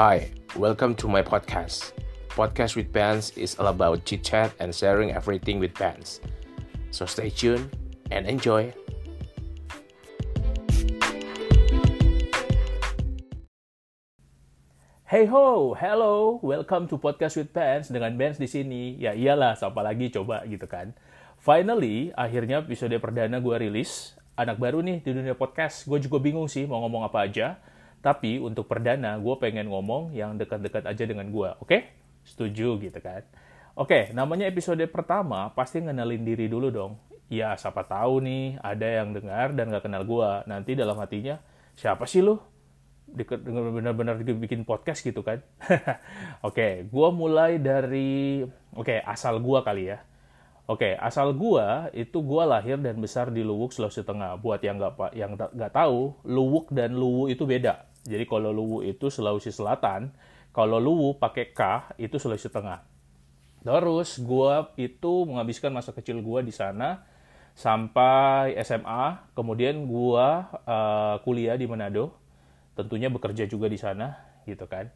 Hi, 0.00 0.32
welcome 0.56 0.96
to 0.96 1.12
my 1.12 1.20
podcast. 1.20 1.92
Podcast 2.32 2.72
with 2.72 2.88
Pants 2.88 3.36
is 3.36 3.52
all 3.60 3.68
about 3.68 4.08
chit 4.08 4.24
chat 4.24 4.48
and 4.56 4.72
sharing 4.72 5.12
everything 5.12 5.60
with 5.60 5.76
Pants. 5.76 6.24
So 6.88 7.04
stay 7.04 7.28
tuned 7.28 7.68
and 8.08 8.24
enjoy. 8.24 8.72
Hey 15.04 15.28
ho, 15.28 15.76
hello, 15.76 16.40
welcome 16.40 16.88
to 16.88 16.96
podcast 16.96 17.36
with 17.36 17.52
Pants 17.52 17.92
dengan 17.92 18.16
Benz 18.16 18.40
di 18.40 18.48
sini. 18.48 18.96
Ya 18.96 19.12
iyalah, 19.12 19.52
siapa 19.52 19.84
lagi 19.84 20.08
coba 20.08 20.48
gitu 20.48 20.64
kan. 20.64 20.96
Finally, 21.44 22.16
akhirnya 22.16 22.64
episode 22.64 22.96
perdana 23.04 23.36
gue 23.36 23.68
rilis. 23.68 24.16
Anak 24.32 24.56
baru 24.56 24.80
nih 24.80 25.04
di 25.04 25.12
dunia 25.12 25.36
podcast. 25.36 25.84
Gue 25.84 26.00
juga 26.00 26.16
bingung 26.16 26.48
sih 26.48 26.64
mau 26.64 26.80
ngomong 26.88 27.04
apa 27.04 27.28
aja. 27.28 27.60
Tapi 28.00 28.40
untuk 28.40 28.64
perdana, 28.64 29.20
gue 29.20 29.34
pengen 29.36 29.68
ngomong 29.68 30.16
yang 30.16 30.40
dekat-dekat 30.40 30.88
aja 30.88 31.04
dengan 31.04 31.28
gue. 31.28 31.48
Oke? 31.60 31.92
Setuju 32.24 32.80
gitu 32.80 32.98
kan. 33.00 33.24
Oke, 33.76 34.12
namanya 34.16 34.48
episode 34.48 34.80
pertama 34.88 35.52
pasti 35.52 35.84
ngenalin 35.84 36.24
diri 36.24 36.48
dulu 36.48 36.72
dong. 36.72 36.92
Ya, 37.30 37.54
siapa 37.54 37.86
tahu 37.86 38.24
nih 38.24 38.58
ada 38.58 38.88
yang 38.88 39.14
dengar 39.14 39.54
dan 39.54 39.70
gak 39.70 39.84
kenal 39.86 40.02
gue. 40.02 40.30
Nanti 40.48 40.74
dalam 40.74 40.98
hatinya, 40.98 41.38
siapa 41.76 42.08
sih 42.08 42.24
lu? 42.24 42.40
benar-benar 43.10 44.22
bikin 44.22 44.62
podcast 44.62 45.02
gitu 45.02 45.26
kan. 45.26 45.42
Oke, 46.46 46.86
gue 46.86 47.08
mulai 47.10 47.58
dari 47.58 48.46
oke 48.70 49.02
asal 49.02 49.42
gue 49.42 49.58
kali 49.66 49.90
ya. 49.90 49.98
Oke, 50.70 50.94
asal 50.94 51.34
gue 51.34 51.90
itu 51.98 52.22
gue 52.22 52.42
lahir 52.46 52.78
dan 52.78 53.02
besar 53.02 53.34
di 53.34 53.42
Luwuk 53.42 53.74
Sulawesi 53.74 54.06
Tengah. 54.06 54.38
Buat 54.38 54.62
yang 54.62 54.78
nggak 54.78 54.94
yang 55.18 55.34
nggak 55.34 55.74
tahu, 55.74 56.14
Luwuk 56.22 56.70
dan 56.70 56.94
Luwu 56.94 57.26
itu 57.26 57.42
beda. 57.42 57.89
Jadi 58.04 58.24
kalau 58.24 58.52
Luwu 58.54 58.80
itu 58.80 59.12
Sulawesi 59.12 59.52
Selatan, 59.52 60.12
kalau 60.50 60.80
Luwu 60.80 61.20
pakai 61.20 61.52
K 61.52 61.92
itu 62.00 62.16
Sulawesi 62.16 62.48
Tengah. 62.48 62.82
Terus 63.60 64.16
gue 64.24 64.54
itu 64.80 65.12
menghabiskan 65.28 65.68
masa 65.68 65.92
kecil 65.92 66.24
gue 66.24 66.40
di 66.40 66.52
sana 66.54 67.04
sampai 67.52 68.56
SMA. 68.64 69.36
Kemudian 69.36 69.84
gue 69.84 70.26
uh, 70.64 71.16
kuliah 71.20 71.60
di 71.60 71.68
Manado 71.68 72.16
tentunya 72.72 73.12
bekerja 73.12 73.44
juga 73.44 73.68
di 73.68 73.76
sana 73.76 74.40
gitu 74.48 74.64
kan. 74.64 74.88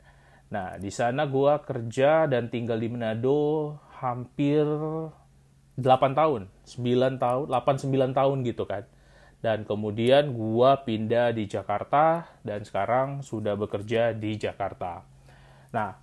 Nah, 0.48 0.80
di 0.80 0.89
sana 0.89 1.28
gue 1.28 1.52
kerja 1.64 2.24
dan 2.24 2.48
tinggal 2.48 2.80
di 2.80 2.89
Manado 2.89 3.77
hampir 4.00 4.64
8 5.77 6.14
tahun, 6.14 6.48
9 6.64 7.20
tahun, 7.20 7.44
8 7.50 7.84
9 7.84 8.18
tahun 8.18 8.36
gitu 8.46 8.64
kan. 8.64 8.89
Dan 9.45 9.69
kemudian 9.69 10.33
gue 10.33 10.70
pindah 10.89 11.37
di 11.37 11.45
Jakarta 11.45 12.33
dan 12.41 12.64
sekarang 12.64 13.20
sudah 13.20 13.53
bekerja 13.61 14.17
di 14.17 14.41
Jakarta. 14.41 15.05
Nah, 15.69 16.01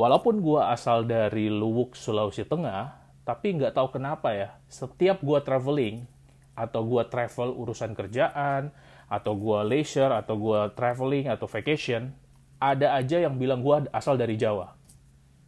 walaupun 0.00 0.40
gue 0.40 0.64
asal 0.64 1.04
dari 1.04 1.52
Luwuk, 1.52 1.92
Sulawesi 1.92 2.48
Tengah, 2.48 2.96
tapi 3.28 3.52
nggak 3.52 3.76
tahu 3.76 4.00
kenapa 4.00 4.32
ya, 4.32 4.56
setiap 4.72 5.20
gue 5.20 5.36
traveling 5.44 6.08
atau 6.56 6.80
gue 6.88 7.04
travel 7.04 7.52
urusan 7.52 7.92
kerjaan, 7.92 8.72
atau 9.10 9.32
gue 9.36 9.60
leisure, 9.68 10.16
atau 10.16 10.40
gue 10.40 10.60
traveling, 10.72 11.28
atau 11.28 11.44
vacation, 11.44 12.16
ada 12.62 12.96
aja 12.96 13.20
yang 13.20 13.36
bilang 13.36 13.60
gue 13.60 13.92
asal 13.92 14.16
dari 14.16 14.40
Jawa. 14.40 14.72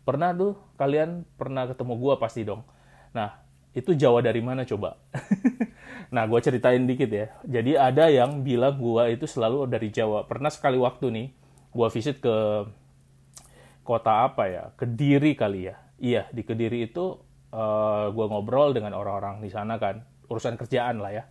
Pernah 0.05 0.37
tuh 0.37 0.53
kalian 0.77 1.25
pernah 1.41 1.65
ketemu 1.65 1.95
gue 1.97 2.15
pasti 2.21 2.43
dong. 2.45 2.67
Nah, 3.17 3.42
itu 3.73 3.97
Jawa 3.97 4.21
dari 4.21 4.45
mana 4.45 4.69
coba? 4.69 5.01
nah, 6.15 6.29
gue 6.29 6.41
ceritain 6.45 6.85
dikit 6.85 7.09
ya. 7.09 7.33
Jadi 7.45 7.73
ada 7.77 8.13
yang 8.13 8.45
bilang 8.45 8.77
gue 8.77 9.17
itu 9.17 9.25
selalu 9.25 9.69
dari 9.69 9.89
Jawa. 9.89 10.29
Pernah 10.29 10.53
sekali 10.53 10.77
waktu 10.77 11.07
nih, 11.09 11.27
gue 11.73 11.89
visit 11.89 12.21
ke 12.21 12.69
kota 13.83 14.29
apa 14.29 14.45
ya? 14.49 14.65
Kediri 14.77 15.33
kali 15.35 15.73
ya. 15.73 15.77
Iya, 16.03 16.29
di 16.35 16.43
Kediri 16.45 16.91
itu 16.91 17.17
uh, 17.55 17.59
eh, 17.59 18.07
gue 18.13 18.27
ngobrol 18.29 18.77
dengan 18.77 18.93
orang-orang 18.93 19.41
di 19.41 19.49
sana 19.49 19.81
kan. 19.81 20.05
Urusan 20.29 20.61
kerjaan 20.61 21.01
lah 21.01 21.13
ya 21.13 21.25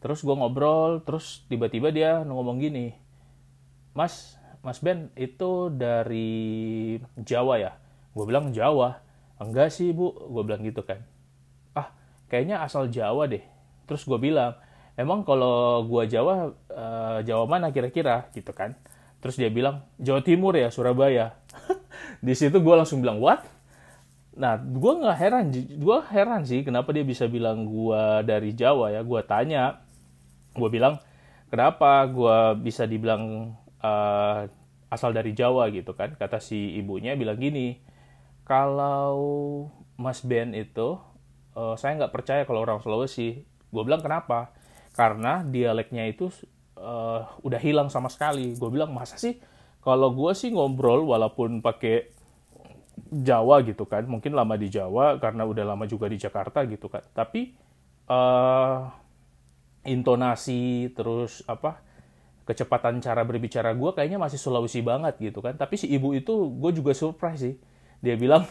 terus 0.00 0.24
gue 0.24 0.32
ngobrol 0.32 1.04
terus 1.04 1.44
tiba-tiba 1.46 1.92
dia 1.92 2.24
ngomong 2.24 2.56
gini 2.56 2.96
mas 3.92 4.34
mas 4.64 4.80
Ben 4.80 5.12
itu 5.14 5.68
dari 5.68 6.96
Jawa 7.20 7.60
ya 7.60 7.72
gue 8.16 8.24
bilang 8.24 8.50
Jawa 8.56 9.04
enggak 9.36 9.68
sih 9.68 9.92
bu 9.92 10.08
gue 10.32 10.42
bilang 10.42 10.64
gitu 10.64 10.80
kan 10.88 11.04
kayaknya 12.30 12.62
asal 12.62 12.86
Jawa 12.86 13.26
deh. 13.26 13.42
Terus 13.90 14.06
gue 14.06 14.16
bilang 14.22 14.54
emang 14.94 15.26
kalau 15.26 15.82
gue 15.84 16.06
Jawa 16.06 16.54
uh, 16.70 17.18
Jawa 17.26 17.44
mana 17.50 17.74
kira-kira 17.74 18.30
gitu 18.32 18.54
kan. 18.54 18.78
Terus 19.20 19.36
dia 19.36 19.50
bilang 19.52 19.84
Jawa 19.98 20.22
Timur 20.22 20.54
ya 20.54 20.70
Surabaya. 20.70 21.34
Di 22.24 22.32
situ 22.38 22.62
gue 22.62 22.74
langsung 22.78 23.02
bilang 23.02 23.18
what? 23.18 23.42
Nah, 24.40 24.56
gue 24.56 24.92
nggak 25.04 25.18
heran, 25.20 25.44
gue 25.52 25.98
heran 26.08 26.46
sih 26.46 26.64
kenapa 26.64 26.94
dia 26.94 27.04
bisa 27.04 27.26
bilang 27.26 27.66
gue 27.66 28.24
dari 28.24 28.54
Jawa 28.56 28.94
ya. 28.94 29.02
Gue 29.04 29.20
tanya, 29.26 29.82
gue 30.54 30.68
bilang 30.70 31.02
kenapa 31.52 32.06
gue 32.08 32.62
bisa 32.62 32.86
dibilang 32.88 33.52
uh, 33.82 34.48
asal 34.88 35.12
dari 35.12 35.36
Jawa? 35.36 35.68
gitu 35.74 35.92
kan. 35.92 36.14
Kata 36.16 36.40
si 36.40 36.78
ibunya 36.78 37.18
bilang 37.18 37.36
gini 37.36 37.82
kalau 38.46 39.18
Mas 40.00 40.24
Ben 40.24 40.56
itu 40.56 40.96
uh, 41.54 41.74
saya 41.74 41.96
nggak 41.98 42.12
percaya 42.14 42.42
kalau 42.44 42.62
orang 42.62 42.82
Sulawesi. 42.82 43.42
Gue 43.70 43.82
bilang 43.86 44.02
kenapa? 44.02 44.50
Karena 44.94 45.46
dialeknya 45.46 46.06
itu 46.10 46.30
uh, 46.78 47.26
udah 47.46 47.60
hilang 47.62 47.88
sama 47.88 48.10
sekali. 48.10 48.54
Gue 48.58 48.70
bilang 48.70 48.90
masa 48.90 49.16
sih? 49.16 49.38
Kalau 49.80 50.12
gue 50.12 50.32
sih 50.36 50.52
ngobrol 50.52 51.08
walaupun 51.08 51.64
pakai 51.64 52.12
Jawa 53.10 53.64
gitu 53.64 53.88
kan 53.88 54.04
mungkin 54.04 54.36
lama 54.36 54.54
di 54.60 54.68
Jawa 54.68 55.16
karena 55.16 55.48
udah 55.48 55.64
lama 55.64 55.88
juga 55.88 56.06
di 56.06 56.20
Jakarta 56.20 56.62
gitu 56.68 56.92
kan. 56.92 57.00
Tapi 57.16 57.56
uh, 58.10 58.86
intonasi 59.88 60.92
terus 60.92 61.40
apa 61.48 61.80
kecepatan 62.44 62.98
cara 62.98 63.22
berbicara 63.22 63.72
gue 63.72 63.90
kayaknya 63.94 64.18
masih 64.20 64.36
Sulawesi 64.36 64.84
banget 64.84 65.16
gitu 65.16 65.40
kan. 65.40 65.56
Tapi 65.56 65.80
si 65.80 65.86
ibu 65.88 66.12
itu 66.12 66.52
gue 66.60 66.70
juga 66.76 66.92
surprise 66.92 67.40
sih. 67.40 67.54
Dia 68.04 68.20
bilang 68.20 68.44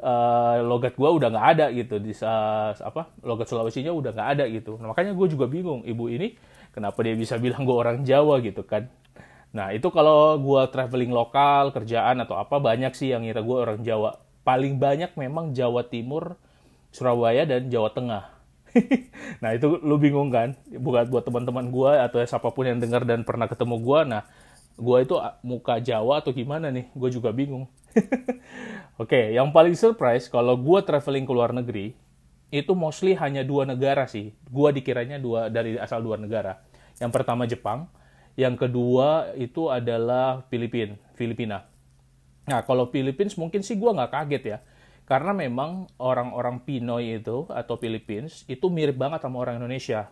uh, 0.00 0.58
logat 0.64 0.98
gue 0.98 1.06
udah 1.06 1.28
nggak 1.30 1.46
ada 1.58 1.66
gitu 1.70 2.02
di 2.02 2.10
uh, 2.24 2.72
apa 2.74 3.14
logat 3.22 3.46
Sulawesinya 3.46 3.92
udah 3.94 4.10
nggak 4.10 4.28
ada 4.38 4.44
gitu. 4.50 4.80
Nah, 4.80 4.90
makanya 4.90 5.14
gue 5.14 5.26
juga 5.30 5.46
bingung 5.46 5.86
ibu 5.86 6.10
ini 6.10 6.34
kenapa 6.74 6.98
dia 7.06 7.14
bisa 7.14 7.38
bilang 7.44 7.62
gue 7.62 7.76
orang 7.76 8.02
Jawa 8.02 8.42
gitu 8.42 8.66
kan. 8.66 8.90
Nah 9.54 9.70
itu 9.70 9.86
kalau 9.94 10.34
gue 10.42 10.62
traveling 10.74 11.14
lokal 11.14 11.70
kerjaan 11.70 12.18
atau 12.18 12.34
apa 12.34 12.58
banyak 12.58 12.90
sih 12.98 13.14
yang 13.14 13.22
ngira 13.22 13.44
gue 13.44 13.58
orang 13.58 13.80
Jawa. 13.86 14.18
Paling 14.42 14.82
banyak 14.82 15.14
memang 15.14 15.54
Jawa 15.54 15.86
Timur 15.86 16.34
Surabaya 16.90 17.46
dan 17.46 17.70
Jawa 17.70 17.90
Tengah. 17.94 18.24
Nah 19.38 19.54
itu 19.54 19.78
lu 19.86 20.02
bingung 20.02 20.34
kan? 20.34 20.58
Buat 20.66 21.06
buat 21.06 21.22
teman-teman 21.22 21.70
gue 21.70 21.92
atau 21.94 22.18
siapa 22.26 22.50
pun 22.50 22.66
yang 22.66 22.82
dengar 22.82 23.06
dan 23.06 23.22
pernah 23.22 23.46
ketemu 23.46 23.78
gue 23.78 24.00
nah 24.10 24.22
gue 24.74 24.98
itu 25.02 25.14
muka 25.46 25.78
Jawa 25.78 26.22
atau 26.22 26.34
gimana 26.34 26.70
nih? 26.70 26.90
Gue 26.92 27.10
juga 27.10 27.30
bingung. 27.30 27.70
Oke 27.94 29.14
okay, 29.14 29.24
yang 29.34 29.54
paling 29.54 29.78
surprise 29.78 30.26
kalau 30.26 30.58
gue 30.58 30.80
traveling 30.82 31.26
ke 31.26 31.32
luar 31.34 31.54
negeri 31.54 31.94
itu 32.54 32.72
mostly 32.74 33.14
hanya 33.18 33.42
dua 33.42 33.66
negara 33.66 34.06
sih. 34.06 34.34
Gue 34.46 34.70
dikiranya 34.74 35.18
dua 35.18 35.50
dari 35.50 35.78
asal 35.78 36.02
dua 36.02 36.18
negara. 36.18 36.62
Yang 36.98 37.10
pertama 37.14 37.46
Jepang 37.46 37.90
yang 38.34 38.58
kedua 38.58 39.34
itu 39.38 39.70
adalah 39.70 40.42
Filipina 40.50 40.98
Filipina. 41.14 41.66
Nah 42.50 42.60
kalau 42.66 42.90
Filipina 42.90 43.30
mungkin 43.38 43.62
sih 43.62 43.78
gue 43.78 43.90
nggak 43.90 44.10
kaget 44.10 44.44
ya 44.46 44.58
karena 45.04 45.36
memang 45.36 45.84
orang-orang 46.00 46.64
Pinoy 46.64 47.20
itu 47.20 47.44
atau 47.52 47.76
Philippines 47.76 48.48
itu 48.48 48.72
mirip 48.72 48.96
banget 48.96 49.20
sama 49.20 49.44
orang 49.44 49.60
Indonesia. 49.60 50.08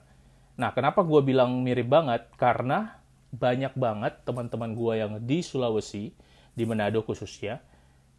Nah, 0.61 0.77
kenapa 0.77 1.01
gue 1.01 1.21
bilang 1.25 1.65
mirip 1.65 1.89
banget? 1.89 2.29
Karena 2.37 3.01
banyak 3.33 3.73
banget 3.75 4.21
teman-teman 4.29 4.77
gue 4.77 4.95
yang 5.01 5.13
di 5.25 5.41
Sulawesi, 5.41 6.13
di 6.53 6.65
Manado 6.69 7.01
khususnya, 7.01 7.65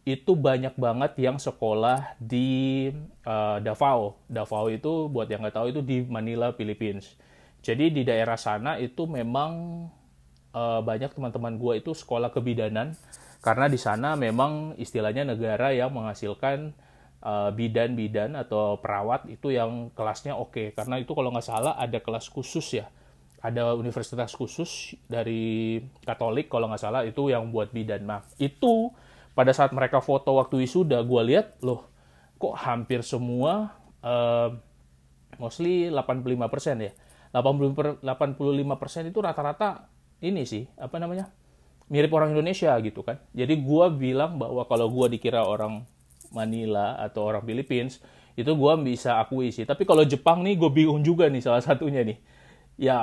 itu 0.04 0.36
banyak 0.36 0.76
banget 0.76 1.16
yang 1.16 1.40
sekolah 1.40 2.18
di 2.20 2.90
uh, 3.24 3.62
Davao. 3.62 4.20
Davao 4.28 4.68
itu 4.68 5.08
buat 5.08 5.30
yang 5.30 5.40
nggak 5.40 5.56
tahu 5.56 5.66
itu 5.72 5.80
di 5.80 6.04
Manila, 6.04 6.52
Philippines. 6.52 7.16
Jadi 7.64 7.88
di 7.88 8.02
daerah 8.04 8.36
sana 8.36 8.76
itu 8.76 9.08
memang 9.08 9.52
uh, 10.52 10.80
banyak 10.84 11.16
teman-teman 11.16 11.56
gue 11.56 11.80
itu 11.80 11.96
sekolah 11.96 12.28
kebidanan 12.28 12.92
karena 13.40 13.66
di 13.68 13.76
sana 13.76 14.16
memang 14.16 14.72
istilahnya 14.80 15.24
negara 15.24 15.72
yang 15.72 15.92
menghasilkan 15.92 16.72
uh, 17.20 17.52
bidan-bidan 17.52 18.38
atau 18.38 18.80
perawat 18.80 19.28
itu 19.28 19.52
yang 19.52 19.92
kelasnya 19.92 20.32
oke 20.32 20.52
okay. 20.52 20.66
karena 20.72 21.00
itu 21.00 21.12
kalau 21.12 21.28
nggak 21.28 21.44
salah 21.44 21.76
ada 21.76 22.00
kelas 22.00 22.32
khusus 22.32 22.80
ya 22.80 22.88
ada 23.44 23.76
universitas 23.76 24.32
khusus 24.32 24.96
dari 25.04 25.76
Katolik 26.00 26.48
kalau 26.48 26.72
nggak 26.72 26.80
salah 26.80 27.04
itu 27.04 27.28
yang 27.28 27.52
buat 27.52 27.68
bidan 27.76 28.08
nah 28.08 28.24
itu 28.40 28.88
pada 29.36 29.52
saat 29.52 29.76
mereka 29.76 30.00
foto 30.00 30.40
waktu 30.40 30.64
wisuda 30.64 31.04
gue 31.04 31.22
lihat 31.28 31.60
loh 31.60 31.92
kok 32.40 32.56
hampir 32.56 33.04
semua 33.04 33.76
uh, 34.00 34.48
mostly 35.36 35.92
85% 35.92 36.88
ya 36.88 36.92
85% 37.36 38.00
itu 39.12 39.18
rata-rata 39.20 39.92
ini 40.24 40.48
sih 40.48 40.64
apa 40.80 40.96
namanya 40.96 41.28
mirip 41.92 42.12
orang 42.16 42.32
Indonesia 42.32 42.72
gitu 42.80 43.04
kan. 43.04 43.20
Jadi 43.36 43.60
gue 43.60 43.86
bilang 43.96 44.40
bahwa 44.40 44.64
kalau 44.64 44.88
gue 44.88 45.16
dikira 45.16 45.44
orang 45.44 45.84
Manila 46.32 46.96
atau 46.98 47.28
orang 47.28 47.44
Philippines, 47.44 48.00
itu 48.34 48.48
gue 48.48 48.72
bisa 48.82 49.20
akui 49.20 49.52
sih. 49.52 49.68
Tapi 49.68 49.84
kalau 49.84 50.02
Jepang 50.02 50.40
nih 50.42 50.56
gue 50.56 50.70
bingung 50.72 51.04
juga 51.04 51.28
nih 51.28 51.44
salah 51.44 51.60
satunya 51.62 52.02
nih. 52.02 52.18
Ya 52.74 52.98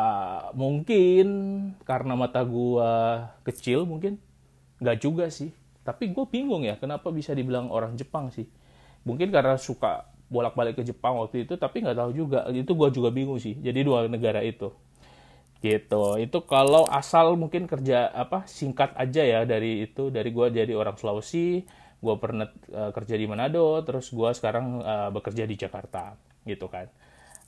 mungkin 0.52 1.28
karena 1.88 2.14
mata 2.20 2.44
gue 2.44 2.92
kecil 3.48 3.88
mungkin. 3.88 4.20
Nggak 4.84 4.98
juga 5.00 5.26
sih. 5.32 5.54
Tapi 5.82 6.14
gue 6.14 6.26
bingung 6.30 6.62
ya 6.68 6.78
kenapa 6.78 7.10
bisa 7.10 7.32
dibilang 7.32 7.72
orang 7.72 7.96
Jepang 7.96 8.30
sih. 8.30 8.46
Mungkin 9.08 9.34
karena 9.34 9.58
suka 9.58 10.06
bolak-balik 10.32 10.80
ke 10.80 10.84
Jepang 10.88 11.20
waktu 11.20 11.44
itu, 11.44 11.58
tapi 11.60 11.84
nggak 11.84 11.98
tahu 11.98 12.12
juga. 12.16 12.48
Itu 12.52 12.76
gue 12.78 12.90
juga 12.94 13.10
bingung 13.10 13.40
sih. 13.42 13.58
Jadi 13.58 13.80
dua 13.84 14.06
negara 14.08 14.44
itu 14.46 14.70
gitu 15.62 16.18
itu 16.18 16.38
kalau 16.50 16.90
asal 16.90 17.38
mungkin 17.38 17.70
kerja 17.70 18.10
apa 18.10 18.50
singkat 18.50 18.98
aja 18.98 19.22
ya 19.22 19.40
dari 19.46 19.86
itu 19.86 20.10
dari 20.10 20.34
gue 20.34 20.48
jadi 20.50 20.74
orang 20.74 20.98
Sulawesi 20.98 21.62
gue 22.02 22.16
pernah 22.18 22.50
uh, 22.74 22.90
kerja 22.90 23.14
di 23.14 23.30
Manado 23.30 23.78
terus 23.86 24.10
gue 24.10 24.30
sekarang 24.34 24.82
uh, 24.82 25.10
bekerja 25.14 25.46
di 25.46 25.54
Jakarta 25.54 26.18
gitu 26.50 26.66
kan 26.66 26.90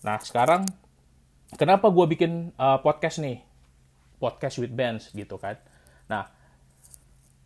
nah 0.06 0.22
sekarang 0.22 0.70
kenapa 1.56 1.90
gue 1.90 2.06
bikin 2.18 2.54
uh, 2.58 2.80
podcast 2.82 3.22
nih? 3.22 3.42
Podcast 4.18 4.60
with 4.62 4.74
bands 4.74 5.12
gitu 5.14 5.36
kan. 5.38 5.60
Nah 6.08 6.30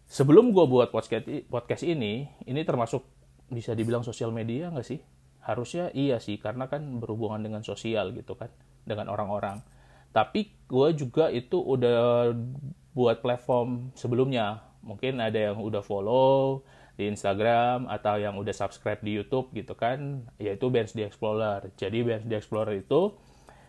sebelum 0.08 0.56
gue 0.56 0.66
buat 0.66 0.90
podcast 0.90 1.28
podcast 1.52 1.84
ini 1.84 2.28
ini 2.48 2.62
termasuk 2.64 3.04
bisa 3.52 3.76
dibilang 3.76 4.04
sosial 4.04 4.32
media 4.32 4.72
nggak 4.72 4.88
sih? 4.88 5.00
Harusnya 5.44 5.92
iya 5.96 6.20
sih 6.20 6.40
karena 6.40 6.68
kan 6.68 6.84
berhubungan 7.00 7.40
dengan 7.40 7.62
sosial 7.64 8.12
gitu 8.16 8.36
kan 8.36 8.52
dengan 8.84 9.12
orang-orang. 9.12 9.64
Tapi 10.12 10.68
gue 10.68 10.90
juga 10.96 11.30
itu 11.32 11.60
udah 11.60 12.32
buat 12.96 13.22
platform 13.22 13.94
sebelumnya. 13.94 14.64
Mungkin 14.82 15.20
ada 15.20 15.52
yang 15.52 15.60
udah 15.60 15.84
follow 15.84 16.64
di 16.98 17.06
Instagram 17.06 17.86
atau 17.86 18.18
yang 18.18 18.34
udah 18.42 18.56
subscribe 18.56 18.98
di 19.06 19.14
YouTube 19.22 19.54
gitu 19.54 19.78
kan 19.78 20.26
yaitu 20.42 20.74
Benz 20.74 20.98
the 20.98 21.06
Explorer. 21.06 21.70
Jadi 21.78 22.02
Benz 22.02 22.26
the 22.26 22.36
Explorer 22.42 22.74
itu 22.82 23.14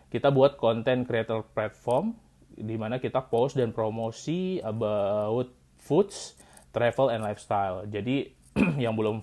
kita 0.08 0.32
buat 0.32 0.56
konten 0.56 1.04
creator 1.04 1.44
platform 1.52 2.16
di 2.58 2.74
mana 2.74 2.98
kita 2.98 3.22
post 3.30 3.54
dan 3.54 3.70
promosi 3.70 4.58
about 4.64 5.54
foods, 5.78 6.34
travel 6.74 7.12
and 7.12 7.22
lifestyle. 7.22 7.86
Jadi 7.86 8.34
yang 8.84 8.98
belum 8.98 9.22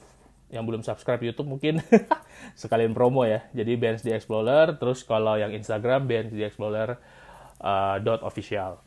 yang 0.53 0.63
belum 0.63 0.85
subscribe 0.85 1.19
YouTube 1.19 1.51
mungkin 1.51 1.81
sekalian 2.61 2.95
promo 2.95 3.27
ya. 3.27 3.43
Jadi 3.51 3.75
Benz 3.75 4.05
the 4.05 4.15
Explorer, 4.15 4.77
terus 4.79 5.03
kalau 5.03 5.35
yang 5.35 5.51
Instagram 5.51 6.07
Benz 6.07 6.31
the 6.31 6.45
Explorer 6.47 6.95
uh, 7.59 7.97
dot 7.99 8.23
official. 8.23 8.79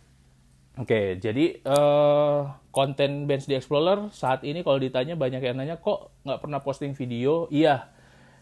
Oke, 0.79 0.95
okay, 0.95 1.07
jadi 1.19 1.59
uh, 1.67 2.55
konten 2.71 3.27
Benz 3.27 3.51
the 3.51 3.59
Explorer 3.59 4.15
saat 4.15 4.47
ini 4.47 4.63
kalau 4.63 4.79
ditanya 4.79 5.19
banyak 5.19 5.43
yang 5.43 5.59
nanya 5.59 5.83
kok 5.83 6.15
nggak 6.23 6.39
pernah 6.39 6.63
posting 6.63 6.95
video? 6.95 7.51
Iya, 7.51 7.91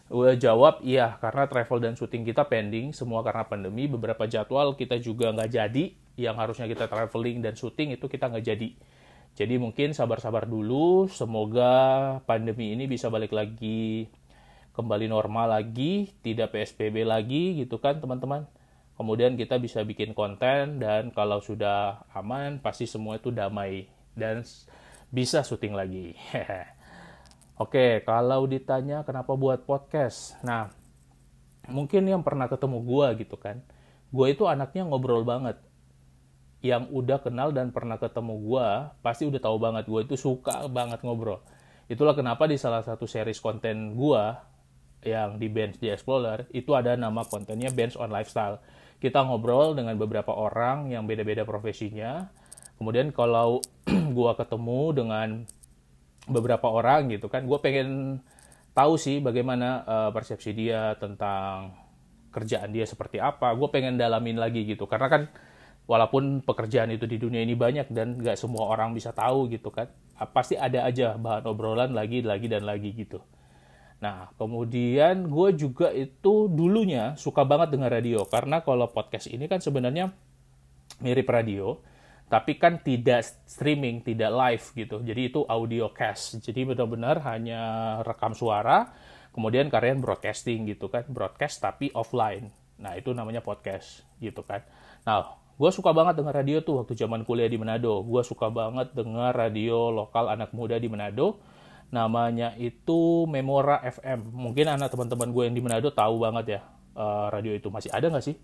gue 0.07 0.39
jawab 0.39 0.79
iya 0.87 1.19
karena 1.19 1.51
travel 1.51 1.83
dan 1.83 1.93
syuting 1.99 2.23
kita 2.23 2.47
pending 2.47 2.95
semua 2.95 3.21
karena 3.21 3.43
pandemi. 3.43 3.85
Beberapa 3.91 4.23
jadwal 4.25 4.75
kita 4.75 4.99
juga 5.03 5.31
nggak 5.35 5.51
jadi 5.51 5.85
yang 6.17 6.35
harusnya 6.39 6.65
kita 6.65 6.87
traveling 6.87 7.43
dan 7.43 7.53
syuting 7.53 7.95
itu 7.95 8.07
kita 8.07 8.31
nggak 8.31 8.45
jadi. 8.45 8.69
Jadi 9.37 9.55
mungkin 9.61 9.93
sabar-sabar 9.93 10.49
dulu. 10.49 11.05
Semoga 11.11 12.17
pandemi 12.25 12.73
ini 12.73 12.89
bisa 12.89 13.11
balik 13.11 13.35
lagi 13.35 14.09
kembali 14.73 15.09
normal 15.09 15.57
lagi, 15.57 16.13
tidak 16.21 16.53
PSBB 16.53 17.03
lagi 17.05 17.59
gitu 17.59 17.81
kan 17.81 17.97
teman-teman 17.97 18.45
kemudian 18.97 19.37
kita 19.37 19.61
bisa 19.61 19.85
bikin 19.85 20.17
konten 20.17 20.81
dan 20.81 21.13
kalau 21.13 21.37
sudah 21.39 22.01
aman 22.17 22.57
pasti 22.57 22.89
semua 22.89 23.21
itu 23.21 23.29
damai 23.29 23.85
dan 24.17 24.41
bisa 25.13 25.45
syuting 25.45 25.77
lagi. 25.77 26.17
Oke, 27.57 28.05
kalau 28.05 28.45
ditanya 28.45 29.01
kenapa 29.01 29.33
buat 29.33 29.65
podcast, 29.65 30.37
nah 30.45 30.69
mungkin 31.65 32.05
yang 32.05 32.21
pernah 32.21 32.45
ketemu 32.45 32.85
gue 32.85 33.25
gitu 33.25 33.33
kan, 33.33 33.65
gue 34.13 34.27
itu 34.29 34.45
anaknya 34.45 34.85
ngobrol 34.85 35.25
banget. 35.25 35.57
Yang 36.61 36.89
udah 36.93 37.17
kenal 37.17 37.49
dan 37.49 37.73
pernah 37.73 37.97
ketemu 37.97 38.37
gue 38.45 38.67
pasti 39.01 39.25
udah 39.25 39.41
tahu 39.41 39.57
banget 39.57 39.89
gue 39.89 40.01
itu 40.05 40.13
suka 40.13 40.69
banget 40.69 41.01
ngobrol. 41.01 41.41
Itulah 41.89 42.13
kenapa 42.13 42.45
di 42.45 42.61
salah 42.61 42.85
satu 42.85 43.09
series 43.09 43.41
konten 43.41 43.97
gue 43.97 44.23
yang 45.01 45.41
di 45.41 45.49
Bench 45.49 45.81
di 45.81 45.89
Explorer 45.89 46.45
itu 46.53 46.77
ada 46.77 46.93
nama 46.93 47.25
kontennya 47.25 47.73
Bench 47.73 47.97
on 47.97 48.13
Lifestyle 48.13 48.61
kita 48.97 49.21
ngobrol 49.21 49.77
dengan 49.77 49.93
beberapa 49.97 50.33
orang 50.33 50.89
yang 50.89 51.05
beda-beda 51.05 51.45
profesinya. 51.45 52.33
Kemudian 52.81 53.13
kalau 53.13 53.61
gue 54.17 54.31
ketemu 54.37 54.81
dengan 54.93 55.27
beberapa 56.27 56.67
orang 56.67 57.09
gitu 57.09 57.31
kan, 57.31 57.47
gue 57.47 57.59
pengen 57.63 58.19
tahu 58.75 58.99
sih 58.99 59.23
bagaimana 59.23 59.81
uh, 59.87 60.09
persepsi 60.13 60.53
dia 60.53 60.93
tentang 60.99 61.73
kerjaan 62.29 62.69
dia 62.69 62.85
seperti 62.85 63.17
apa. 63.17 63.49
Gue 63.57 63.71
pengen 63.73 63.97
dalamin 63.97 64.37
lagi 64.37 64.67
gitu, 64.67 64.85
karena 64.85 65.07
kan 65.09 65.21
walaupun 65.87 66.43
pekerjaan 66.43 66.91
itu 66.91 67.07
di 67.07 67.15
dunia 67.17 67.39
ini 67.41 67.55
banyak 67.55 67.89
dan 67.95 68.19
gak 68.19 68.35
semua 68.35 68.67
orang 68.67 68.91
bisa 68.91 69.15
tahu 69.15 69.47
gitu 69.47 69.71
kan, 69.71 69.87
pasti 70.35 70.59
ada 70.59 70.83
aja 70.83 71.15
bahan 71.15 71.47
obrolan 71.47 71.95
lagi, 71.95 72.21
lagi 72.21 72.51
dan 72.51 72.67
lagi 72.67 72.91
gitu. 72.91 73.23
Nah, 73.97 74.29
kemudian 74.37 75.25
gue 75.25 75.49
juga 75.57 75.89
itu 75.89 76.45
dulunya 76.51 77.17
suka 77.17 77.41
banget 77.41 77.73
dengan 77.73 77.89
radio, 77.89 78.27
karena 78.29 78.61
kalau 78.61 78.91
podcast 78.93 79.25
ini 79.25 79.49
kan 79.49 79.57
sebenarnya 79.57 80.13
mirip 81.01 81.25
radio, 81.25 81.81
tapi 82.27 82.59
kan 82.59 82.83
tidak 82.83 83.23
streaming, 83.47 84.03
tidak 84.03 84.31
live 84.31 84.65
gitu. 84.75 84.99
Jadi 84.99 85.21
itu 85.31 85.47
audio 85.47 85.87
cast. 85.95 86.43
Jadi 86.43 86.67
benar-benar 86.67 87.23
hanya 87.23 87.61
rekam 88.03 88.35
suara, 88.35 88.91
kemudian 89.31 89.71
kalian 89.71 90.03
broadcasting 90.03 90.67
gitu 90.67 90.91
kan, 90.91 91.07
broadcast 91.07 91.63
tapi 91.63 91.87
offline. 91.95 92.51
Nah, 92.77 92.99
itu 92.99 93.15
namanya 93.15 93.39
podcast 93.39 94.03
gitu 94.19 94.43
kan. 94.43 94.61
Nah, 95.07 95.39
gue 95.55 95.71
suka 95.71 95.95
banget 95.95 96.19
dengan 96.19 96.35
radio 96.35 96.59
tuh 96.59 96.83
waktu 96.83 96.99
zaman 96.99 97.23
kuliah 97.23 97.47
di 97.47 97.55
Manado. 97.55 98.03
Gue 98.03 98.21
suka 98.27 98.51
banget 98.51 98.91
dengan 98.91 99.31
radio 99.31 99.87
lokal 99.89 100.27
anak 100.27 100.51
muda 100.51 100.75
di 100.75 100.91
Manado 100.91 101.39
namanya 101.87 102.51
itu 102.59 103.23
Memora 103.31 103.79
FM. 103.79 104.35
Mungkin 104.35 104.67
anak 104.67 104.91
teman-teman 104.91 105.31
gue 105.31 105.43
yang 105.47 105.55
di 105.55 105.63
Manado 105.63 105.87
tahu 105.95 106.19
banget 106.19 106.59
ya 106.59 106.61
uh, 106.99 107.31
radio 107.31 107.55
itu 107.55 107.71
masih 107.71 107.87
ada 107.95 108.11
nggak 108.11 108.25
sih? 108.25 108.35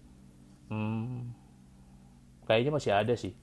Hmm, 0.71 1.35
kayaknya 2.47 2.71
masih 2.71 2.91
ada 2.95 3.13
sih. 3.19 3.35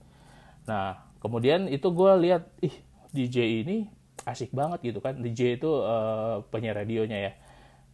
Nah 0.70 1.02
kemudian 1.18 1.66
itu 1.66 1.90
gue 1.90 2.12
lihat, 2.22 2.46
ih 2.62 2.74
DJ 3.10 3.66
ini 3.66 3.90
asik 4.22 4.54
banget 4.54 4.94
gitu 4.94 5.02
kan. 5.02 5.18
DJ 5.18 5.58
itu 5.58 5.70
uh, 5.82 6.46
penyiar 6.54 6.78
radionya 6.78 7.18
ya. 7.18 7.32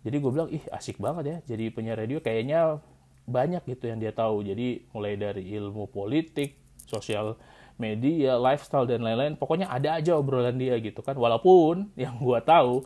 Jadi 0.04 0.16
gue 0.20 0.30
bilang, 0.30 0.52
ih 0.52 0.60
asik 0.68 1.00
banget 1.00 1.24
ya. 1.24 1.36
Jadi 1.56 1.72
penyiar 1.72 1.96
radio 1.96 2.20
kayaknya 2.20 2.84
banyak 3.24 3.64
gitu 3.64 3.88
yang 3.88 3.98
dia 3.98 4.12
tahu. 4.12 4.44
Jadi 4.44 4.84
mulai 4.92 5.16
dari 5.16 5.48
ilmu 5.56 5.88
politik, 5.88 6.60
sosial 6.84 7.40
media, 7.80 8.36
lifestyle 8.36 8.84
dan 8.84 9.00
lain-lain. 9.00 9.40
Pokoknya 9.40 9.72
ada 9.72 9.96
aja 9.96 10.14
obrolan 10.14 10.60
dia 10.60 10.76
gitu 10.78 11.00
kan. 11.00 11.16
Walaupun 11.16 11.90
yang 12.04 12.20
gue 12.20 12.40
tahu 12.44 12.84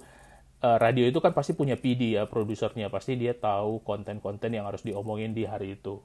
uh, 0.63 0.79
radio 0.79 1.05
itu 1.09 1.19
kan 1.19 1.35
pasti 1.35 1.53
punya 1.57 1.75
PD 1.75 2.17
ya 2.21 2.25
produsernya, 2.31 2.89
pasti 2.89 3.19
dia 3.19 3.35
tahu 3.35 3.83
konten-konten 3.83 4.55
yang 4.55 4.69
harus 4.69 4.85
diomongin 4.87 5.35
di 5.35 5.45
hari 5.45 5.77
itu, 5.77 6.01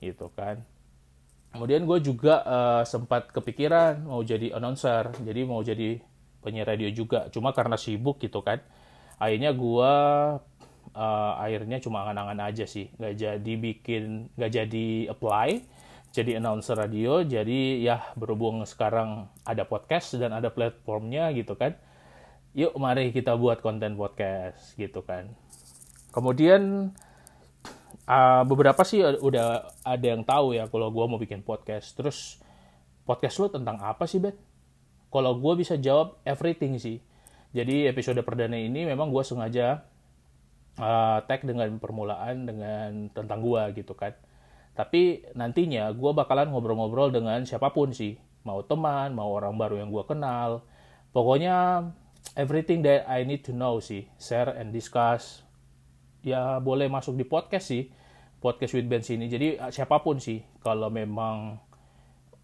gitu 0.00 0.30
kan. 0.36 0.62
Kemudian 1.54 1.88
gue 1.88 1.98
juga 2.04 2.44
uh, 2.44 2.82
sempat 2.84 3.32
kepikiran 3.32 4.04
mau 4.04 4.20
jadi 4.20 4.52
announcer, 4.54 5.10
jadi 5.24 5.40
mau 5.48 5.64
jadi 5.64 5.98
penyiar 6.44 6.70
radio 6.70 6.88
juga. 6.92 7.26
Cuma 7.32 7.56
karena 7.56 7.74
sibuk 7.80 8.20
gitu 8.20 8.44
kan, 8.44 8.60
akhirnya 9.16 9.56
gue 9.56 9.92
uh, 10.92 11.32
akhirnya 11.40 11.80
cuma 11.80 12.04
angan-angan 12.04 12.52
aja 12.52 12.68
sih, 12.68 12.92
nggak 13.00 13.14
jadi 13.16 13.52
bikin, 13.58 14.32
nggak 14.36 14.52
jadi 14.52 14.88
apply 15.12 15.50
jadi 16.12 16.40
announcer 16.40 16.76
radio. 16.76 17.24
Jadi 17.24 17.80
ya 17.80 18.12
berhubung 18.14 18.62
sekarang 18.68 19.28
ada 19.42 19.64
podcast 19.64 20.16
dan 20.20 20.36
ada 20.36 20.52
platformnya 20.52 21.32
gitu 21.32 21.56
kan 21.56 21.76
yuk 22.56 22.72
mari 22.80 23.12
kita 23.12 23.36
buat 23.36 23.60
konten 23.60 23.94
podcast 23.94 24.74
gitu 24.74 25.04
kan. 25.04 25.30
Kemudian 26.10 26.90
uh, 28.08 28.42
beberapa 28.48 28.80
sih 28.82 29.04
udah 29.04 29.68
ada 29.84 30.06
yang 30.08 30.24
tahu 30.24 30.56
ya 30.56 30.64
kalau 30.72 30.88
gue 30.88 31.04
mau 31.04 31.20
bikin 31.20 31.44
podcast 31.44 31.92
terus 31.92 32.40
podcast 33.04 33.36
lo 33.38 33.52
tentang 33.52 33.76
apa 33.84 34.08
sih 34.08 34.18
Ben? 34.18 34.34
Kalau 35.08 35.36
gue 35.36 35.54
bisa 35.60 35.76
jawab 35.76 36.20
everything 36.24 36.80
sih. 36.80 37.00
Jadi 37.52 37.88
episode 37.88 38.20
perdana 38.24 38.56
ini 38.56 38.84
memang 38.84 39.08
gue 39.08 39.24
sengaja 39.24 39.84
uh, 40.76 41.20
tag 41.24 41.44
dengan 41.44 41.76
permulaan 41.80 42.44
dengan 42.44 43.08
tentang 43.12 43.40
gue 43.40 43.84
gitu 43.84 43.96
kan 43.96 44.12
tapi 44.78 45.26
nantinya 45.34 45.90
gue 45.90 46.12
bakalan 46.14 46.54
ngobrol-ngobrol 46.54 47.10
dengan 47.10 47.42
siapa 47.42 47.74
pun 47.74 47.90
sih. 47.90 48.14
Mau 48.46 48.62
teman, 48.62 49.10
mau 49.10 49.34
orang 49.34 49.58
baru 49.58 49.82
yang 49.82 49.90
gue 49.90 50.06
kenal. 50.06 50.62
Pokoknya 51.10 51.82
everything 52.38 52.86
that 52.86 53.02
I 53.10 53.26
need 53.26 53.42
to 53.50 53.50
know 53.50 53.82
sih. 53.82 54.06
Share 54.22 54.54
and 54.54 54.70
discuss. 54.70 55.42
Ya 56.22 56.58
boleh 56.58 56.90
masuk 56.90 57.14
di 57.14 57.24
podcast 57.26 57.70
sih. 57.70 57.90
Podcast 58.38 58.74
with 58.74 58.86
Ben 58.86 59.02
sini. 59.02 59.26
Jadi 59.26 59.58
siapa 59.70 59.98
pun 60.02 60.22
sih. 60.22 60.42
Kalau 60.62 60.90
memang 60.90 61.58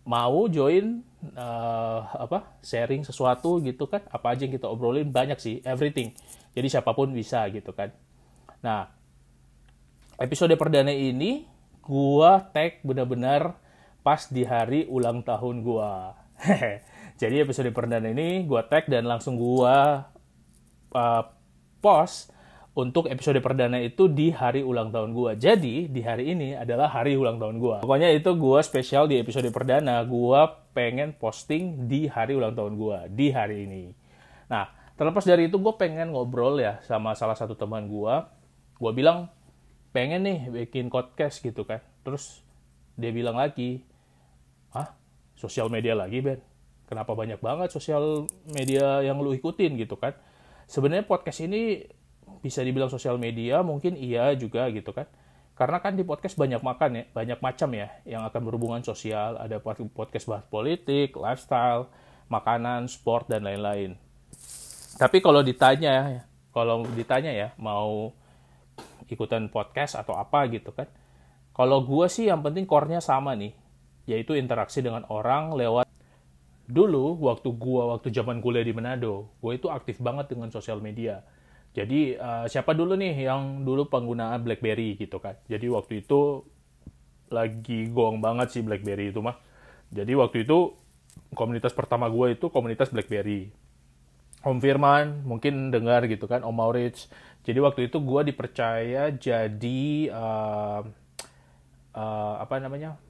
mau 0.05 0.45
join 0.53 1.01
uh, 1.33 2.01
apa 2.13 2.61
sharing 2.61 3.09
sesuatu 3.09 3.57
gitu 3.65 3.89
kan 3.89 4.05
apa 4.13 4.37
aja 4.37 4.45
yang 4.45 4.53
kita 4.53 4.69
obrolin 4.69 5.09
banyak 5.09 5.41
sih 5.41 5.65
everything 5.65 6.13
jadi 6.53 6.79
siapa 6.79 6.93
pun 6.93 7.09
bisa 7.17 7.49
gitu 7.49 7.73
kan 7.73 7.89
nah 8.61 8.93
episode 10.21 10.53
perdana 10.61 10.93
ini 10.93 11.49
gua 11.81 12.53
tag 12.53 12.85
benar-benar 12.85 13.57
pas 14.05 14.29
di 14.29 14.45
hari 14.45 14.85
ulang 14.93 15.25
tahun 15.25 15.65
gua 15.65 16.21
jadi 17.21 17.49
episode 17.49 17.73
perdana 17.73 18.13
ini 18.13 18.45
gua 18.45 18.61
tag 18.69 18.85
dan 18.93 19.09
langsung 19.09 19.41
gua 19.41 20.05
uh, 20.93 21.25
post 21.81 22.29
untuk 22.75 23.07
episode 23.07 23.39
perdana 23.39 23.79
itu 23.79 24.11
di 24.11 24.35
hari 24.35 24.67
ulang 24.67 24.91
tahun 24.91 25.15
gue. 25.15 25.39
Jadi, 25.39 25.87
di 25.87 26.03
hari 26.03 26.35
ini 26.35 26.59
adalah 26.59 26.91
hari 26.91 27.15
ulang 27.15 27.39
tahun 27.39 27.63
gue. 27.63 27.77
Pokoknya 27.87 28.11
itu 28.11 28.35
gue 28.35 28.61
spesial 28.67 29.07
di 29.07 29.23
episode 29.23 29.47
perdana. 29.55 30.03
Gue 30.03 30.43
pengen 30.75 31.15
posting 31.15 31.87
di 31.87 32.11
hari 32.11 32.35
ulang 32.35 32.59
tahun 32.59 32.75
gue, 32.75 32.99
di 33.15 33.31
hari 33.31 33.71
ini. 33.71 33.95
Nah, 34.51 34.67
terlepas 34.99 35.23
dari 35.23 35.47
itu 35.47 35.55
gue 35.55 35.75
pengen 35.79 36.11
ngobrol 36.11 36.59
ya 36.59 36.83
sama 36.83 37.15
salah 37.15 37.39
satu 37.39 37.55
teman 37.55 37.87
gue. 37.87 38.15
Gue 38.75 38.91
bilang, 38.91 39.31
pengen 39.95 40.27
nih 40.27 40.67
bikin 40.67 40.91
podcast 40.91 41.39
gitu 41.39 41.63
kan. 41.63 41.79
Terus 42.03 42.43
dia 42.99 43.15
bilang 43.15 43.39
lagi, 43.39 43.87
ah 44.75 44.91
sosial 45.39 45.71
media 45.71 45.95
lagi 45.95 46.19
Ben? 46.19 46.43
Kenapa 46.91 47.15
banyak 47.15 47.39
banget 47.39 47.71
sosial 47.71 48.27
media 48.51 48.99
yang 49.07 49.23
lu 49.23 49.31
ikutin 49.31 49.79
gitu 49.79 49.95
kan? 49.95 50.19
Sebenarnya 50.67 51.07
podcast 51.07 51.39
ini 51.47 51.87
bisa 52.45 52.61
dibilang 52.61 52.93
sosial 52.93 53.17
media 53.17 53.65
mungkin 53.65 53.97
iya 53.97 54.37
juga 54.37 54.69
gitu 54.69 54.93
kan. 54.93 55.09
Karena 55.57 55.81
kan 55.81 55.97
di 55.97 56.05
podcast 56.05 56.37
banyak 56.37 56.61
makan 56.61 56.91
ya 56.93 57.05
banyak 57.17 57.39
macam 57.41 57.73
ya 57.73 57.89
yang 58.05 58.21
akan 58.29 58.41
berhubungan 58.45 58.85
sosial. 58.85 59.41
Ada 59.41 59.65
podcast 59.65 60.29
bahas 60.29 60.45
politik 60.53 61.17
lifestyle 61.17 61.89
makanan 62.29 62.93
sport 62.93 63.33
dan 63.33 63.49
lain-lain. 63.49 63.97
Tapi 65.01 65.25
kalau 65.25 65.41
ditanya 65.41 66.29
kalau 66.53 66.85
ditanya 66.93 67.33
ya 67.35 67.49
mau 67.57 68.15
ikutan 69.11 69.51
podcast 69.51 69.99
atau 69.99 70.15
apa 70.15 70.47
gitu 70.49 70.71
kan 70.71 70.87
kalau 71.51 71.83
gue 71.83 72.07
sih 72.07 72.31
yang 72.31 72.41
penting 72.41 72.65
core-nya 72.65 73.03
sama 73.03 73.35
nih 73.35 73.53
yaitu 74.07 74.39
interaksi 74.39 74.81
dengan 74.81 75.03
orang 75.11 75.53
lewat 75.53 75.85
dulu 76.65 77.21
waktu 77.27 77.49
gue 77.53 77.83
waktu 77.91 78.09
zaman 78.15 78.41
kuliah 78.41 78.65
di 78.65 78.73
Manado 78.73 79.29
gue 79.43 79.53
itu 79.59 79.69
aktif 79.69 80.01
banget 80.01 80.33
dengan 80.33 80.49
sosial 80.49 80.81
media 80.81 81.21
jadi 81.75 82.01
uh, 82.23 82.47
siapa 82.47 82.71
dulu 82.71 82.95
nih 82.95 83.27
yang 83.27 83.67
dulu 83.67 83.91
penggunaan 83.91 84.47
BlackBerry 84.47 84.95
gitu 84.95 85.19
kan? 85.19 85.35
Jadi 85.51 85.67
waktu 85.67 86.07
itu 86.07 86.47
lagi 87.35 87.91
gong 87.91 88.23
banget 88.23 88.55
sih 88.55 88.63
BlackBerry 88.63 89.11
itu 89.11 89.19
mah. 89.19 89.35
Jadi 89.91 90.15
waktu 90.15 90.47
itu 90.47 90.71
komunitas 91.35 91.75
pertama 91.75 92.07
gue 92.07 92.39
itu 92.39 92.47
komunitas 92.47 92.95
BlackBerry. 92.95 93.51
Om 94.47 94.63
Firman 94.63 95.27
mungkin 95.27 95.75
dengar 95.75 96.07
gitu 96.07 96.31
kan, 96.31 96.47
Om 96.47 96.55
Maurits. 96.55 97.11
Jadi 97.43 97.59
waktu 97.59 97.91
itu 97.91 97.99
gue 97.99 98.23
dipercaya 98.31 99.11
jadi 99.11 99.83
uh, 100.15 100.81
uh, 101.91 102.35
apa 102.39 102.55
namanya 102.63 103.03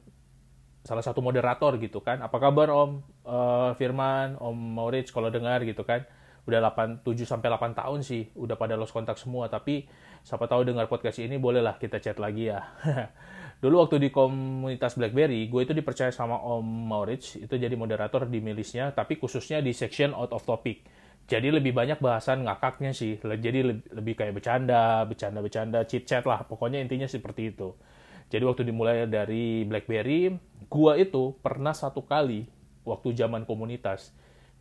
salah 0.89 1.05
satu 1.05 1.21
moderator 1.21 1.77
gitu 1.85 2.01
kan. 2.01 2.25
Apa 2.25 2.41
kabar 2.41 2.73
Om 2.73 2.91
uh, 3.29 3.71
Firman, 3.77 4.41
Om 4.41 4.57
Maurits 4.57 5.13
kalau 5.13 5.29
dengar 5.29 5.61
gitu 5.69 5.85
kan? 5.85 6.09
Udah 6.45 6.61
8 6.61 7.01
7 7.01 7.25
sampai 7.25 7.49
8 7.49 7.73
tahun 7.73 8.01
sih 8.05 8.29
udah 8.37 8.57
pada 8.61 8.77
lost 8.77 8.93
kontak 8.93 9.17
semua 9.17 9.49
tapi 9.49 9.89
siapa 10.21 10.45
tahu 10.45 10.69
dengar 10.69 10.89
podcast 10.93 11.21
ini 11.21 11.41
bolehlah 11.41 11.77
kita 11.81 12.01
chat 12.01 12.21
lagi 12.21 12.53
ya. 12.53 12.61
Dulu 13.65 13.81
waktu 13.81 13.97
di 13.97 14.09
komunitas 14.13 15.01
BlackBerry, 15.01 15.49
gue 15.49 15.61
itu 15.65 15.73
dipercaya 15.73 16.13
sama 16.13 16.37
Om 16.37 16.65
Maurits 16.65 17.41
itu 17.41 17.55
jadi 17.57 17.73
moderator 17.73 18.29
di 18.29 18.45
milisnya 18.45 18.93
tapi 18.93 19.17
khususnya 19.17 19.65
di 19.65 19.73
section 19.73 20.13
out 20.13 20.37
of 20.37 20.45
topic. 20.45 20.85
Jadi 21.25 21.49
lebih 21.49 21.73
banyak 21.73 22.05
bahasan 22.05 22.45
ngakaknya 22.45 22.93
sih. 22.93 23.17
Jadi 23.17 23.65
lebih 23.89 24.13
kayak 24.13 24.37
bercanda, 24.37 25.09
bercanda-bercanda, 25.09 25.89
chit-chat 25.89 26.29
lah. 26.29 26.45
Pokoknya 26.45 26.85
intinya 26.85 27.09
seperti 27.09 27.57
itu. 27.57 27.73
Jadi 28.29 28.45
waktu 28.45 28.69
dimulai 28.69 29.09
dari 29.09 29.65
BlackBerry, 29.65 30.37
gue 30.69 30.93
itu 31.01 31.33
pernah 31.41 31.73
satu 31.73 32.05
kali 32.05 32.45
waktu 32.85 33.17
zaman 33.17 33.49
komunitas 33.49 34.13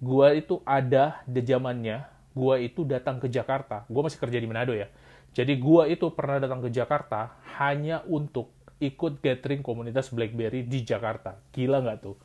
gua 0.03 0.35
itu 0.35 0.59
ada 0.67 1.23
di 1.23 1.39
zamannya 1.39 2.03
gua 2.35 2.59
itu 2.59 2.83
datang 2.83 3.23
ke 3.23 3.31
Jakarta. 3.31 3.87
Gua 3.87 4.11
masih 4.11 4.19
kerja 4.19 4.37
di 4.37 4.45
Manado 4.45 4.75
ya. 4.75 4.91
Jadi 5.31 5.55
gua 5.55 5.87
itu 5.87 6.11
pernah 6.11 6.43
datang 6.43 6.59
ke 6.59 6.69
Jakarta 6.69 7.39
hanya 7.55 8.03
untuk 8.05 8.51
ikut 8.83 9.23
gathering 9.23 9.63
komunitas 9.63 10.11
BlackBerry 10.11 10.67
di 10.67 10.83
Jakarta. 10.83 11.39
Gila 11.55 11.79
nggak 11.79 11.99
tuh? 12.03 12.19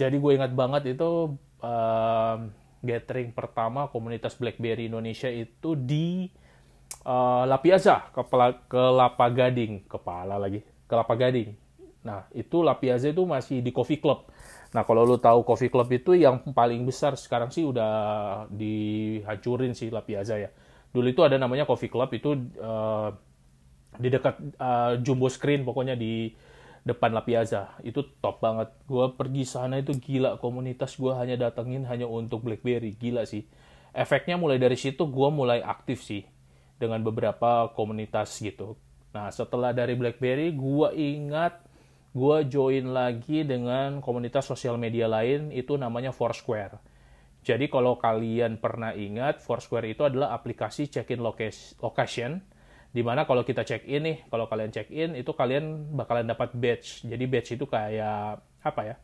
Jadi 0.00 0.16
gue 0.16 0.32
ingat 0.32 0.56
banget 0.56 0.96
itu 0.96 1.36
uh, 1.60 2.36
gathering 2.80 3.36
pertama 3.36 3.92
komunitas 3.92 4.32
BlackBerry 4.40 4.88
Indonesia 4.88 5.28
itu 5.28 5.76
di 5.76 6.32
uh, 7.04 7.44
La 7.44 7.60
Piazza, 7.60 8.08
ke 8.08 8.24
Kelapa 8.72 9.26
Gading, 9.28 9.84
kepala 9.84 10.40
lagi, 10.40 10.64
Kelapa 10.88 11.14
Gading. 11.20 11.52
Nah, 12.00 12.24
itu 12.32 12.64
La 12.64 12.80
itu 12.80 13.22
masih 13.28 13.60
di 13.60 13.70
Coffee 13.76 14.00
Club. 14.00 14.24
Nah, 14.70 14.86
kalau 14.86 15.02
lu 15.02 15.18
tahu 15.18 15.42
Coffee 15.42 15.66
Club 15.66 15.90
itu 15.90 16.14
yang 16.14 16.46
paling 16.54 16.86
besar 16.86 17.18
sekarang 17.18 17.50
sih 17.50 17.66
udah 17.66 17.90
dihancurin 18.54 19.74
sih 19.74 19.90
La 19.90 20.06
Piazza 20.06 20.38
ya. 20.38 20.50
Dulu 20.94 21.10
itu 21.10 21.22
ada 21.26 21.38
namanya 21.42 21.66
Coffee 21.66 21.90
Club 21.90 22.10
itu 22.14 22.38
uh, 22.62 23.10
di 23.98 24.08
dekat 24.10 24.38
uh, 24.62 24.94
jumbo 25.02 25.26
screen 25.26 25.66
pokoknya 25.66 25.98
di 25.98 26.30
depan 26.86 27.10
La 27.10 27.26
Piazza. 27.26 27.74
Itu 27.82 28.14
top 28.22 28.38
banget. 28.38 28.70
Gua 28.86 29.10
pergi 29.10 29.42
sana 29.42 29.82
itu 29.82 29.90
gila 29.98 30.38
komunitas 30.38 30.94
gua 30.94 31.18
hanya 31.18 31.34
datengin 31.34 31.82
hanya 31.90 32.06
untuk 32.06 32.46
BlackBerry. 32.46 32.94
Gila 32.94 33.26
sih. 33.26 33.50
Efeknya 33.90 34.38
mulai 34.38 34.62
dari 34.62 34.78
situ 34.78 35.02
gua 35.10 35.34
mulai 35.34 35.66
aktif 35.66 36.06
sih 36.06 36.22
dengan 36.78 37.02
beberapa 37.02 37.74
komunitas 37.74 38.38
gitu. 38.38 38.78
Nah, 39.10 39.34
setelah 39.34 39.74
dari 39.74 39.98
BlackBerry 39.98 40.54
gua 40.54 40.94
ingat 40.94 41.58
gue 42.10 42.38
join 42.50 42.90
lagi 42.90 43.46
dengan 43.46 44.02
komunitas 44.02 44.50
sosial 44.50 44.74
media 44.74 45.06
lain 45.06 45.54
itu 45.54 45.78
namanya 45.78 46.10
Foursquare. 46.10 46.82
Jadi 47.40 47.72
kalau 47.72 47.96
kalian 47.96 48.60
pernah 48.60 48.92
ingat, 48.92 49.40
Foursquare 49.40 49.88
itu 49.88 50.04
adalah 50.04 50.36
aplikasi 50.36 50.92
check-in 50.92 51.22
location, 51.22 52.44
di 52.90 53.00
mana 53.00 53.24
kalau 53.24 53.46
kita 53.46 53.64
check-in 53.64 54.02
nih, 54.04 54.18
kalau 54.28 54.44
kalian 54.50 54.68
check-in 54.68 55.16
itu 55.16 55.32
kalian 55.32 55.94
bakalan 55.96 56.28
dapat 56.28 56.52
badge. 56.52 57.06
Jadi 57.06 57.24
badge 57.24 57.56
itu 57.56 57.64
kayak 57.64 58.44
apa 58.60 58.82
ya? 58.84 58.96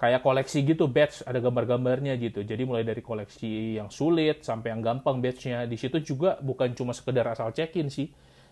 Kayak 0.00 0.24
koleksi 0.24 0.64
gitu 0.64 0.88
badge, 0.88 1.20
ada 1.28 1.36
gambar-gambarnya 1.44 2.16
gitu. 2.16 2.40
Jadi 2.40 2.64
mulai 2.64 2.86
dari 2.86 3.04
koleksi 3.04 3.76
yang 3.76 3.92
sulit 3.92 4.40
sampai 4.40 4.72
yang 4.72 4.80
gampang 4.80 5.20
badge-nya. 5.20 5.68
Di 5.68 5.76
situ 5.76 6.00
juga 6.00 6.40
bukan 6.40 6.72
cuma 6.72 6.96
sekedar 6.96 7.28
asal 7.28 7.52
check-in 7.52 7.92
sih, 7.92 8.08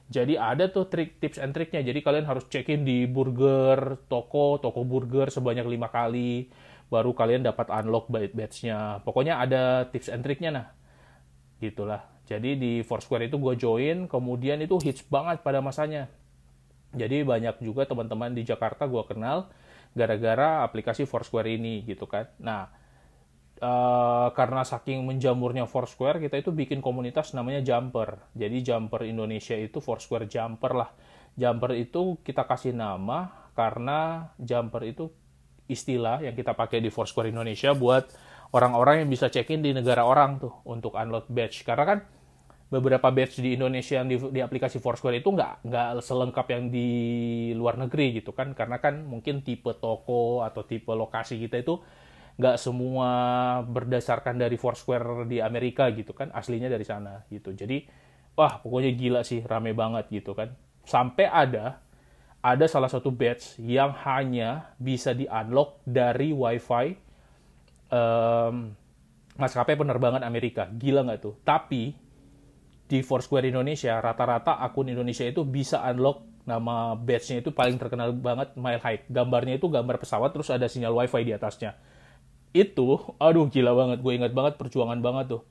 jadi 0.09 0.41
ada 0.41 0.73
tuh 0.73 0.88
trik 0.88 1.21
tips 1.21 1.37
and 1.37 1.53
triknya. 1.53 1.85
Jadi 1.85 2.00
kalian 2.00 2.25
harus 2.25 2.49
check 2.49 2.73
in 2.73 2.81
di 2.81 3.05
burger 3.05 4.00
toko, 4.09 4.57
toko 4.57 4.81
burger 4.81 5.29
sebanyak 5.29 5.69
lima 5.69 5.93
kali, 5.93 6.49
baru 6.88 7.12
kalian 7.12 7.45
dapat 7.45 7.69
unlock 7.69 8.09
badge-nya. 8.09 9.05
Pokoknya 9.05 9.37
ada 9.37 9.85
tips 9.93 10.09
and 10.09 10.25
triknya 10.25 10.50
nah. 10.50 10.67
Gitulah. 11.61 12.09
Jadi 12.25 12.57
di 12.57 12.73
Foursquare 12.81 13.29
itu 13.29 13.37
gue 13.37 13.55
join, 13.61 14.09
kemudian 14.09 14.61
itu 14.65 14.81
hits 14.81 15.05
banget 15.09 15.45
pada 15.45 15.61
masanya. 15.61 16.09
Jadi 16.97 17.21
banyak 17.21 17.61
juga 17.61 17.85
teman-teman 17.85 18.33
di 18.33 18.49
Jakarta 18.49 18.88
gue 18.88 19.05
kenal 19.05 19.53
gara-gara 19.93 20.65
aplikasi 20.65 21.05
Foursquare 21.05 21.53
ini 21.53 21.85
gitu 21.85 22.09
kan. 22.09 22.33
Nah, 22.41 22.73
uh, 23.61 24.29
karena 24.35 24.62
saking 24.62 25.05
menjamurnya 25.05 25.67
Foursquare, 25.67 26.23
kita 26.23 26.38
itu 26.38 26.50
bikin 26.50 26.79
komunitas 26.83 27.35
namanya 27.35 27.62
Jumper. 27.62 28.19
Jadi 28.35 28.62
Jumper 28.65 29.07
Indonesia 29.07 29.55
itu 29.55 29.79
Foursquare 29.79 30.27
Jumper 30.27 30.73
lah. 30.75 30.91
Jumper 31.38 31.79
itu 31.79 32.19
kita 32.27 32.47
kasih 32.47 32.75
nama 32.75 33.50
karena 33.55 34.31
Jumper 34.38 34.83
itu 34.87 35.11
istilah 35.69 36.25
yang 36.25 36.35
kita 36.35 36.57
pakai 36.57 36.81
di 36.81 36.88
Foursquare 36.88 37.31
Indonesia 37.31 37.77
buat 37.77 38.09
orang-orang 38.57 39.05
yang 39.05 39.11
bisa 39.12 39.29
check-in 39.29 39.61
di 39.61 39.77
negara 39.77 40.03
orang 40.09 40.41
tuh 40.41 40.55
untuk 40.65 40.97
unload 40.97 41.29
badge. 41.29 41.62
Karena 41.62 41.85
kan 41.85 41.99
beberapa 42.69 43.09
badge 43.09 43.41
di 43.41 43.57
Indonesia 43.57 44.00
yang 44.00 44.09
di, 44.09 44.17
di 44.21 44.41
aplikasi 44.45 44.77
Foursquare 44.77 45.25
itu 45.25 45.33
nggak 45.33 45.65
nggak 45.65 45.88
selengkap 46.05 46.47
yang 46.53 46.69
di 46.69 46.88
luar 47.57 47.81
negeri 47.81 48.21
gitu 48.21 48.37
kan 48.37 48.53
karena 48.53 48.77
kan 48.77 49.09
mungkin 49.09 49.41
tipe 49.41 49.73
toko 49.81 50.45
atau 50.45 50.69
tipe 50.69 50.93
lokasi 50.93 51.41
kita 51.41 51.65
itu 51.65 51.81
nggak 52.38 52.57
semua 52.57 53.11
berdasarkan 53.66 54.38
dari 54.38 54.54
Foursquare 54.54 55.26
di 55.26 55.42
Amerika 55.42 55.90
gitu 55.90 56.14
kan 56.14 56.30
aslinya 56.30 56.71
dari 56.71 56.87
sana 56.87 57.26
gitu. 57.35 57.50
Jadi 57.50 57.83
wah 58.38 58.62
pokoknya 58.62 58.95
gila 58.95 59.21
sih 59.26 59.42
rame 59.42 59.75
banget 59.75 60.07
gitu 60.14 60.38
kan. 60.38 60.54
Sampai 60.87 61.26
ada 61.26 61.83
ada 62.38 62.66
salah 62.71 62.87
satu 62.87 63.11
batch 63.11 63.59
yang 63.59 63.90
hanya 64.07 64.71
bisa 64.78 65.11
di 65.11 65.26
unlock 65.26 65.83
dari 65.83 66.30
wifi 66.30 66.95
um, 67.90 68.71
maskapai 69.35 69.75
penerbangan 69.75 70.23
Amerika. 70.23 70.71
Gila 70.71 71.02
nggak 71.11 71.18
tuh? 71.18 71.35
Tapi 71.42 71.90
di 72.88 72.99
Foursquare 73.02 73.50
Indonesia 73.50 73.99
rata-rata 73.99 74.62
akun 74.62 74.95
Indonesia 74.95 75.26
itu 75.26 75.42
bisa 75.42 75.83
unlock 75.90 76.23
nama 76.47 76.95
batch-nya 76.95 77.42
itu 77.42 77.50
paling 77.50 77.76
terkenal 77.83 78.14
banget 78.14 78.54
Mile 78.54 78.78
High. 78.78 79.11
Gambarnya 79.11 79.59
itu 79.59 79.66
gambar 79.66 79.99
pesawat 79.99 80.30
terus 80.30 80.54
ada 80.54 80.71
sinyal 80.71 80.95
wifi 80.95 81.26
di 81.26 81.35
atasnya 81.35 81.75
itu 82.52 83.00
aduh 83.21 83.47
gila 83.49 83.73
banget. 83.76 83.99
Gue 84.00 84.12
ingat 84.17 84.33
banget 84.33 84.55
perjuangan 84.57 85.00
banget 85.00 85.38
tuh. 85.38 85.43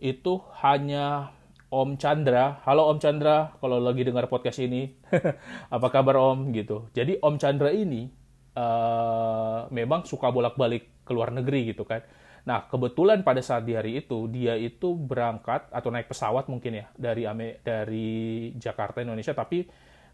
Itu 0.00 0.44
hanya 0.60 1.32
Om 1.74 1.98
Chandra. 1.98 2.62
Halo 2.62 2.90
Om 2.92 2.98
Chandra. 3.00 3.56
Kalau 3.58 3.78
lagi 3.80 4.06
dengar 4.06 4.30
podcast 4.30 4.62
ini 4.62 4.94
apa 5.74 5.86
kabar 5.90 6.20
Om? 6.20 6.52
Gitu. 6.54 6.90
Jadi 6.92 7.18
Om 7.18 7.36
Chandra 7.40 7.72
ini 7.72 8.06
uh, 8.54 9.66
memang 9.74 10.06
suka 10.06 10.30
bolak-balik 10.30 11.04
ke 11.04 11.12
luar 11.12 11.34
negeri 11.34 11.74
gitu 11.74 11.82
kan. 11.82 12.00
Nah 12.44 12.68
kebetulan 12.68 13.24
pada 13.24 13.40
saat 13.40 13.64
di 13.64 13.72
hari 13.72 14.04
itu 14.04 14.28
dia 14.28 14.54
itu 14.54 14.92
berangkat 14.94 15.72
atau 15.72 15.88
naik 15.88 16.12
pesawat 16.12 16.46
mungkin 16.52 16.84
ya 16.84 16.86
dari 16.94 17.24
dari 17.64 18.12
Jakarta 18.56 19.00
Indonesia. 19.00 19.32
Tapi 19.32 19.66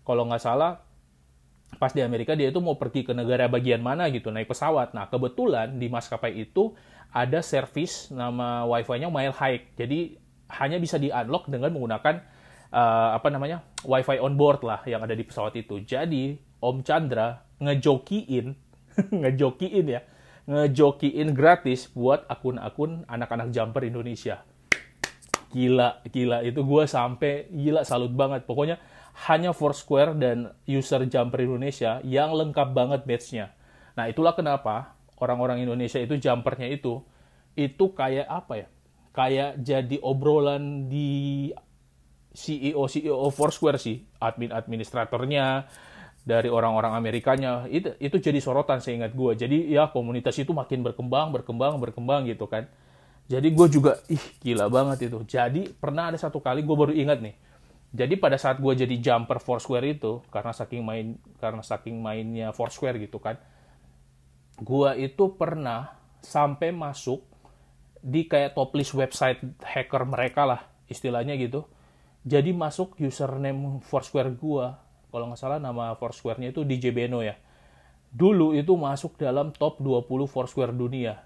kalau 0.07 0.27
nggak 0.27 0.43
salah 0.43 0.90
pas 1.79 1.93
di 1.95 2.03
Amerika 2.03 2.35
dia 2.35 2.51
itu 2.51 2.59
mau 2.59 2.75
pergi 2.75 3.07
ke 3.07 3.13
negara 3.15 3.47
bagian 3.47 3.85
mana 3.85 4.11
gitu 4.11 4.33
naik 4.33 4.51
pesawat. 4.51 4.97
Nah 4.97 5.07
kebetulan 5.07 5.79
di 5.79 5.87
maskapai 5.87 6.35
itu 6.35 6.75
ada 7.11 7.43
service 7.43 8.11
nama 8.11 8.67
wifi-nya 8.67 9.11
Mile 9.11 9.35
High. 9.35 9.79
Jadi 9.79 10.19
hanya 10.59 10.83
bisa 10.83 10.99
di 10.99 11.15
unlock 11.15 11.47
dengan 11.47 11.71
menggunakan 11.71 12.21
uh, 12.75 13.11
apa 13.15 13.29
namanya 13.31 13.63
wifi 13.87 14.19
on 14.19 14.35
board 14.35 14.67
lah 14.67 14.83
yang 14.87 15.03
ada 15.03 15.15
di 15.15 15.23
pesawat 15.23 15.55
itu. 15.59 15.83
Jadi 15.83 16.39
Om 16.61 16.83
Chandra 16.83 17.47
ngejokiin 17.61 18.47
ngejokiin 19.23 19.87
ya 19.87 20.01
ngejokiin 20.51 21.31
gratis 21.31 21.87
buat 21.95 22.27
akun-akun 22.27 23.07
anak-anak 23.07 23.55
jumper 23.55 23.87
Indonesia. 23.87 24.43
Gila, 25.51 26.07
gila 26.07 26.47
itu 26.47 26.63
gue 26.63 26.85
sampai 26.87 27.51
gila 27.51 27.83
salut 27.83 28.15
banget. 28.15 28.47
Pokoknya 28.47 28.79
hanya 29.29 29.53
Foursquare 29.53 30.17
dan 30.17 30.55
user 30.65 31.05
Jumper 31.05 31.45
Indonesia 31.45 32.01
yang 32.07 32.33
lengkap 32.33 32.73
banget 32.73 33.01
badge-nya. 33.05 33.53
Nah, 33.99 34.09
itulah 34.09 34.33
kenapa 34.33 34.97
orang-orang 35.21 35.61
Indonesia 35.61 36.01
itu 36.01 36.17
jumpernya 36.17 36.71
itu 36.71 37.05
itu 37.59 37.85
kayak 37.93 38.27
apa 38.31 38.65
ya? 38.65 38.67
Kayak 39.11 39.51
jadi 39.61 39.97
obrolan 40.01 40.87
di 40.87 41.51
CEO 42.31 42.87
CEO 42.87 43.27
Foursquare 43.35 43.77
sih, 43.77 44.07
admin 44.23 44.55
administratornya 44.55 45.67
dari 46.23 46.47
orang-orang 46.47 46.95
Amerikanya 46.95 47.67
itu 47.67 47.91
itu 47.99 48.17
jadi 48.23 48.39
sorotan 48.39 48.79
seingat 48.79 49.13
gue. 49.13 49.35
Jadi 49.35 49.75
ya 49.75 49.91
komunitas 49.91 50.39
itu 50.39 50.55
makin 50.55 50.87
berkembang, 50.87 51.35
berkembang, 51.35 51.83
berkembang 51.83 52.25
gitu 52.31 52.47
kan. 52.47 52.71
Jadi 53.27 53.51
gue 53.51 53.67
juga 53.71 53.99
ih 54.07 54.23
gila 54.43 54.71
banget 54.71 55.11
itu. 55.11 55.19
Jadi 55.27 55.75
pernah 55.75 56.15
ada 56.15 56.19
satu 56.19 56.39
kali 56.39 56.63
gue 56.63 56.77
baru 56.77 56.95
ingat 56.95 57.19
nih 57.19 57.50
jadi 57.91 58.15
pada 58.23 58.39
saat 58.39 58.63
gue 58.63 58.73
jadi 58.75 58.97
jumper 59.03 59.43
Foursquare 59.43 59.87
itu 59.91 60.23
karena 60.31 60.55
saking 60.55 60.83
main 60.87 61.19
karena 61.43 61.63
saking 61.63 61.99
mainnya 61.99 62.55
Foursquare 62.55 63.03
gitu 63.03 63.19
kan 63.19 63.35
gue 64.61 64.91
itu 65.01 65.35
pernah 65.35 65.97
sampai 66.21 66.71
masuk 66.71 67.25
di 68.01 68.29
kayak 68.29 68.57
top 68.57 68.73
list 68.77 68.97
website 68.97 69.41
hacker 69.61 70.09
mereka 70.09 70.49
lah 70.49 70.61
istilahnya 70.89 71.37
gitu. 71.37 71.69
Jadi 72.21 72.53
masuk 72.53 73.01
username 73.01 73.81
Foursquare 73.81 74.33
gue 74.37 74.67
kalau 75.11 75.25
nggak 75.33 75.41
salah 75.41 75.57
nama 75.57 75.97
Foursquare-nya 75.97 76.53
itu 76.53 76.65
DJ 76.65 76.93
Beno 76.93 77.25
ya. 77.25 77.37
Dulu 78.13 78.53
itu 78.53 78.77
masuk 78.77 79.17
dalam 79.17 79.57
top 79.57 79.81
20 79.81 80.29
Foursquare 80.29 80.77
dunia. 80.77 81.25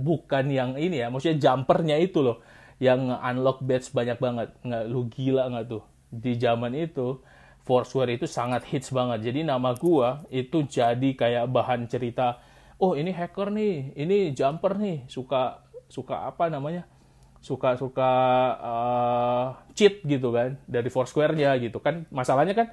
Bukan 0.00 0.48
yang 0.48 0.80
ini 0.80 1.04
ya 1.04 1.12
maksudnya 1.12 1.36
jumpernya 1.36 2.00
itu 2.00 2.24
loh 2.24 2.40
yang 2.80 3.12
unlock 3.12 3.60
badge 3.60 3.92
banyak 3.92 4.16
banget. 4.16 4.48
Nggak 4.64 4.84
lu 4.88 5.00
gila 5.12 5.52
nggak 5.52 5.66
tuh 5.68 5.84
di 6.10 6.34
zaman 6.36 6.74
itu 6.74 7.22
Foursquare 7.62 8.18
itu 8.18 8.26
sangat 8.26 8.66
hits 8.66 8.90
banget. 8.90 9.30
Jadi 9.30 9.46
nama 9.46 9.76
gua 9.78 10.26
itu 10.32 10.66
jadi 10.66 11.14
kayak 11.14 11.46
bahan 11.54 11.86
cerita. 11.86 12.42
Oh 12.80 12.96
ini 12.96 13.12
hacker 13.14 13.52
nih, 13.52 13.94
ini 13.94 14.32
jumper 14.34 14.74
nih, 14.80 15.06
suka 15.06 15.62
suka 15.86 16.26
apa 16.26 16.50
namanya? 16.50 16.88
Suka 17.40 17.76
suka 17.78 18.10
uh, 18.60 19.46
cheat 19.76 20.02
gitu 20.04 20.32
kan 20.32 20.56
dari 20.66 20.88
Foursquare-nya 20.88 21.56
gitu 21.60 21.78
kan. 21.78 22.08
Masalahnya 22.10 22.56
kan 22.56 22.66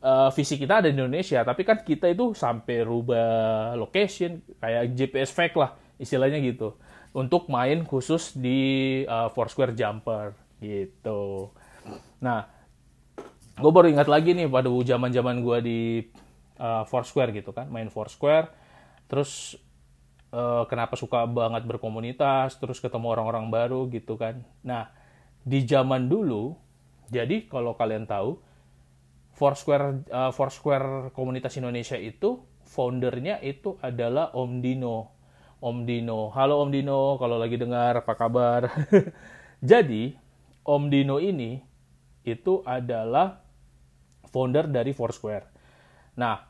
uh, 0.00 0.28
visi 0.32 0.56
kita 0.56 0.80
ada 0.80 0.88
di 0.88 0.96
Indonesia, 0.96 1.44
tapi 1.44 1.62
kan 1.62 1.84
kita 1.84 2.08
itu 2.10 2.32
sampai 2.32 2.82
rubah 2.82 3.76
location 3.76 4.40
kayak 4.58 4.96
GPS 4.96 5.30
fake 5.32 5.56
lah 5.60 5.76
istilahnya 6.00 6.40
gitu 6.42 6.74
untuk 7.12 7.52
main 7.52 7.84
khusus 7.84 8.32
di 8.32 9.02
uh, 9.04 9.28
Foursquare 9.30 9.76
jumper 9.76 10.32
gitu. 10.58 11.52
Nah, 12.24 12.48
gue 13.58 13.70
baru 13.72 13.92
ingat 13.92 14.08
lagi 14.08 14.32
nih 14.32 14.48
pada 14.48 14.68
zaman 14.70 15.10
zaman 15.12 15.36
gue 15.44 15.58
di 15.60 15.80
uh, 16.56 16.88
Foursquare 16.88 17.36
gitu 17.36 17.52
kan 17.52 17.68
main 17.68 17.92
Foursquare. 17.92 18.48
Terus 19.10 19.60
uh, 20.32 20.64
kenapa 20.66 20.96
suka 20.96 21.28
banget 21.28 21.68
berkomunitas 21.68 22.56
terus 22.56 22.80
ketemu 22.80 23.12
orang-orang 23.12 23.52
baru 23.52 23.80
gitu 23.92 24.16
kan. 24.16 24.40
Nah 24.64 24.88
di 25.42 25.66
zaman 25.68 26.08
dulu 26.08 26.56
jadi 27.12 27.44
kalau 27.50 27.76
kalian 27.76 28.08
tahu 28.08 28.40
Foursquare 29.36 30.06
uh, 30.08 30.32
Foursquare 30.32 31.12
komunitas 31.12 31.56
Indonesia 31.60 31.96
itu 31.96 32.40
foundernya 32.64 33.40
itu 33.44 33.76
adalah 33.84 34.32
Om 34.32 34.64
Dino. 34.64 35.12
Om 35.60 35.84
Dino. 35.84 36.32
Halo 36.32 36.64
Om 36.64 36.70
Dino 36.72 37.20
kalau 37.20 37.36
lagi 37.36 37.60
dengar 37.60 38.00
apa 38.00 38.16
kabar? 38.16 38.72
Jadi 39.60 40.16
Om 40.64 40.88
Dino 40.88 41.20
ini 41.20 41.60
itu 42.22 42.62
adalah 42.62 43.41
founder 44.32 44.66
dari 44.66 44.96
Foursquare. 44.96 45.46
Nah, 46.16 46.42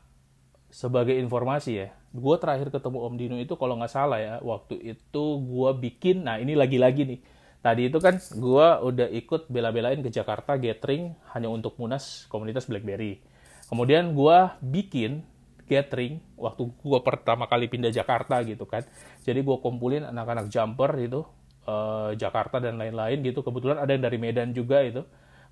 sebagai 0.73 1.13
informasi 1.19 1.71
ya, 1.75 1.93
gue 2.15 2.35
terakhir 2.41 2.73
ketemu 2.73 2.97
Om 3.03 3.15
Dino 3.19 3.37
itu 3.37 3.53
kalau 3.59 3.77
nggak 3.77 3.93
salah 3.93 4.17
ya, 4.17 4.33
waktu 4.41 4.79
itu 4.81 5.23
gue 5.43 5.71
bikin, 5.77 6.25
nah 6.25 6.41
ini 6.41 6.57
lagi-lagi 6.57 7.05
nih, 7.05 7.19
tadi 7.61 7.91
itu 7.91 8.01
kan 8.01 8.17
gue 8.17 8.67
udah 8.81 9.07
ikut 9.13 9.51
bela-belain 9.51 10.01
ke 10.01 10.09
Jakarta 10.09 10.57
gathering 10.57 11.13
hanya 11.35 11.51
untuk 11.51 11.77
munas 11.77 12.25
komunitas 12.31 12.65
BlackBerry. 12.65 13.21
Kemudian 13.69 14.17
gue 14.17 14.37
bikin 14.63 15.23
gathering 15.63 16.19
waktu 16.35 16.69
gue 16.69 16.99
pertama 17.01 17.47
kali 17.47 17.71
pindah 17.71 17.89
Jakarta 17.89 18.43
gitu 18.43 18.67
kan. 18.67 18.83
Jadi 19.23 19.39
gue 19.41 19.57
kumpulin 19.63 20.03
anak-anak 20.03 20.51
jumper 20.51 20.91
itu 20.99 21.23
uh, 21.65 22.11
Jakarta 22.13 22.59
dan 22.59 22.75
lain-lain 22.77 23.23
gitu. 23.23 23.41
Kebetulan 23.41 23.79
ada 23.79 23.91
yang 23.95 24.03
dari 24.03 24.19
Medan 24.19 24.51
juga 24.51 24.83
itu. 24.83 25.01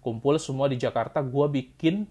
Kumpul 0.03 0.37
semua 0.37 0.67
di 0.67 0.77
Jakarta. 0.77 1.23
Gue 1.23 1.47
bikin 1.49 2.05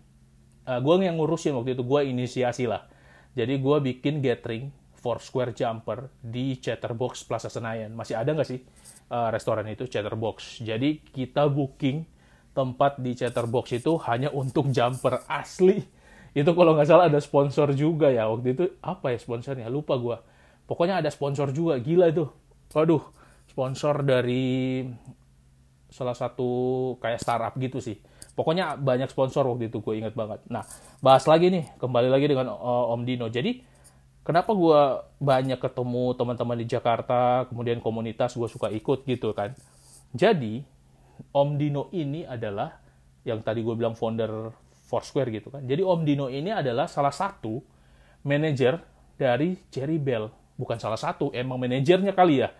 uh, 0.70 0.78
eh, 0.78 0.80
gue 0.80 0.94
yang 1.02 1.18
ngurusin 1.18 1.58
waktu 1.58 1.74
itu 1.74 1.82
gue 1.82 2.00
inisiasi 2.06 2.70
lah. 2.70 2.86
Jadi 3.34 3.58
gue 3.58 3.76
bikin 3.82 4.22
gathering 4.22 4.70
for 4.94 5.18
square 5.18 5.50
jumper 5.50 6.14
di 6.22 6.54
Chatterbox 6.62 7.26
Plaza 7.26 7.50
Senayan. 7.50 7.90
Masih 7.90 8.14
ada 8.14 8.30
nggak 8.30 8.46
sih 8.46 8.62
uh, 9.10 9.34
restoran 9.34 9.66
itu 9.66 9.90
Chatterbox? 9.90 10.62
Jadi 10.62 11.02
kita 11.02 11.50
booking 11.50 12.06
tempat 12.54 13.02
di 13.02 13.18
Chatterbox 13.18 13.74
itu 13.74 13.98
hanya 14.06 14.30
untuk 14.30 14.70
jumper 14.70 15.26
asli. 15.26 15.82
Itu 16.30 16.54
kalau 16.54 16.78
nggak 16.78 16.86
salah 16.86 17.10
ada 17.10 17.18
sponsor 17.18 17.74
juga 17.74 18.10
ya. 18.14 18.30
Waktu 18.30 18.54
itu 18.54 18.64
apa 18.82 19.10
ya 19.10 19.18
sponsornya? 19.18 19.66
Lupa 19.66 19.98
gue 19.98 20.18
pokoknya 20.70 21.02
ada 21.02 21.10
sponsor 21.10 21.50
juga. 21.50 21.82
Gila 21.82 22.14
itu 22.14 22.30
waduh 22.70 23.02
sponsor 23.50 24.06
dari 24.06 24.86
salah 25.90 26.14
satu 26.14 26.48
kayak 27.02 27.18
startup 27.18 27.58
gitu 27.58 27.82
sih 27.82 27.98
Pokoknya 28.34 28.78
banyak 28.78 29.10
sponsor 29.10 29.44
waktu 29.46 29.68
itu 29.68 29.82
gue 29.82 29.94
inget 30.00 30.14
banget. 30.14 30.40
Nah, 30.46 30.64
bahas 31.02 31.26
lagi 31.26 31.50
nih, 31.50 31.64
kembali 31.76 32.08
lagi 32.08 32.26
dengan 32.30 32.54
uh, 32.54 32.94
Om 32.94 33.02
Dino. 33.04 33.26
Jadi, 33.28 33.60
kenapa 34.22 34.54
gue 34.54 34.80
banyak 35.18 35.58
ketemu 35.58 36.04
teman-teman 36.14 36.56
di 36.58 36.66
Jakarta, 36.70 37.44
kemudian 37.50 37.82
komunitas 37.82 38.38
gue 38.38 38.48
suka 38.48 38.70
ikut 38.70 39.04
gitu 39.04 39.34
kan. 39.34 39.52
Jadi, 40.14 40.62
Om 41.30 41.60
Dino 41.60 41.92
ini 41.92 42.24
adalah 42.24 42.80
yang 43.26 43.44
tadi 43.44 43.60
gue 43.60 43.74
bilang 43.76 43.92
founder 43.92 44.52
Foursquare 44.90 45.30
gitu 45.30 45.54
kan. 45.54 45.62
Jadi 45.62 45.86
Om 45.86 46.02
Dino 46.02 46.26
ini 46.26 46.50
adalah 46.50 46.90
salah 46.90 47.14
satu 47.14 47.62
manajer 48.26 48.82
dari 49.14 49.54
Cherry 49.70 50.02
Bell. 50.02 50.26
Bukan 50.58 50.76
salah 50.82 50.98
satu, 50.98 51.30
emang 51.30 51.62
manajernya 51.62 52.10
kali 52.10 52.42
ya. 52.42 52.50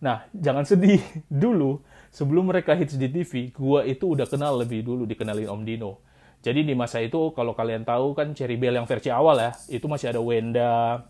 Nah, 0.00 0.24
jangan 0.32 0.64
sedih. 0.64 1.02
Dulu, 1.28 1.76
sebelum 2.16 2.48
mereka 2.48 2.72
hits 2.72 2.96
di 2.96 3.12
TV, 3.12 3.52
gua 3.52 3.84
itu 3.84 4.16
udah 4.16 4.24
kenal 4.24 4.56
lebih 4.56 4.80
dulu 4.80 5.04
dikenalin 5.04 5.52
Om 5.52 5.62
Dino. 5.68 6.00
Jadi 6.40 6.64
di 6.64 6.72
masa 6.72 7.04
itu 7.04 7.36
kalau 7.36 7.52
kalian 7.52 7.84
tahu 7.84 8.16
kan 8.16 8.32
Cherry 8.32 8.56
Bell 8.56 8.80
yang 8.80 8.88
versi 8.88 9.12
awal 9.12 9.36
ya, 9.36 9.52
itu 9.68 9.84
masih 9.84 10.16
ada 10.16 10.20
Wenda, 10.24 11.04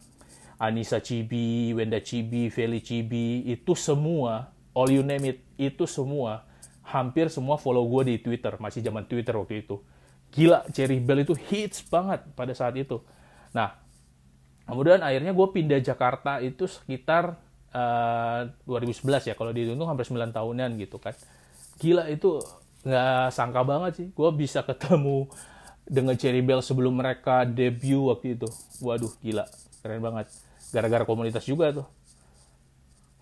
Anissa 0.59 0.99
Chibi, 0.99 1.71
Wenda 1.77 2.03
Chibi, 2.03 2.51
Feli 2.51 2.83
Chibi, 2.83 3.47
itu 3.47 3.79
semua, 3.79 4.51
all 4.75 4.91
you 4.91 5.07
name 5.07 5.31
it, 5.31 5.39
itu 5.55 5.87
semua, 5.87 6.43
hampir 6.83 7.31
semua 7.31 7.55
follow 7.55 7.87
gue 7.87 8.03
di 8.11 8.15
Twitter, 8.19 8.59
masih 8.59 8.83
zaman 8.83 9.07
Twitter 9.07 9.37
waktu 9.39 9.63
itu. 9.63 9.79
Gila, 10.35 10.67
Cherry 10.75 10.99
Bell 10.99 11.23
itu 11.23 11.39
hits 11.39 11.87
banget 11.87 12.27
pada 12.35 12.51
saat 12.51 12.75
itu. 12.75 12.99
Nah, 13.55 13.79
kemudian 14.67 15.05
akhirnya 15.05 15.31
gue 15.31 15.47
pindah 15.55 15.79
Jakarta 15.85 16.43
itu 16.43 16.67
sekitar 16.67 17.39
uh, 17.75 18.47
eh, 18.47 18.69
2011 18.69 19.31
ya 19.31 19.35
kalau 19.35 19.51
dihitung 19.51 19.81
hampir 19.87 20.07
9 20.07 20.31
tahunan 20.31 20.71
gitu 20.79 21.01
kan 21.01 21.15
gila 21.81 22.07
itu 22.13 22.43
nggak 22.87 23.35
sangka 23.35 23.63
banget 23.67 23.93
sih 23.99 24.09
gue 24.15 24.31
bisa 24.37 24.63
ketemu 24.63 25.27
dengan 25.87 26.15
Cherry 26.19 26.43
Bell 26.43 26.63
sebelum 26.63 26.99
mereka 26.99 27.47
debut 27.47 28.11
waktu 28.11 28.39
itu 28.39 28.49
waduh 28.83 29.11
gila 29.23 29.47
keren 29.83 30.03
banget 30.03 30.31
gara-gara 30.75 31.07
komunitas 31.07 31.47
juga 31.47 31.71
tuh 31.71 31.87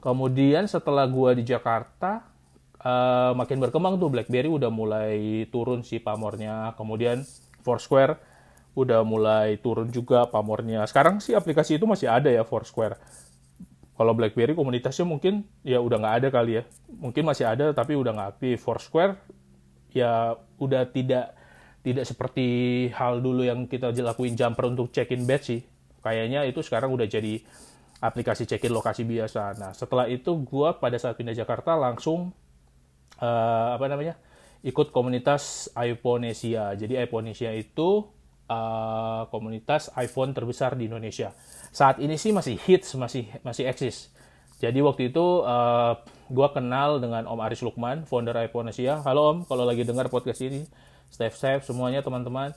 Kemudian 0.05 0.69
setelah 0.69 1.09
gua 1.09 1.33
di 1.33 1.49
Jakarta, 1.49 2.29
uh, 2.85 3.33
makin 3.33 3.57
berkembang 3.57 3.97
tuh 3.97 4.13
BlackBerry 4.13 4.53
udah 4.53 4.69
mulai 4.69 5.49
turun 5.49 5.81
sih 5.81 5.97
pamornya. 5.97 6.77
Kemudian 6.77 7.25
Foursquare 7.65 8.21
udah 8.77 9.01
mulai 9.01 9.57
turun 9.65 9.89
juga 9.89 10.29
pamornya. 10.29 10.85
Sekarang 10.85 11.25
sih 11.25 11.33
aplikasi 11.33 11.81
itu 11.81 11.89
masih 11.89 12.13
ada 12.13 12.29
ya 12.29 12.45
Foursquare. 12.45 13.01
Kalau 13.95 14.13
BlackBerry 14.13 14.59
komunitasnya 14.59 15.07
mungkin 15.07 15.47
ya 15.63 15.79
udah 15.79 16.03
nggak 16.03 16.17
ada 16.23 16.29
kali 16.35 16.59
ya. 16.59 16.63
Mungkin 16.99 17.23
masih 17.23 17.47
ada 17.47 17.71
tapi 17.71 17.95
udah 17.95 18.11
nggak 18.11 18.31
aktif. 18.39 18.67
Foursquare 18.67 19.19
ya 19.95 20.35
udah 20.59 20.91
tidak 20.91 21.39
tidak 21.87 22.05
seperti 22.09 22.47
hal 22.91 23.23
dulu 23.23 23.47
yang 23.47 23.71
kita 23.71 23.95
lakuin 23.95 24.35
jumper 24.35 24.67
untuk 24.67 24.91
check-in 24.91 25.23
bed 25.29 25.43
sih. 25.47 25.61
Kayaknya 26.03 26.43
itu 26.49 26.61
sekarang 26.65 26.91
udah 26.91 27.07
jadi 27.07 27.39
aplikasi 28.03 28.45
check-in 28.51 28.75
lokasi 28.75 29.07
biasa. 29.07 29.55
Nah, 29.57 29.71
setelah 29.73 30.11
itu 30.11 30.33
gue 30.43 30.69
pada 30.77 30.99
saat 30.99 31.15
pindah 31.15 31.37
Jakarta 31.37 31.79
langsung 31.79 32.35
uh, 33.23 33.69
apa 33.79 33.87
namanya 33.87 34.19
ikut 34.65 34.91
komunitas 34.91 35.71
iPhonesia. 35.77 36.73
Jadi 36.75 36.97
iPhonesia 36.99 37.53
itu 37.53 38.05
uh, 38.49 39.23
komunitas 39.29 39.93
iPhone 40.01 40.33
terbesar 40.33 40.75
di 40.75 40.89
Indonesia. 40.89 41.37
Saat 41.75 41.99
ini 41.99 42.15
sih 42.15 42.31
masih 42.31 42.55
hits, 42.55 42.95
masih 42.95 43.27
masih 43.43 43.67
eksis. 43.67 44.07
Jadi 44.63 44.79
waktu 44.79 45.11
itu 45.11 45.43
uh, 45.43 45.99
gue 46.31 46.49
kenal 46.55 47.03
dengan 47.03 47.27
Om 47.27 47.43
Aris 47.43 47.67
Lukman, 47.67 48.07
founder 48.07 48.39
iPhonesia. 48.47 49.03
Halo 49.03 49.35
Om, 49.35 49.39
kalau 49.51 49.67
lagi 49.67 49.83
dengar 49.83 50.07
podcast 50.07 50.39
ini, 50.47 50.63
staff-staff 51.11 51.67
semuanya 51.67 51.99
teman-teman. 52.07 52.55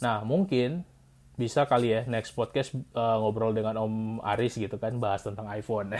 Nah 0.00 0.24
mungkin 0.24 0.80
bisa 1.36 1.68
kali 1.68 1.92
ya 1.92 2.00
next 2.08 2.32
podcast 2.32 2.72
uh, 2.96 3.20
ngobrol 3.20 3.52
dengan 3.52 3.84
Om 3.84 4.24
Aris 4.24 4.56
gitu 4.56 4.80
kan 4.80 4.96
bahas 4.96 5.20
tentang 5.20 5.44
iPhone. 5.52 5.92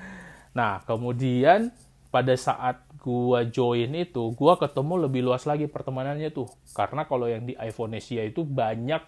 nah 0.58 0.80
kemudian 0.88 1.68
pada 2.08 2.32
saat 2.32 2.80
gua 3.04 3.44
join 3.44 3.92
itu 3.92 4.32
gua 4.32 4.56
ketemu 4.56 5.04
lebih 5.04 5.20
luas 5.20 5.44
lagi 5.44 5.68
pertemanannya 5.68 6.32
tuh 6.32 6.48
karena 6.72 7.04
kalau 7.04 7.28
yang 7.28 7.44
di 7.44 7.52
iPhonesia 7.60 8.24
itu 8.24 8.40
banyak 8.40 9.04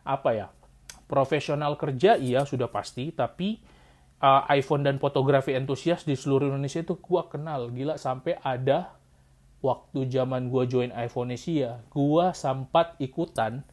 apa 0.00 0.30
ya 0.32 0.48
profesional 1.08 1.74
kerja 1.80 2.20
iya 2.20 2.44
sudah 2.44 2.68
pasti 2.68 3.10
tapi 3.10 3.58
uh, 4.20 4.44
iPhone 4.52 4.84
dan 4.84 5.00
fotografi 5.00 5.56
entusias 5.56 6.04
di 6.04 6.14
seluruh 6.14 6.52
Indonesia 6.52 6.84
itu 6.84 7.00
gua 7.00 7.26
kenal 7.26 7.72
gila 7.72 7.96
sampai 7.96 8.36
ada 8.44 8.94
waktu 9.64 10.06
zaman 10.06 10.52
gua 10.52 10.68
join 10.68 10.92
iPhonesia 10.92 11.82
gua 11.90 12.36
sempat 12.36 12.94
ikutan 13.00 13.64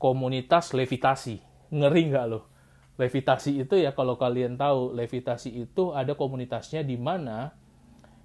komunitas 0.00 0.72
levitasi. 0.72 1.44
Ngeri 1.70 2.02
nggak 2.08 2.26
loh? 2.26 2.48
Levitasi 2.96 3.60
itu 3.60 3.76
ya 3.76 3.92
kalau 3.92 4.16
kalian 4.16 4.56
tahu, 4.56 4.96
levitasi 4.96 5.52
itu 5.60 5.92
ada 5.92 6.16
komunitasnya 6.16 6.80
di 6.80 6.96
mana 6.96 7.52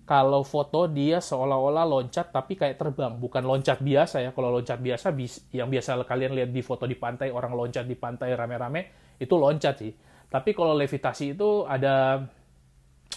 kalau 0.05 0.45
foto 0.45 0.85
dia 0.85 1.17
seolah-olah 1.17 1.85
loncat 1.85 2.29
tapi 2.29 2.53
kayak 2.53 2.77
terbang, 2.77 3.17
bukan 3.17 3.41
loncat 3.41 3.81
biasa 3.81 4.21
ya. 4.21 4.29
Kalau 4.37 4.53
loncat 4.53 4.77
biasa 4.77 5.09
yang 5.49 5.65
biasa 5.65 6.05
kalian 6.05 6.37
lihat 6.37 6.49
di 6.53 6.61
foto 6.61 6.85
di 6.85 6.93
pantai 6.93 7.33
orang 7.33 7.57
loncat 7.57 7.89
di 7.89 7.97
pantai 7.97 8.37
rame-rame 8.37 9.13
itu 9.17 9.33
loncat 9.33 9.75
sih. 9.81 9.93
Tapi 10.29 10.53
kalau 10.53 10.77
levitasi 10.77 11.33
itu 11.33 11.65
ada 11.65 12.21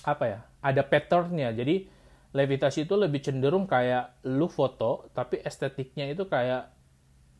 apa 0.09 0.25
ya? 0.25 0.39
Ada 0.65 0.81
patternnya. 0.81 1.53
Jadi 1.53 1.99
levitasi 2.33 2.85
itu 2.85 2.95
lebih 2.97 3.25
cenderung 3.25 3.65
kayak 3.65 4.21
lu 4.29 4.49
foto 4.53 5.09
tapi 5.17 5.41
estetiknya 5.41 6.13
itu 6.13 6.29
kayak 6.29 6.69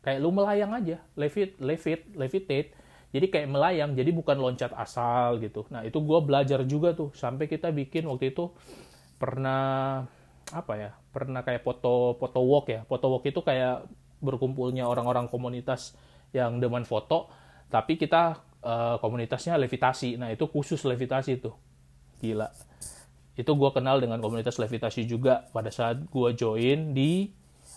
kayak 0.01 0.19
lu 0.19 0.33
melayang 0.33 0.73
aja 0.73 0.97
levit 1.13 1.61
levit 1.61 2.09
levitate 2.17 2.73
jadi 3.13 3.25
kayak 3.29 3.47
melayang 3.53 3.93
jadi 3.93 4.09
bukan 4.09 4.41
loncat 4.41 4.73
asal 4.73 5.37
gitu 5.37 5.69
nah 5.69 5.85
itu 5.85 6.01
gue 6.01 6.19
belajar 6.25 6.65
juga 6.65 6.97
tuh 6.97 7.13
sampai 7.13 7.45
kita 7.45 7.69
bikin 7.69 8.09
waktu 8.09 8.33
itu 8.33 8.49
pernah 9.19 10.01
apa 10.49 10.73
ya 10.73 10.91
pernah 11.13 11.45
kayak 11.45 11.61
foto 11.61 12.15
foto 12.17 12.39
walk 12.41 12.65
ya. 12.71 12.81
Foto 12.87 13.11
walk 13.11 13.27
itu 13.27 13.43
kayak 13.43 13.85
berkumpulnya 14.23 14.87
orang-orang 14.87 15.27
komunitas 15.27 15.93
yang 16.33 16.57
demen 16.57 16.87
foto 16.87 17.29
tapi 17.69 17.99
kita 17.99 18.41
uh, 18.63 18.95
komunitasnya 18.97 19.59
levitasi. 19.59 20.17
Nah 20.17 20.33
itu 20.33 20.47
khusus 20.49 20.81
levitasi 20.87 21.37
tuh. 21.37 21.53
Gila. 22.23 22.49
Itu 23.37 23.55
gue 23.55 23.69
kenal 23.71 24.01
dengan 24.03 24.19
komunitas 24.19 24.59
levitasi 24.59 25.05
juga 25.05 25.47
pada 25.53 25.71
saat 25.71 26.01
gue 26.09 26.29
join 26.35 26.91
di 26.91 27.31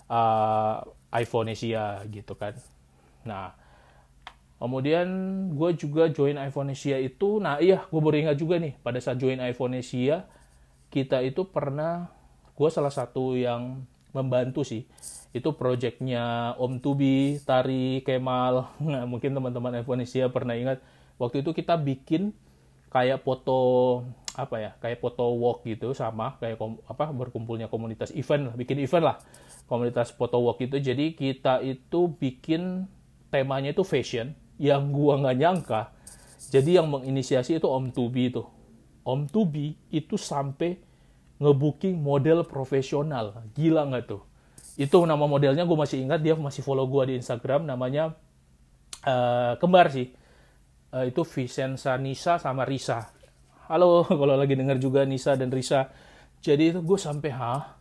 uh, 0.09 0.83
iPhonesia 1.13 2.03
gitu 2.09 2.33
kan. 2.35 2.57
Nah, 3.23 3.55
kemudian 4.59 5.07
gue 5.55 5.69
juga 5.79 6.11
join 6.11 6.35
iPhonesia 6.35 6.99
itu, 6.99 7.39
nah 7.39 7.61
iya 7.63 7.85
gue 7.87 8.01
baru 8.01 8.27
ingat 8.27 8.37
juga 8.39 8.59
nih, 8.59 8.75
pada 8.83 8.99
saat 8.99 9.21
join 9.21 9.39
iPhonesia, 9.39 10.27
kita 10.93 11.25
itu 11.25 11.49
pernah, 11.49 12.13
gue 12.53 12.69
salah 12.69 12.93
satu 12.93 13.33
yang 13.33 13.81
membantu 14.13 14.61
sih, 14.61 14.85
itu 15.33 15.49
projectnya 15.57 16.53
Om 16.61 16.77
Tubi, 16.77 17.41
Tari, 17.41 18.05
Kemal, 18.05 18.69
nah, 18.93 19.09
mungkin 19.09 19.33
teman-teman 19.33 19.81
iPhonesia 19.81 20.29
pernah 20.29 20.53
ingat, 20.53 20.77
waktu 21.17 21.41
itu 21.41 21.49
kita 21.57 21.73
bikin 21.81 22.37
kayak 22.93 23.25
foto 23.25 23.57
apa 24.37 24.61
ya 24.61 24.71
kayak 24.77 25.01
foto 25.01 25.33
walk 25.33 25.65
gitu 25.65 25.97
sama 25.97 26.37
kayak 26.37 26.61
kom, 26.61 26.77
apa 26.85 27.09
berkumpulnya 27.09 27.65
komunitas 27.65 28.13
event 28.13 28.53
lah 28.53 28.55
bikin 28.57 28.77
event 28.81 29.05
lah. 29.13 29.17
Komunitas 29.65 30.13
foto 30.13 30.37
walk 30.37 30.61
itu. 30.61 30.77
Jadi 30.77 31.17
kita 31.17 31.61
itu 31.65 32.13
bikin 32.13 32.85
temanya 33.33 33.73
itu 33.73 33.81
fashion 33.81 34.37
yang 34.61 34.93
gua 34.93 35.17
nggak 35.21 35.37
nyangka. 35.41 35.81
Jadi 36.53 36.77
yang 36.77 36.85
menginisiasi 36.89 37.57
itu 37.57 37.65
Om 37.65 37.89
Tubi 37.89 38.29
itu 38.29 38.45
Om 39.03 39.27
Tubi 39.27 39.75
itu 39.91 40.15
sampai 40.15 40.79
ngebooking 41.43 41.99
model 41.99 42.47
profesional. 42.47 43.43
Gila 43.51 43.91
nggak 43.91 44.03
tuh? 44.07 44.23
Itu 44.79 45.03
nama 45.03 45.27
modelnya 45.27 45.67
gue 45.67 45.77
masih 45.77 46.07
ingat 46.07 46.23
dia 46.23 46.33
masih 46.33 46.63
follow 46.63 46.87
gue 46.87 47.13
di 47.13 47.19
Instagram 47.19 47.67
namanya 47.67 48.15
uh, 49.05 49.59
kembar 49.59 49.91
sih. 49.91 50.09
Uh, 50.93 51.09
itu 51.09 51.21
Vicenza 51.27 51.93
Nisa 51.99 52.39
sama 52.39 52.63
Risa. 52.63 53.11
Halo 53.67 54.05
kalau 54.19 54.39
lagi 54.39 54.55
dengar 54.55 54.79
juga 54.79 55.03
Nisa 55.03 55.35
dan 55.35 55.51
Risa. 55.51 55.91
Jadi 56.39 56.75
itu 56.75 56.79
gue 56.79 56.99
sampai 56.99 57.31
hah? 57.35 57.79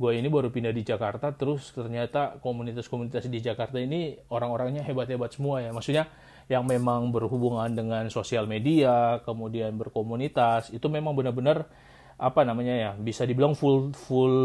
Gue 0.00 0.16
ini 0.16 0.32
baru 0.32 0.48
pindah 0.48 0.72
di 0.72 0.80
Jakarta 0.80 1.28
terus 1.36 1.76
ternyata 1.76 2.40
komunitas-komunitas 2.40 3.28
di 3.28 3.36
Jakarta 3.44 3.76
ini 3.76 4.16
orang-orangnya 4.32 4.80
hebat-hebat 4.86 5.36
semua 5.36 5.60
ya. 5.60 5.76
Maksudnya 5.76 6.08
yang 6.50 6.66
memang 6.66 7.14
berhubungan 7.14 7.70
dengan 7.70 8.10
sosial 8.10 8.50
media 8.50 9.22
kemudian 9.22 9.78
berkomunitas 9.78 10.74
itu 10.74 10.90
memang 10.90 11.14
benar-benar 11.14 11.70
apa 12.18 12.42
namanya 12.42 12.74
ya 12.74 12.90
bisa 12.98 13.22
dibilang 13.22 13.54
full 13.54 13.94
full 13.94 14.36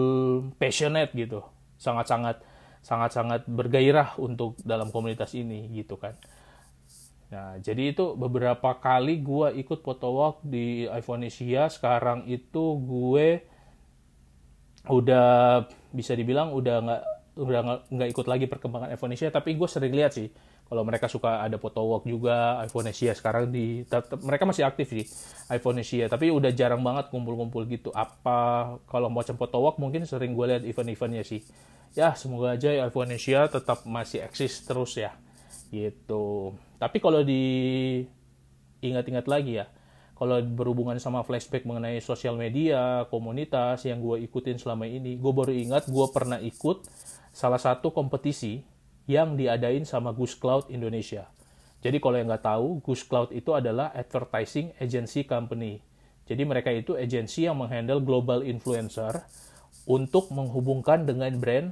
passionate 0.61 1.11
gitu 1.17 1.41
sangat-sangat 1.81 2.45
sangat-sangat 2.85 3.49
bergairah 3.49 4.21
untuk 4.21 4.53
dalam 4.61 4.93
komunitas 4.93 5.33
ini 5.33 5.65
gitu 5.73 5.97
kan 5.97 6.13
Nah, 7.25 7.57
jadi 7.57 7.89
itu 7.91 8.13
beberapa 8.13 8.77
kali 8.77 9.19
gue 9.19 9.57
ikut 9.59 9.81
photo 9.81 10.13
walk 10.13 10.35
di 10.45 10.85
Iphonisia. 10.85 11.67
Sekarang 11.73 12.23
itu 12.29 12.79
gue 12.79 13.41
udah 14.85 15.65
bisa 15.89 16.13
dibilang 16.13 16.53
udah 16.53 16.75
nggak 16.85 17.03
udah 17.35 17.61
nggak 17.89 18.09
ikut 18.13 18.25
lagi 18.29 18.45
perkembangan 18.45 18.93
Iphonisia. 18.93 19.33
Tapi 19.33 19.57
gue 19.57 19.67
sering 19.67 19.91
lihat 19.91 20.13
sih 20.13 20.29
kalau 20.65 20.81
mereka 20.81 21.05
suka 21.05 21.45
ada 21.45 21.61
photo 21.61 21.85
walk 21.85 22.09
juga 22.09 22.57
Iphonisia 22.65 23.13
sekarang 23.13 23.53
di 23.53 23.85
tetap, 23.85 24.17
mereka 24.25 24.49
masih 24.49 24.65
aktif 24.65 24.89
sih 24.89 25.05
Iphonisia. 25.53 26.09
Tapi 26.09 26.33
udah 26.33 26.49
jarang 26.49 26.81
banget 26.81 27.13
kumpul-kumpul 27.13 27.69
gitu. 27.69 27.93
Apa 27.93 28.73
kalau 28.89 29.13
mau 29.13 29.21
foto 29.21 29.57
walk 29.61 29.77
mungkin 29.77 30.09
sering 30.09 30.33
gue 30.33 30.45
lihat 30.49 30.63
event-eventnya 30.65 31.21
sih. 31.21 31.45
Ya 31.93 32.17
semoga 32.17 32.57
aja 32.57 32.73
Iphonisia 32.89 33.45
tetap 33.45 33.85
masih 33.85 34.25
eksis 34.25 34.65
terus 34.65 34.97
ya 34.97 35.13
gitu. 35.69 36.57
Tapi 36.81 36.97
kalau 36.97 37.21
di 37.21 37.43
ingat-ingat 38.81 39.29
lagi 39.29 39.61
ya, 39.61 39.69
kalau 40.17 40.41
berhubungan 40.41 40.97
sama 40.97 41.21
flashback 41.21 41.67
mengenai 41.67 42.01
sosial 42.01 42.41
media, 42.41 43.05
komunitas 43.13 43.85
yang 43.85 44.01
gue 44.01 44.23
ikutin 44.25 44.57
selama 44.57 44.89
ini, 44.89 45.19
gue 45.19 45.31
baru 45.31 45.53
ingat 45.53 45.91
gue 45.93 46.05
pernah 46.09 46.41
ikut 46.41 46.89
salah 47.35 47.59
satu 47.59 47.91
kompetisi 47.91 48.74
yang 49.05 49.37
diadain 49.37 49.85
sama 49.85 50.13
Goose 50.13 50.37
Cloud 50.37 50.69
Indonesia. 50.73 51.29
Jadi 51.85 52.01
kalau 52.01 52.17
yang 52.17 52.25
nggak 52.25 52.45
tahu, 52.45 52.81
Goose 52.81 53.05
Cloud 53.05 53.29
itu 53.29 53.53
adalah 53.53 53.93
advertising 53.93 54.73
agency 54.81 55.21
company. 55.21 55.81
Jadi 56.25 56.41
mereka 56.41 56.73
itu 56.73 56.97
agensi 56.97 57.45
yang 57.45 57.61
menghandle 57.61 58.01
global 58.01 58.41
influencer 58.41 59.21
untuk 59.85 60.33
menghubungkan 60.33 61.05
dengan 61.05 61.29
brand. 61.37 61.69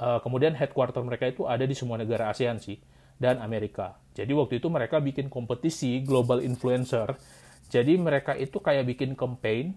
Uh, 0.00 0.22
kemudian 0.22 0.54
headquarter 0.56 1.02
mereka 1.04 1.28
itu 1.28 1.44
ada 1.44 1.66
di 1.66 1.74
semua 1.76 2.00
negara 2.00 2.32
ASEAN 2.32 2.62
sih 2.62 2.80
dan 3.18 3.42
Amerika. 3.42 3.98
Jadi 4.16 4.32
waktu 4.32 4.62
itu 4.62 4.70
mereka 4.72 5.02
bikin 5.02 5.28
kompetisi 5.28 6.00
global 6.06 6.40
influencer. 6.40 7.18
Jadi 7.66 7.98
mereka 7.98 8.38
itu 8.38 8.62
kayak 8.62 8.86
bikin 8.86 9.18
campaign 9.18 9.74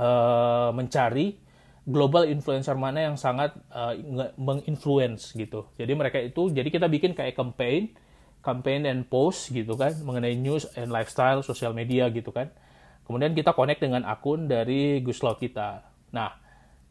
uh, 0.00 0.72
mencari 0.72 1.41
global 1.82 2.30
influencer 2.30 2.78
mana 2.78 3.10
yang 3.10 3.16
sangat 3.18 3.54
uh, 3.74 3.94
menginfluence 4.38 5.34
gitu. 5.34 5.66
Jadi 5.74 5.92
mereka 5.98 6.22
itu 6.22 6.50
jadi 6.54 6.68
kita 6.70 6.86
bikin 6.86 7.12
kayak 7.14 7.34
campaign, 7.34 7.90
campaign 8.38 8.86
and 8.86 9.10
post 9.10 9.50
gitu 9.50 9.74
kan 9.74 9.90
mengenai 10.06 10.38
news 10.38 10.70
and 10.78 10.94
lifestyle, 10.94 11.42
sosial 11.42 11.74
media 11.74 12.06
gitu 12.14 12.30
kan. 12.30 12.54
Kemudian 13.02 13.34
kita 13.34 13.50
connect 13.50 13.82
dengan 13.82 14.06
akun 14.06 14.46
dari 14.46 15.02
Guslaw 15.02 15.34
kita. 15.34 15.82
Nah, 16.14 16.30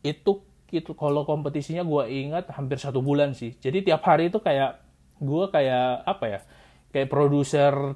itu 0.03 0.43
itu 0.71 0.91
kalau 0.95 1.27
kompetisinya 1.27 1.83
gue 1.83 2.03
ingat 2.11 2.51
hampir 2.51 2.79
satu 2.79 2.99
bulan 2.99 3.31
sih. 3.31 3.55
Jadi 3.59 3.87
tiap 3.87 4.03
hari 4.03 4.27
itu 4.27 4.43
kayak 4.43 4.83
gue 5.23 5.45
kayak 5.51 6.03
apa 6.03 6.25
ya? 6.27 6.39
Kayak 6.91 7.07
produser 7.07 7.95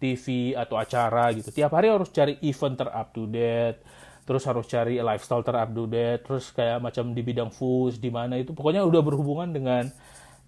TV 0.00 0.52
atau 0.56 0.76
acara 0.80 1.32
gitu. 1.32 1.48
Tiap 1.52 1.72
hari 1.72 1.92
harus 1.92 2.12
cari 2.12 2.40
event 2.44 2.76
ter 2.76 2.88
up 2.88 3.08
to 3.12 3.28
date, 3.28 3.84
terus 4.30 4.46
harus 4.46 4.70
cari 4.70 5.02
lifestyle 5.02 5.42
ter 5.42 5.58
up 5.58 5.74
to 5.74 5.90
date, 5.90 6.22
terus 6.22 6.54
kayak 6.54 6.78
macam 6.78 7.10
di 7.10 7.18
bidang 7.18 7.50
food 7.50 7.98
di 7.98 8.14
mana 8.14 8.38
itu. 8.38 8.54
Pokoknya 8.54 8.86
udah 8.86 9.02
berhubungan 9.02 9.50
dengan 9.50 9.90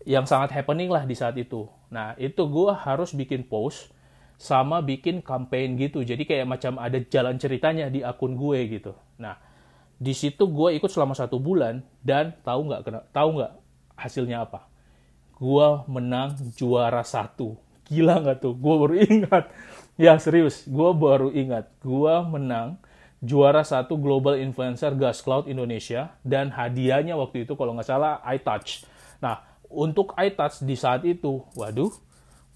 yang 0.07 0.23
sangat 0.23 0.55
happening 0.55 0.87
lah 0.87 1.03
di 1.03 1.19
saat 1.19 1.35
itu. 1.35 1.67
Nah, 1.91 2.15
itu 2.15 2.47
gue 2.47 2.71
harus 2.71 3.11
bikin 3.11 3.43
post 3.43 3.91
sama 4.39 4.87
bikin 4.87 5.19
campaign 5.19 5.75
gitu. 5.75 6.07
Jadi 6.07 6.23
kayak 6.23 6.47
macam 6.47 6.79
ada 6.79 7.03
jalan 7.11 7.43
ceritanya 7.43 7.91
di 7.91 8.07
akun 8.07 8.39
gue 8.39 8.71
gitu. 8.71 8.95
Nah, 9.19 9.35
di 9.99 10.15
situ 10.15 10.47
gue 10.47 10.79
ikut 10.79 10.87
selama 10.87 11.19
satu 11.19 11.43
bulan 11.43 11.83
dan 12.07 12.39
tahu 12.47 12.71
nggak 12.71 13.11
tahu 13.11 13.29
nggak 13.43 13.53
hasilnya 13.99 14.47
apa? 14.47 14.71
Gue 15.43 15.67
menang 15.91 16.39
juara 16.55 17.03
satu. 17.03 17.59
Gila 17.91 18.23
nggak 18.23 18.47
tuh? 18.47 18.55
Gue 18.55 18.75
baru 18.79 18.95
ingat. 18.95 19.51
Ya 19.99 20.15
serius, 20.23 20.71
gue 20.71 20.91
baru 20.95 21.35
ingat. 21.35 21.67
Gue 21.83 22.15
menang 22.31 22.79
juara 23.23 23.63
satu 23.63 23.95
Global 24.03 24.35
Influencer 24.43 24.99
Gas 24.99 25.23
Cloud 25.23 25.47
Indonesia 25.47 26.19
dan 26.27 26.51
hadiahnya 26.51 27.15
waktu 27.15 27.47
itu 27.47 27.55
kalau 27.55 27.79
nggak 27.79 27.87
salah 27.87 28.19
iTouch. 28.27 28.83
Nah, 29.23 29.39
untuk 29.71 30.13
iTouch 30.19 30.67
di 30.67 30.75
saat 30.75 31.07
itu, 31.07 31.47
waduh, 31.55 31.95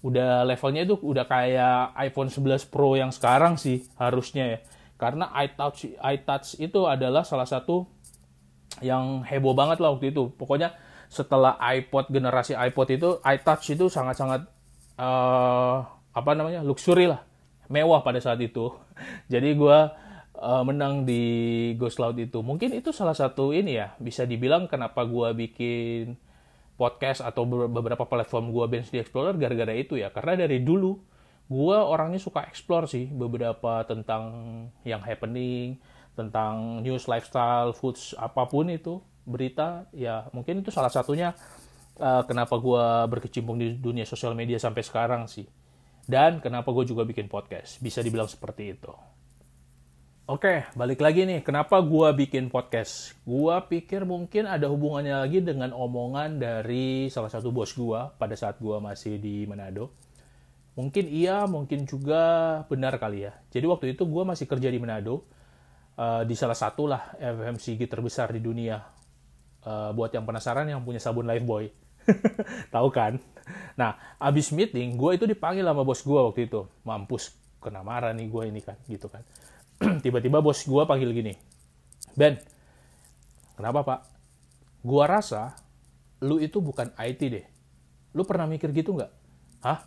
udah 0.03 0.43
levelnya 0.43 0.83
itu 0.83 0.99
udah 0.99 1.25
kayak 1.25 1.95
iPhone 2.03 2.27
11 2.29 2.67
Pro 2.67 2.99
yang 2.99 3.15
sekarang 3.15 3.55
sih 3.55 3.87
harusnya 3.95 4.45
ya. 4.45 4.59
Karena 4.99 5.31
iTouch 5.39 5.97
iTouch 6.03 6.59
itu 6.59 6.83
adalah 6.83 7.23
salah 7.23 7.47
satu 7.47 7.87
yang 8.83 9.23
heboh 9.23 9.55
banget 9.55 9.79
lah 9.79 9.95
waktu 9.95 10.11
itu. 10.11 10.35
Pokoknya 10.35 10.75
setelah 11.07 11.55
iPod 11.63 12.11
generasi 12.11 12.59
iPod 12.59 12.87
itu 12.91 13.09
iTouch 13.23 13.65
itu 13.71 13.87
sangat-sangat 13.87 14.43
uh, 14.99 15.87
apa 16.11 16.31
namanya 16.35 16.59
luxury 16.59 17.07
lah, 17.07 17.23
mewah 17.71 18.03
pada 18.03 18.19
saat 18.19 18.41
itu. 18.43 18.73
Jadi 19.31 19.55
gue 19.55 19.79
uh, 20.37 20.63
menang 20.63 21.03
di 21.03 21.23
Ghost 21.75 21.97
Cloud 21.97 22.17
itu. 22.21 22.39
Mungkin 22.45 22.73
itu 22.77 22.93
salah 22.93 23.17
satu 23.17 23.51
ini 23.51 23.77
ya 23.77 23.93
bisa 23.97 24.23
dibilang 24.23 24.69
kenapa 24.69 25.03
gue 25.03 25.33
bikin 25.33 26.15
podcast 26.77 27.25
atau 27.25 27.43
beberapa 27.45 28.05
platform 28.05 28.53
gue 28.53 28.65
Bench 28.69 28.89
di 28.93 29.01
Explorer 29.01 29.33
gara-gara 29.35 29.73
itu 29.73 29.97
ya. 29.97 30.13
Karena 30.13 30.45
dari 30.45 30.61
dulu 30.61 30.97
gue 31.47 31.77
orangnya 31.77 32.19
suka 32.19 32.45
explore 32.45 32.85
sih 32.85 33.07
beberapa 33.09 33.81
tentang 33.87 34.23
yang 34.85 35.01
happening, 35.01 35.79
tentang 36.13 36.83
news, 36.85 37.09
lifestyle, 37.09 37.73
foods, 37.73 38.13
apa 38.19 38.45
pun 38.45 38.69
itu 38.69 38.99
berita 39.27 39.91
ya 39.91 40.31
mungkin 40.31 40.63
itu 40.63 40.71
salah 40.71 40.87
satunya 40.87 41.35
uh, 41.99 42.23
kenapa 42.23 42.55
gue 42.55 42.85
berkecimpung 43.11 43.59
di 43.59 43.75
dunia 43.75 44.07
sosial 44.07 44.31
media 44.37 44.61
sampai 44.61 44.83
sekarang 44.85 45.25
sih. 45.27 45.47
Dan 46.07 46.39
kenapa 46.39 46.71
gue 46.71 46.87
juga 46.87 47.03
bikin 47.03 47.27
podcast, 47.27 47.83
bisa 47.83 47.99
dibilang 47.99 48.31
seperti 48.31 48.71
itu. 48.71 48.95
Oke, 50.27 50.67
balik 50.75 50.99
lagi 50.99 51.23
nih. 51.23 51.39
Kenapa 51.39 51.79
gua 51.79 52.11
bikin 52.11 52.51
podcast? 52.51 53.15
Gua 53.23 53.63
pikir 53.63 54.03
mungkin 54.03 54.43
ada 54.43 54.67
hubungannya 54.67 55.23
lagi 55.23 55.39
dengan 55.39 55.71
omongan 55.71 56.35
dari 56.35 57.07
salah 57.07 57.31
satu 57.31 57.55
bos 57.55 57.71
gua 57.71 58.11
pada 58.11 58.35
saat 58.35 58.59
gua 58.59 58.83
masih 58.83 59.23
di 59.23 59.47
Manado. 59.47 59.87
Mungkin 60.75 61.07
iya, 61.07 61.47
mungkin 61.47 61.87
juga 61.87 62.59
benar 62.67 62.99
kali 62.99 63.23
ya. 63.23 63.39
Jadi 63.55 63.71
waktu 63.71 63.85
itu 63.95 64.03
gua 64.03 64.27
masih 64.27 64.51
kerja 64.51 64.67
di 64.67 64.75
Manado, 64.83 65.23
uh, 65.95 66.27
di 66.27 66.35
salah 66.35 66.59
satu 66.59 66.91
lah 66.91 67.15
FMCG 67.23 67.87
terbesar 67.87 68.35
di 68.35 68.43
dunia. 68.43 68.83
Uh, 69.63 69.95
buat 69.95 70.11
yang 70.11 70.27
penasaran 70.27 70.67
yang 70.67 70.83
punya 70.83 70.99
sabun 70.99 71.23
Lifebuoy. 71.23 71.71
Tahu 72.75 72.91
kan? 72.91 73.15
Nah, 73.79 74.19
abis 74.19 74.51
meeting, 74.51 74.99
gue 74.99 75.11
itu 75.15 75.23
dipanggil 75.23 75.63
sama 75.63 75.87
bos 75.87 76.03
gue 76.03 76.19
waktu 76.19 76.51
itu. 76.51 76.67
Mampus, 76.83 77.31
kena 77.63 77.79
marah 77.79 78.11
nih 78.11 78.27
gue 78.27 78.43
ini 78.51 78.59
kan, 78.59 78.75
gitu 78.91 79.07
kan 79.07 79.23
tiba-tiba 80.03 80.41
bos 80.41 80.65
gue 80.65 80.83
panggil 80.89 81.13
gini, 81.13 81.33
Ben, 82.17 82.33
kenapa 83.53 83.85
pak? 83.85 83.99
Gua 84.81 85.05
rasa 85.05 85.53
lu 86.25 86.41
itu 86.41 86.57
bukan 86.57 86.89
IT 86.97 87.21
deh. 87.29 87.45
Lu 88.17 88.25
pernah 88.25 88.49
mikir 88.49 88.73
gitu 88.73 88.97
nggak? 88.97 89.11
Hah? 89.61 89.85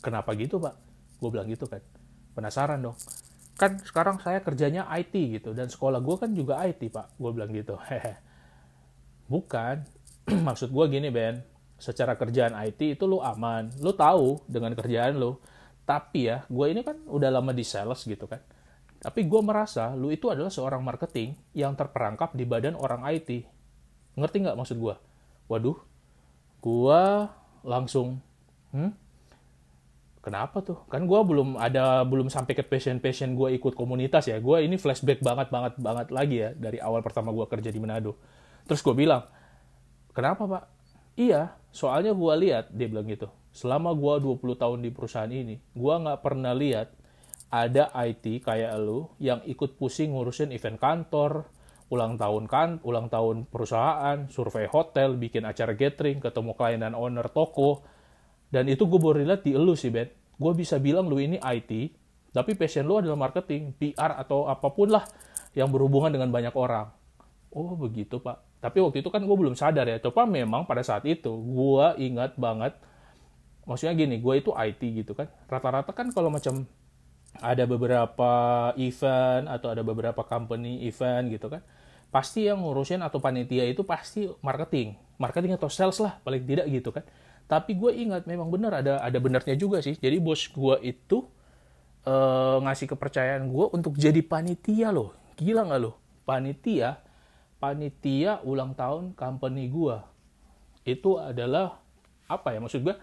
Kenapa 0.00 0.32
gitu 0.32 0.56
pak? 0.56 0.80
Gue 1.20 1.28
bilang 1.28 1.44
gitu 1.52 1.68
kan. 1.68 1.84
Penasaran 2.32 2.80
dong. 2.80 2.96
Kan 3.60 3.76
sekarang 3.84 4.16
saya 4.24 4.40
kerjanya 4.40 4.88
IT 4.96 5.12
gitu. 5.12 5.52
Dan 5.52 5.68
sekolah 5.68 6.00
gue 6.00 6.16
kan 6.16 6.32
juga 6.32 6.64
IT 6.64 6.88
pak. 6.88 7.20
Gue 7.20 7.30
bilang 7.36 7.52
gitu. 7.52 7.76
Bukan. 9.32 9.76
Maksud 10.48 10.72
gue 10.72 10.84
gini 10.88 11.12
Ben. 11.12 11.44
Secara 11.76 12.16
kerjaan 12.16 12.56
IT 12.64 12.96
itu 12.96 13.04
lu 13.04 13.20
aman. 13.20 13.68
Lu 13.84 13.92
tahu 13.92 14.40
dengan 14.48 14.72
kerjaan 14.72 15.20
lu. 15.20 15.36
Tapi 15.84 16.32
ya, 16.32 16.48
gue 16.48 16.66
ini 16.72 16.80
kan 16.80 16.96
udah 17.04 17.28
lama 17.28 17.52
di 17.52 17.62
sales 17.62 18.00
gitu 18.08 18.24
kan 18.24 18.40
tapi 19.06 19.22
gue 19.22 19.38
merasa 19.38 19.94
lu 19.94 20.10
itu 20.10 20.26
adalah 20.34 20.50
seorang 20.50 20.82
marketing 20.82 21.38
yang 21.54 21.78
terperangkap 21.78 22.34
di 22.34 22.42
badan 22.42 22.74
orang 22.74 23.06
IT. 23.06 23.46
Ngerti 24.18 24.42
nggak 24.42 24.58
maksud 24.58 24.82
gue? 24.82 24.98
Waduh, 25.46 25.78
gue 26.58 27.02
langsung, 27.62 28.18
hmm? 28.74 28.90
Kenapa 30.26 30.58
tuh? 30.58 30.82
Kan 30.90 31.06
gue 31.06 31.20
belum 31.22 31.54
ada 31.54 32.02
belum 32.02 32.26
sampai 32.26 32.58
ke 32.58 32.66
passion 32.66 32.98
passion 32.98 33.38
gue 33.38 33.54
ikut 33.54 33.78
komunitas 33.78 34.26
ya. 34.26 34.42
Gue 34.42 34.66
ini 34.66 34.74
flashback 34.74 35.22
banget 35.22 35.54
banget 35.54 35.78
banget 35.78 36.10
lagi 36.10 36.42
ya 36.42 36.50
dari 36.50 36.82
awal 36.82 36.98
pertama 36.98 37.30
gue 37.30 37.46
kerja 37.46 37.70
di 37.70 37.78
Manado. 37.78 38.18
Terus 38.66 38.82
gue 38.82 39.06
bilang, 39.06 39.22
kenapa 40.10 40.50
pak? 40.50 40.64
Iya, 41.14 41.54
soalnya 41.70 42.10
gue 42.10 42.32
lihat 42.42 42.74
dia 42.74 42.90
bilang 42.90 43.06
gitu. 43.06 43.30
Selama 43.54 43.94
gue 43.94 44.34
20 44.34 44.58
tahun 44.58 44.82
di 44.82 44.90
perusahaan 44.90 45.30
ini, 45.30 45.62
gue 45.62 45.94
nggak 45.94 46.18
pernah 46.26 46.50
lihat 46.58 46.90
ada 47.50 47.94
IT 47.94 48.42
kayak 48.42 48.74
lu 48.82 49.10
yang 49.22 49.42
ikut 49.46 49.78
pusing 49.78 50.12
ngurusin 50.12 50.50
event 50.50 50.78
kantor, 50.78 51.46
ulang 51.88 52.18
tahun 52.18 52.50
kan, 52.50 52.68
ulang 52.82 53.06
tahun 53.06 53.46
perusahaan, 53.46 54.26
survei 54.26 54.66
hotel, 54.66 55.14
bikin 55.14 55.46
acara 55.46 55.72
gathering, 55.78 56.18
ketemu 56.18 56.52
klien 56.58 56.82
dan 56.82 56.98
owner 56.98 57.30
toko. 57.30 57.86
Dan 58.50 58.66
itu 58.66 58.86
gue 58.86 58.98
baru 58.98 59.22
lihat 59.22 59.46
di 59.46 59.54
lu 59.54 59.78
sih, 59.78 59.90
Ben. 59.90 60.10
Gue 60.36 60.52
bisa 60.52 60.76
bilang 60.82 61.06
lu 61.06 61.22
ini 61.22 61.38
IT, 61.38 61.70
tapi 62.36 62.52
passion 62.52 62.84
lu 62.84 63.00
adalah 63.00 63.16
marketing, 63.16 63.72
PR 63.78 64.20
atau 64.20 64.44
apa 64.50 64.68
pun 64.68 64.92
lah 64.92 65.06
yang 65.56 65.72
berhubungan 65.72 66.12
dengan 66.12 66.28
banyak 66.28 66.52
orang. 66.52 66.92
Oh 67.56 67.72
begitu 67.72 68.20
pak. 68.20 68.60
Tapi 68.60 68.84
waktu 68.84 69.00
itu 69.00 69.08
kan 69.08 69.24
gue 69.24 69.36
belum 69.36 69.56
sadar 69.56 69.88
ya. 69.88 69.96
Coba 70.04 70.28
memang 70.28 70.68
pada 70.68 70.84
saat 70.84 71.08
itu 71.08 71.32
gue 71.32 71.86
ingat 71.96 72.36
banget. 72.36 72.76
Maksudnya 73.64 73.96
gini, 73.96 74.20
gue 74.20 74.34
itu 74.36 74.52
IT 74.52 74.82
gitu 74.84 75.16
kan. 75.16 75.32
Rata-rata 75.48 75.96
kan 75.96 76.12
kalau 76.12 76.28
macam 76.28 76.68
ada 77.42 77.64
beberapa 77.64 78.32
event 78.78 79.50
atau 79.50 79.68
ada 79.72 79.82
beberapa 79.82 80.22
company 80.24 80.86
event 80.88 81.32
gitu 81.32 81.48
kan 81.52 81.62
pasti 82.06 82.46
yang 82.48 82.62
ngurusin 82.62 83.02
atau 83.02 83.18
panitia 83.18 83.66
itu 83.66 83.82
pasti 83.82 84.30
marketing. 84.40 84.96
Marketing 85.20 85.58
atau 85.58 85.68
sales 85.68 85.98
lah 86.00 86.16
paling 86.22 86.48
tidak 86.48 86.64
gitu 86.70 86.94
kan. 86.94 87.04
Tapi 87.44 87.76
gue 87.76 87.92
ingat 87.92 88.24
memang 88.24 88.48
benar 88.48 88.80
ada 88.80 89.02
ada 89.02 89.18
benarnya 89.20 89.52
juga 89.58 89.82
sih. 89.84 89.98
Jadi 89.98 90.16
bos 90.22 90.48
gue 90.48 90.76
itu 90.86 91.26
uh, 92.08 92.56
ngasih 92.62 92.96
kepercayaan 92.96 93.44
gue 93.50 93.66
untuk 93.74 93.98
jadi 94.00 94.22
panitia 94.24 94.94
loh. 94.94 95.12
Gila 95.36 95.68
nggak 95.68 95.80
loh? 95.82 96.00
Panitia 96.24 97.04
panitia 97.56 98.44
ulang 98.44 98.76
tahun 98.76 99.16
company 99.16 99.72
gue 99.72 99.96
itu 100.86 101.16
adalah 101.16 101.80
apa 102.28 102.52
ya 102.52 102.60
maksud 102.60 102.84
gue 102.84 102.94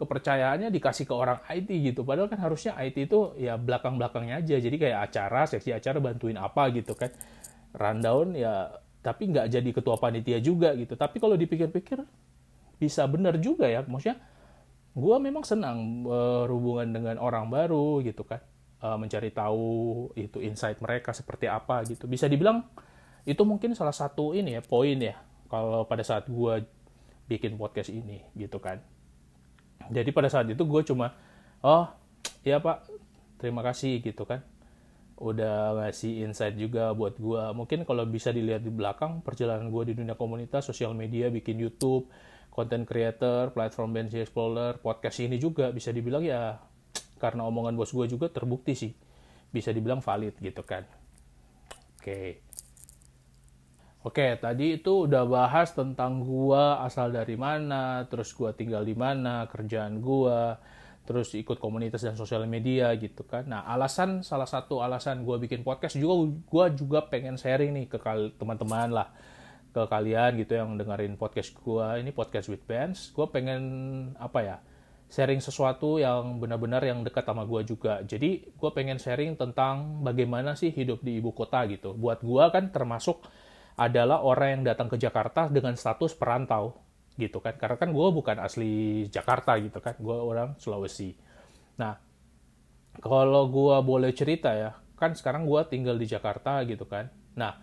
kepercayaannya 0.00 0.72
dikasih 0.72 1.04
ke 1.04 1.12
orang 1.12 1.44
IT 1.52 1.68
gitu. 1.68 2.00
Padahal 2.02 2.32
kan 2.32 2.40
harusnya 2.40 2.72
IT 2.80 2.96
itu 3.12 3.36
ya 3.36 3.60
belakang-belakangnya 3.60 4.40
aja. 4.40 4.56
Jadi 4.56 4.76
kayak 4.80 5.12
acara, 5.12 5.44
seksi 5.44 5.76
acara 5.76 6.00
bantuin 6.00 6.40
apa 6.40 6.72
gitu 6.72 6.96
kan. 6.96 7.12
Rundown 7.76 8.34
ya 8.34 8.72
tapi 9.00 9.32
nggak 9.32 9.46
jadi 9.52 9.70
ketua 9.70 10.00
panitia 10.00 10.40
juga 10.40 10.72
gitu. 10.72 10.96
Tapi 10.96 11.20
kalau 11.20 11.36
dipikir-pikir 11.36 12.00
bisa 12.80 13.04
benar 13.04 13.36
juga 13.36 13.68
ya. 13.68 13.84
Maksudnya 13.84 14.16
gue 14.96 15.16
memang 15.20 15.44
senang 15.44 16.08
berhubungan 16.08 16.88
dengan 16.88 17.16
orang 17.20 17.52
baru 17.52 18.00
gitu 18.00 18.24
kan. 18.24 18.40
Uh, 18.80 18.96
mencari 18.96 19.28
tahu 19.28 20.08
itu 20.16 20.40
insight 20.40 20.80
mereka 20.80 21.12
seperti 21.12 21.44
apa 21.44 21.84
gitu. 21.84 22.08
Bisa 22.08 22.24
dibilang 22.24 22.64
itu 23.28 23.44
mungkin 23.44 23.76
salah 23.76 23.92
satu 23.92 24.32
ini 24.32 24.56
ya 24.56 24.62
poin 24.64 24.96
ya 24.96 25.20
kalau 25.52 25.84
pada 25.84 26.00
saat 26.00 26.24
gue 26.30 26.64
bikin 27.28 27.54
podcast 27.60 27.92
ini 27.92 28.24
gitu 28.34 28.56
kan 28.58 28.80
jadi 29.90 30.10
pada 30.14 30.30
saat 30.30 30.46
itu 30.48 30.62
gue 30.62 30.82
cuma 30.86 31.12
oh 31.60 31.90
ya 32.46 32.62
pak 32.62 32.86
terima 33.36 33.60
kasih 33.66 34.00
gitu 34.00 34.24
kan 34.24 34.40
udah 35.20 35.76
ngasih 35.76 36.24
insight 36.24 36.56
juga 36.56 36.96
buat 36.96 37.20
gue 37.20 37.42
mungkin 37.52 37.84
kalau 37.84 38.08
bisa 38.08 38.32
dilihat 38.32 38.64
di 38.64 38.72
belakang 38.72 39.20
perjalanan 39.20 39.68
gue 39.68 39.92
di 39.92 39.94
dunia 40.00 40.16
komunitas 40.16 40.64
sosial 40.64 40.96
media 40.96 41.28
bikin 41.28 41.60
YouTube 41.60 42.08
content 42.48 42.88
creator 42.88 43.52
platform 43.52 43.92
Benji 43.92 44.24
Explorer 44.24 44.80
podcast 44.80 45.20
ini 45.20 45.36
juga 45.36 45.68
bisa 45.76 45.92
dibilang 45.92 46.24
ya 46.24 46.56
karena 47.20 47.44
omongan 47.44 47.76
bos 47.76 47.92
gue 47.92 48.08
juga 48.08 48.32
terbukti 48.32 48.72
sih 48.72 48.92
bisa 49.52 49.74
dibilang 49.74 50.00
valid 50.00 50.40
gitu 50.40 50.62
kan. 50.64 50.86
Oke. 52.00 52.49
Oke, 54.00 54.32
tadi 54.40 54.80
itu 54.80 55.04
udah 55.04 55.28
bahas 55.28 55.76
tentang 55.76 56.24
gua 56.24 56.80
asal 56.88 57.12
dari 57.12 57.36
mana, 57.36 58.08
terus 58.08 58.32
gua 58.32 58.56
tinggal 58.56 58.80
di 58.80 58.96
mana, 58.96 59.44
kerjaan 59.44 60.00
gua, 60.00 60.56
terus 61.04 61.36
ikut 61.36 61.60
komunitas 61.60 62.08
dan 62.08 62.16
sosial 62.16 62.48
media 62.48 62.96
gitu 62.96 63.28
kan. 63.28 63.44
Nah, 63.44 63.60
alasan 63.68 64.24
salah 64.24 64.48
satu 64.48 64.80
alasan 64.80 65.20
gua 65.20 65.36
bikin 65.36 65.60
podcast 65.60 66.00
juga 66.00 66.16
gua 66.48 66.72
juga 66.72 67.04
pengen 67.12 67.36
sharing 67.36 67.76
nih 67.76 67.86
ke 67.92 68.00
teman-teman 68.40 68.88
lah 68.88 69.08
ke 69.70 69.82
kalian 69.84 70.32
gitu 70.40 70.56
yang 70.56 70.80
dengerin 70.80 71.20
podcast 71.20 71.52
gua 71.60 72.00
ini 72.00 72.08
podcast 72.08 72.48
with 72.48 72.64
bands. 72.64 73.12
Gua 73.12 73.28
pengen 73.28 73.60
apa 74.16 74.40
ya? 74.40 74.56
sharing 75.10 75.42
sesuatu 75.42 75.98
yang 75.98 76.38
benar-benar 76.38 76.86
yang 76.86 77.02
dekat 77.02 77.26
sama 77.26 77.42
gue 77.42 77.66
juga. 77.66 77.98
Jadi 78.06 78.46
gue 78.46 78.70
pengen 78.70 78.94
sharing 78.94 79.34
tentang 79.34 80.06
bagaimana 80.06 80.54
sih 80.54 80.70
hidup 80.70 81.02
di 81.02 81.18
ibu 81.18 81.34
kota 81.34 81.66
gitu. 81.66 81.98
Buat 81.98 82.22
gue 82.22 82.44
kan 82.54 82.70
termasuk 82.70 83.18
adalah 83.80 84.20
orang 84.20 84.60
yang 84.60 84.62
datang 84.68 84.92
ke 84.92 85.00
Jakarta 85.00 85.48
dengan 85.48 85.72
status 85.72 86.12
perantau 86.12 86.76
gitu 87.16 87.40
kan. 87.40 87.56
Karena 87.56 87.80
kan 87.80 87.96
gue 87.96 88.08
bukan 88.12 88.36
asli 88.36 89.04
Jakarta 89.08 89.56
gitu 89.56 89.80
kan. 89.80 89.96
Gue 89.96 90.12
orang 90.12 90.60
Sulawesi. 90.60 91.16
Nah, 91.80 91.96
kalau 93.00 93.48
gue 93.48 93.76
boleh 93.80 94.12
cerita 94.12 94.52
ya, 94.52 94.76
kan 95.00 95.16
sekarang 95.16 95.48
gue 95.48 95.60
tinggal 95.72 95.96
di 95.96 96.04
Jakarta 96.04 96.60
gitu 96.68 96.84
kan. 96.84 97.08
Nah, 97.32 97.56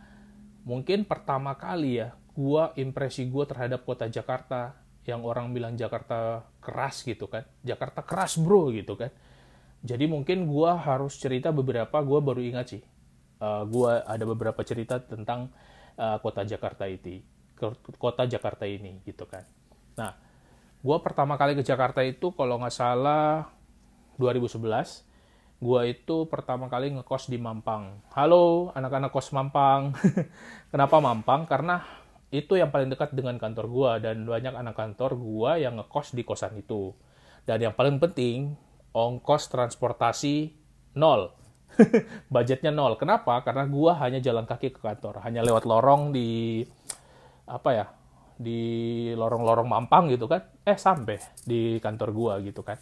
mungkin 0.66 1.06
pertama 1.06 1.54
kali 1.54 2.02
ya, 2.02 2.18
gue 2.34 2.64
impresi 2.82 3.30
gue 3.30 3.46
terhadap 3.46 3.86
kota 3.86 4.10
Jakarta 4.10 4.74
yang 5.06 5.22
orang 5.22 5.54
bilang 5.54 5.78
Jakarta 5.78 6.50
keras 6.58 7.06
gitu 7.06 7.30
kan. 7.30 7.46
Jakarta 7.62 8.02
keras 8.02 8.42
bro 8.42 8.74
gitu 8.74 8.98
kan. 8.98 9.14
Jadi 9.86 10.10
mungkin 10.10 10.50
gue 10.50 10.72
harus 10.74 11.14
cerita 11.22 11.54
beberapa, 11.54 12.02
gue 12.02 12.20
baru 12.26 12.42
ingat 12.42 12.66
sih. 12.74 12.82
Uh, 13.38 13.62
eh, 13.62 13.64
gue 13.70 13.92
ada 14.02 14.26
beberapa 14.26 14.66
cerita 14.66 14.98
tentang 14.98 15.54
uh, 15.98 16.18
kota 16.22 16.46
Jakarta 16.46 16.86
itu, 16.86 17.20
kota 17.98 18.24
Jakarta 18.30 18.64
ini 18.64 19.02
gitu 19.04 19.26
kan. 19.26 19.44
Nah, 19.98 20.14
gue 20.80 20.98
pertama 21.04 21.36
kali 21.36 21.58
ke 21.58 21.66
Jakarta 21.66 22.06
itu 22.06 22.32
kalau 22.38 22.62
nggak 22.62 22.74
salah 22.74 23.50
2011, 24.22 24.62
gue 25.58 25.82
itu 25.90 26.18
pertama 26.30 26.70
kali 26.70 26.94
ngekos 26.94 27.28
di 27.28 27.42
Mampang. 27.42 28.06
Halo 28.14 28.70
anak-anak 28.78 29.10
kos 29.10 29.34
Mampang. 29.34 29.98
Kenapa 30.72 31.02
Mampang? 31.02 31.50
Karena 31.50 31.82
itu 32.28 32.60
yang 32.60 32.76
paling 32.76 32.92
dekat 32.92 33.16
dengan 33.16 33.40
kantor 33.40 33.66
gua 33.72 33.92
dan 34.04 34.28
banyak 34.28 34.52
anak 34.52 34.76
kantor 34.76 35.16
gua 35.16 35.56
yang 35.56 35.80
ngekos 35.80 36.12
di 36.12 36.28
kosan 36.28 36.60
itu. 36.60 36.92
Dan 37.48 37.64
yang 37.64 37.72
paling 37.72 38.04
penting, 38.04 38.60
ongkos 38.92 39.48
transportasi 39.48 40.52
nol. 41.00 41.32
Budgetnya 42.34 42.72
nol. 42.74 42.96
Kenapa? 42.96 43.40
Karena 43.44 43.68
gua 43.68 44.00
hanya 44.02 44.24
jalan 44.24 44.48
kaki 44.48 44.74
ke 44.74 44.80
kantor, 44.82 45.22
hanya 45.24 45.44
lewat 45.44 45.68
lorong 45.68 46.16
di 46.16 46.62
apa 47.48 47.72
ya? 47.74 47.88
di 48.38 49.10
lorong-lorong 49.18 49.66
Mampang 49.66 50.14
gitu 50.14 50.30
kan. 50.30 50.46
Eh 50.62 50.78
sampai 50.78 51.18
di 51.42 51.82
kantor 51.82 52.10
gua 52.14 52.34
gitu 52.46 52.62
kan. 52.62 52.78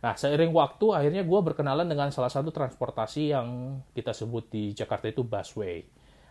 Nah, 0.00 0.16
seiring 0.16 0.48
waktu 0.48 0.96
akhirnya 0.96 1.20
gua 1.28 1.44
berkenalan 1.44 1.84
dengan 1.84 2.08
salah 2.08 2.32
satu 2.32 2.48
transportasi 2.48 3.36
yang 3.36 3.80
kita 3.92 4.16
sebut 4.16 4.48
di 4.48 4.72
Jakarta 4.72 5.12
itu 5.12 5.20
busway. 5.20 5.84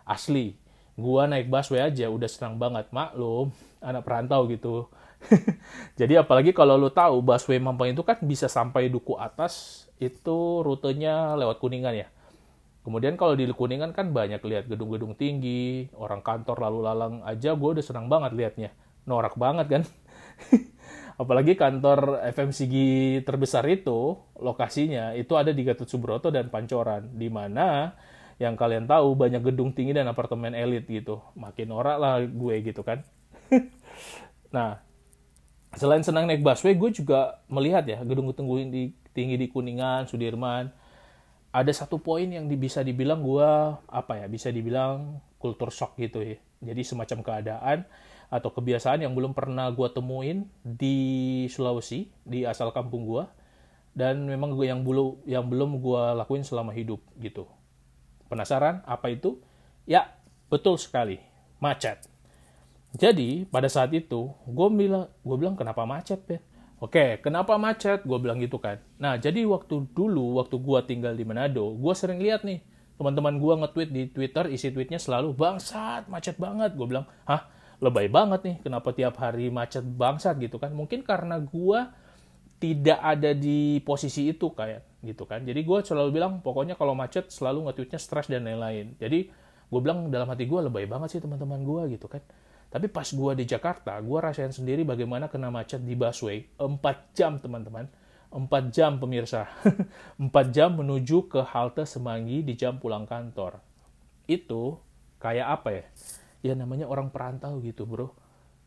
Asli, 0.10 0.58
gua 0.94 1.26
naik 1.26 1.50
busway 1.50 1.82
aja 1.82 2.06
udah 2.10 2.30
senang 2.30 2.62
banget 2.62 2.89
maklum 2.94 3.50
anak 3.82 4.06
perantau 4.06 4.46
gitu 4.46 4.88
jadi 6.00 6.22
apalagi 6.22 6.54
kalau 6.54 6.78
lo 6.78 6.94
tahu 6.94 7.24
busway 7.24 7.58
Mampang 7.58 7.96
itu 7.96 8.04
kan 8.06 8.22
bisa 8.22 8.46
sampai 8.46 8.94
duku 8.94 9.18
atas 9.18 9.83
itu 10.02 10.38
rutenya 10.66 11.38
lewat 11.38 11.62
kuningan 11.62 11.94
ya 11.94 12.08
kemudian 12.84 13.16
kalau 13.16 13.34
di 13.38 13.48
kuningan 13.50 13.96
kan 13.96 14.12
banyak 14.12 14.44
lihat 14.44 14.68
gedung-gedung 14.68 15.16
tinggi 15.16 15.88
orang 15.96 16.22
kantor 16.22 16.70
lalu 16.70 16.80
lalang 16.84 17.16
aja 17.24 17.56
gue 17.56 17.70
udah 17.80 17.86
senang 17.86 18.12
banget 18.12 18.36
liatnya 18.36 18.70
norak 19.08 19.36
banget 19.36 19.68
kan 19.70 19.84
apalagi 21.22 21.54
kantor 21.54 22.26
FMCG 22.34 22.76
terbesar 23.24 23.64
itu 23.70 24.18
lokasinya 24.42 25.14
itu 25.14 25.38
ada 25.38 25.54
di 25.54 25.62
Gatot 25.62 25.88
Subroto 25.88 26.34
dan 26.34 26.50
Pancoran 26.50 27.14
di 27.14 27.30
mana 27.30 27.94
yang 28.42 28.58
kalian 28.58 28.90
tahu 28.90 29.14
banyak 29.14 29.46
gedung 29.46 29.72
tinggi 29.72 29.94
dan 29.94 30.10
apartemen 30.10 30.58
elit 30.58 30.90
gitu. 30.90 31.22
Makin 31.38 31.70
norak 31.70 31.98
lah 32.02 32.20
gue 32.26 32.56
gitu 32.66 32.82
kan. 32.82 33.06
nah, 34.56 34.82
selain 35.74 36.06
senang 36.06 36.30
naik 36.30 36.46
busway, 36.46 36.78
gue 36.78 36.90
juga 36.94 37.42
melihat 37.50 37.84
ya 37.86 38.00
gedung-gedung 38.06 38.46
tinggi, 38.46 38.94
tinggi 39.14 39.36
di 39.38 39.48
Kuningan, 39.50 40.06
Sudirman. 40.06 40.70
Ada 41.54 41.86
satu 41.86 42.02
poin 42.02 42.26
yang 42.26 42.50
bisa 42.50 42.82
dibilang 42.82 43.22
gue 43.22 43.50
apa 43.78 44.14
ya, 44.22 44.26
bisa 44.26 44.50
dibilang 44.50 45.22
kultur 45.38 45.70
shock 45.70 45.98
gitu 46.02 46.22
ya. 46.22 46.38
Jadi 46.64 46.82
semacam 46.82 47.20
keadaan 47.22 47.86
atau 48.34 48.50
kebiasaan 48.50 49.06
yang 49.06 49.14
belum 49.14 49.38
pernah 49.38 49.70
gue 49.70 49.86
temuin 49.94 50.50
di 50.66 50.98
Sulawesi, 51.54 52.10
di 52.26 52.48
asal 52.48 52.74
kampung 52.74 53.06
gue. 53.06 53.24
Dan 53.94 54.26
memang 54.26 54.58
gue 54.58 54.66
yang 54.66 54.82
belum 54.82 55.22
yang 55.30 55.46
belum 55.46 55.78
gue 55.78 56.04
lakuin 56.18 56.42
selama 56.42 56.74
hidup 56.74 56.98
gitu. 57.22 57.46
Penasaran 58.26 58.82
apa 58.90 59.14
itu? 59.14 59.38
Ya, 59.86 60.18
betul 60.50 60.82
sekali, 60.82 61.22
macet. 61.62 62.12
Jadi 62.94 63.50
pada 63.50 63.66
saat 63.66 63.90
itu 63.90 64.30
gue 64.46 64.68
bilang, 64.70 65.10
gue 65.26 65.36
bilang 65.38 65.58
kenapa 65.58 65.82
macet 65.84 66.22
ya? 66.30 66.40
Oke, 66.78 67.18
kenapa 67.26 67.58
macet? 67.58 68.06
Gue 68.06 68.20
bilang 68.22 68.38
gitu 68.38 68.60
kan. 68.62 68.78
Nah, 69.02 69.18
jadi 69.18 69.48
waktu 69.50 69.90
dulu, 69.96 70.38
waktu 70.38 70.60
gue 70.62 70.80
tinggal 70.86 71.18
di 71.18 71.26
Manado, 71.26 71.74
gue 71.74 71.94
sering 71.96 72.22
lihat 72.22 72.46
nih 72.46 72.62
teman-teman 73.00 73.42
gue 73.42 73.54
nge-tweet 73.66 73.90
di 73.90 74.04
Twitter, 74.14 74.46
isi 74.54 74.70
tweetnya 74.70 75.02
selalu 75.02 75.34
bangsat, 75.34 76.06
macet 76.06 76.38
banget. 76.38 76.78
Gue 76.78 76.86
bilang, 76.86 77.10
hah, 77.26 77.50
lebay 77.82 78.12
banget 78.12 78.46
nih, 78.46 78.56
kenapa 78.62 78.94
tiap 78.94 79.18
hari 79.18 79.50
macet 79.50 79.82
bangsat 79.82 80.38
gitu 80.38 80.62
kan? 80.62 80.76
Mungkin 80.76 81.02
karena 81.02 81.42
gue 81.42 81.80
tidak 82.62 83.00
ada 83.02 83.36
di 83.36 83.84
posisi 83.84 84.32
itu 84.32 84.54
kayak 84.54 85.04
gitu 85.04 85.28
kan. 85.28 85.44
Jadi 85.44 85.68
gue 85.68 85.78
selalu 85.84 86.10
bilang 86.16 86.40
pokoknya 86.40 86.80
kalau 86.80 86.96
macet 86.96 87.28
selalu 87.28 87.68
nge-tweetnya 87.68 88.00
stres 88.00 88.32
dan 88.32 88.48
lain-lain. 88.48 88.96
Jadi 89.02 89.28
gue 89.68 89.80
bilang 89.84 90.08
dalam 90.08 90.30
hati 90.30 90.48
gue 90.48 90.60
lebay 90.64 90.88
banget 90.88 91.18
sih 91.18 91.20
teman-teman 91.20 91.60
gue 91.66 91.98
gitu 91.98 92.08
kan. 92.08 92.24
Tapi 92.74 92.90
pas 92.90 93.06
gue 93.06 93.32
di 93.38 93.46
Jakarta, 93.46 94.02
gue 94.02 94.18
rasain 94.18 94.50
sendiri 94.50 94.82
bagaimana 94.82 95.30
kena 95.30 95.54
macet 95.54 95.86
di 95.86 95.94
busway 95.94 96.42
4 96.58 97.14
jam 97.14 97.38
teman-teman. 97.38 97.86
4 98.34 98.50
jam 98.74 98.98
pemirsa. 98.98 99.46
4 100.18 100.34
jam 100.50 100.74
menuju 100.74 101.30
ke 101.30 101.46
halte 101.54 101.86
Semanggi 101.86 102.42
di 102.42 102.58
jam 102.58 102.82
pulang 102.82 103.06
kantor. 103.06 103.62
Itu 104.26 104.82
kayak 105.22 105.48
apa 105.62 105.70
ya? 105.70 105.86
Ya 106.42 106.54
namanya 106.58 106.90
orang 106.90 107.14
perantau 107.14 107.62
gitu 107.62 107.86
bro. 107.86 108.10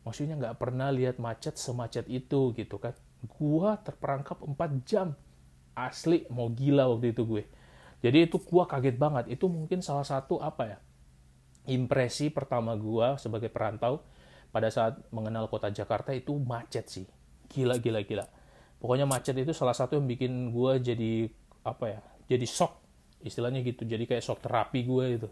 Maksudnya 0.07 0.39
nggak 0.39 0.55
pernah 0.55 0.87
lihat 0.87 1.19
macet 1.19 1.59
semacet 1.59 2.07
itu 2.07 2.55
gitu 2.55 2.79
kan 2.79 2.95
gua 3.25 3.81
terperangkap 3.81 4.37
4 4.45 4.85
jam 4.85 5.17
asli 5.73 6.29
mau 6.29 6.49
gila 6.53 6.85
waktu 6.93 7.13
itu 7.13 7.25
gue 7.25 7.43
jadi 8.01 8.29
itu 8.29 8.37
gua 8.45 8.69
kaget 8.69 8.97
banget 8.97 9.25
itu 9.33 9.49
mungkin 9.49 9.81
salah 9.81 10.05
satu 10.05 10.37
apa 10.37 10.63
ya 10.69 10.77
impresi 11.67 12.31
pertama 12.33 12.73
gua 12.75 13.19
sebagai 13.21 13.51
perantau 13.51 14.01
pada 14.49 14.71
saat 14.71 14.97
mengenal 15.11 15.51
kota 15.51 15.69
Jakarta 15.69 16.15
itu 16.15 16.35
macet 16.39 16.87
sih 16.87 17.05
gila 17.51 17.77
gila 17.77 18.01
gila 18.03 18.25
pokoknya 18.81 19.05
macet 19.05 19.35
itu 19.37 19.51
salah 19.51 19.75
satu 19.75 19.99
yang 19.99 20.07
bikin 20.07 20.49
gua 20.51 20.79
jadi 20.79 21.29
apa 21.67 21.85
ya 21.87 21.99
jadi 22.31 22.45
shock 22.47 22.73
istilahnya 23.21 23.61
gitu 23.61 23.83
jadi 23.83 24.03
kayak 24.07 24.23
shock 24.23 24.39
terapi 24.39 24.87
gue 24.87 25.05
itu 25.19 25.29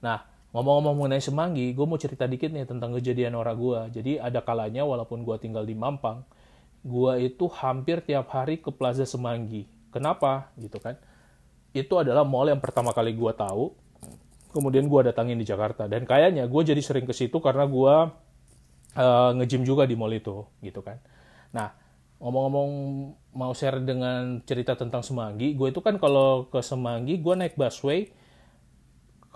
nah 0.00 0.24
ngomong-ngomong 0.54 1.04
mengenai 1.04 1.20
Semanggi 1.20 1.74
gue 1.74 1.84
mau 1.84 2.00
cerita 2.00 2.24
dikit 2.24 2.48
nih 2.48 2.64
tentang 2.64 2.96
kejadian 2.96 3.36
orang 3.36 3.58
gue 3.58 3.80
jadi 4.00 4.24
ada 4.24 4.40
kalanya 4.40 4.86
walaupun 4.88 5.20
gue 5.26 5.36
tinggal 5.42 5.68
di 5.68 5.76
Mampang 5.76 6.24
gua 6.86 7.18
itu 7.18 7.50
hampir 7.50 7.98
tiap 8.06 8.30
hari 8.30 8.62
ke 8.62 8.70
Plaza 8.70 9.02
Semanggi. 9.02 9.66
Kenapa? 9.90 10.54
Gitu 10.54 10.78
kan. 10.78 10.94
Itu 11.74 11.98
adalah 11.98 12.22
mall 12.22 12.46
yang 12.46 12.62
pertama 12.62 12.94
kali 12.94 13.10
gua 13.12 13.34
tahu. 13.34 13.74
Kemudian 14.56 14.88
gua 14.88 15.04
datangin 15.04 15.36
di 15.36 15.44
Jakarta. 15.44 15.84
Dan 15.84 16.08
kayaknya 16.08 16.48
gue 16.48 16.62
jadi 16.64 16.80
sering 16.80 17.04
ke 17.04 17.12
situ 17.12 17.36
karena 17.44 17.68
gua 17.68 18.16
uh, 18.96 19.30
nge-gym 19.36 19.68
juga 19.68 19.84
di 19.84 19.92
mall 19.92 20.16
itu. 20.16 20.48
Gitu 20.64 20.80
kan. 20.80 20.96
Nah, 21.52 21.76
ngomong-ngomong 22.24 22.70
mau 23.36 23.52
share 23.52 23.84
dengan 23.84 24.40
cerita 24.48 24.72
tentang 24.72 25.04
Semanggi, 25.04 25.52
gue 25.52 25.68
itu 25.68 25.84
kan 25.84 26.00
kalau 26.00 26.48
ke 26.48 26.64
Semanggi, 26.64 27.20
gue 27.20 27.34
naik 27.36 27.60
busway. 27.60 28.08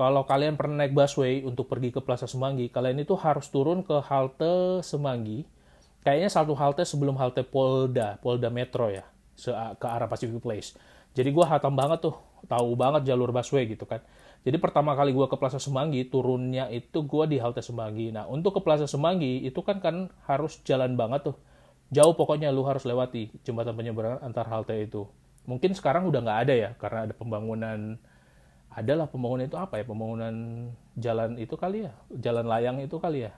Kalau 0.01 0.25
kalian 0.25 0.57
pernah 0.57 0.81
naik 0.81 0.97
busway 0.97 1.45
untuk 1.45 1.69
pergi 1.69 1.93
ke 1.93 2.01
Plaza 2.01 2.25
Semanggi, 2.25 2.73
kalian 2.73 3.05
itu 3.05 3.13
harus 3.21 3.53
turun 3.53 3.85
ke 3.85 4.01
halte 4.01 4.81
Semanggi 4.81 5.45
kayaknya 6.05 6.31
satu 6.33 6.57
halte 6.57 6.83
sebelum 6.85 7.17
halte 7.21 7.45
Polda, 7.45 8.17
Polda 8.21 8.49
Metro 8.49 8.89
ya, 8.89 9.05
ke 9.77 9.87
arah 9.87 10.09
Pacific 10.09 10.41
Place. 10.41 10.77
Jadi 11.13 11.29
gue 11.35 11.45
hatam 11.45 11.75
banget 11.75 12.07
tuh, 12.07 12.17
tahu 12.47 12.73
banget 12.79 13.05
jalur 13.13 13.35
busway 13.35 13.67
gitu 13.69 13.85
kan. 13.85 14.01
Jadi 14.41 14.57
pertama 14.57 14.97
kali 14.97 15.13
gue 15.13 15.27
ke 15.29 15.37
Plaza 15.37 15.61
Semanggi, 15.61 16.09
turunnya 16.09 16.73
itu 16.73 17.05
gue 17.05 17.25
di 17.29 17.37
halte 17.37 17.61
Semanggi. 17.61 18.09
Nah 18.09 18.25
untuk 18.25 18.57
ke 18.57 18.61
Plaza 18.65 18.89
Semanggi 18.89 19.45
itu 19.45 19.61
kan 19.61 19.85
kan 19.85 20.09
harus 20.25 20.61
jalan 20.65 20.97
banget 20.97 21.33
tuh. 21.33 21.37
Jauh 21.91 22.15
pokoknya 22.15 22.49
lu 22.55 22.65
harus 22.65 22.87
lewati 22.87 23.29
jembatan 23.45 23.77
penyeberangan 23.77 24.25
antar 24.25 24.47
halte 24.49 24.79
itu. 24.79 25.05
Mungkin 25.45 25.77
sekarang 25.77 26.09
udah 26.09 26.21
nggak 26.23 26.41
ada 26.47 26.55
ya, 26.55 26.71
karena 26.79 27.11
ada 27.11 27.15
pembangunan 27.17 27.99
adalah 28.71 29.11
pembangunan 29.11 29.51
itu 29.51 29.59
apa 29.59 29.83
ya 29.83 29.85
pembangunan 29.85 30.35
jalan 30.95 31.35
itu 31.43 31.55
kali 31.59 31.91
ya 31.91 31.93
jalan 32.15 32.47
layang 32.47 32.79
itu 32.79 32.97
kali 33.03 33.27
ya 33.27 33.35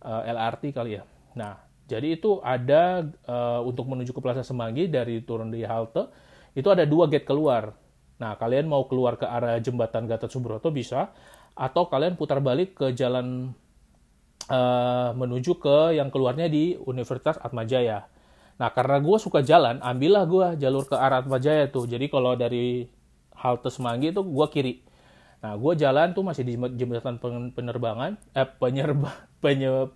eh, 0.00 0.22
LRT 0.32 0.72
kali 0.72 0.96
ya 0.96 1.04
nah 1.36 1.60
jadi 1.82 2.16
itu 2.16 2.40
ada 2.40 3.04
uh, 3.26 3.60
untuk 3.68 3.84
menuju 3.84 4.16
ke 4.16 4.20
Plaza 4.22 4.40
Semanggi 4.40 4.88
dari 4.88 5.20
turun 5.20 5.52
di 5.52 5.60
halte 5.60 6.08
itu 6.56 6.64
ada 6.72 6.88
dua 6.88 7.04
gate 7.10 7.26
keluar 7.26 7.76
nah 8.22 8.38
kalian 8.38 8.70
mau 8.70 8.86
keluar 8.86 9.18
ke 9.18 9.26
arah 9.26 9.58
jembatan 9.58 10.06
Gatot 10.06 10.30
Subroto 10.30 10.70
bisa 10.70 11.10
atau 11.58 11.90
kalian 11.90 12.14
putar 12.14 12.38
balik 12.38 12.78
ke 12.78 12.94
jalan 12.94 13.50
uh, 14.46 15.10
menuju 15.18 15.58
ke 15.58 15.98
yang 15.98 16.14
keluarnya 16.14 16.46
di 16.46 16.78
Universitas 16.78 17.34
Atmajaya 17.42 18.06
nah 18.62 18.70
karena 18.70 19.02
gue 19.02 19.18
suka 19.18 19.42
jalan 19.42 19.82
ambillah 19.82 20.24
gue 20.30 20.46
jalur 20.62 20.86
ke 20.86 20.94
arah 20.94 21.26
Atmajaya 21.26 21.66
tuh 21.66 21.90
jadi 21.90 22.06
kalau 22.06 22.38
dari 22.38 22.86
halte 23.42 23.68
Semanggi 23.74 24.14
itu 24.14 24.22
gue 24.22 24.46
kiri. 24.46 24.74
Nah, 25.42 25.58
gue 25.58 25.72
jalan 25.74 26.14
tuh 26.14 26.22
masih 26.22 26.46
di 26.46 26.54
jembatan 26.54 27.18
penerbangan, 27.50 28.14
eh 28.30 28.46
penyerba, 28.46 29.10
penye, 29.42 29.90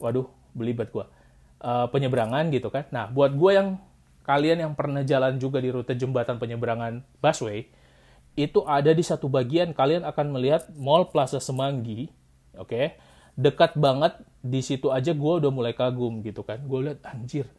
waduh, 0.00 0.24
belibet 0.56 0.88
gue. 0.88 1.04
Uh, 1.60 1.84
penyeberangan 1.92 2.48
gitu 2.48 2.72
kan. 2.72 2.88
Nah, 2.88 3.12
buat 3.12 3.36
gue 3.36 3.50
yang 3.52 3.76
kalian 4.30 4.62
yang 4.62 4.72
pernah 4.78 5.02
jalan 5.02 5.42
juga 5.42 5.58
di 5.58 5.74
rute 5.74 5.98
jembatan 5.98 6.38
penyeberangan 6.38 7.02
busway, 7.18 7.66
itu 8.38 8.62
ada 8.62 8.94
di 8.94 9.02
satu 9.02 9.26
bagian 9.26 9.74
kalian 9.74 10.06
akan 10.06 10.26
melihat 10.30 10.70
Mall 10.78 11.10
Plaza 11.10 11.42
Semanggi, 11.42 12.06
oke, 12.54 12.70
okay? 12.70 12.86
dekat 13.34 13.74
banget 13.74 14.22
di 14.38 14.62
situ 14.62 14.94
aja 14.94 15.10
gue 15.10 15.32
udah 15.42 15.50
mulai 15.50 15.74
kagum 15.74 16.22
gitu 16.22 16.46
kan. 16.46 16.62
Gue 16.62 16.86
lihat 16.86 17.02
anjir, 17.10 17.50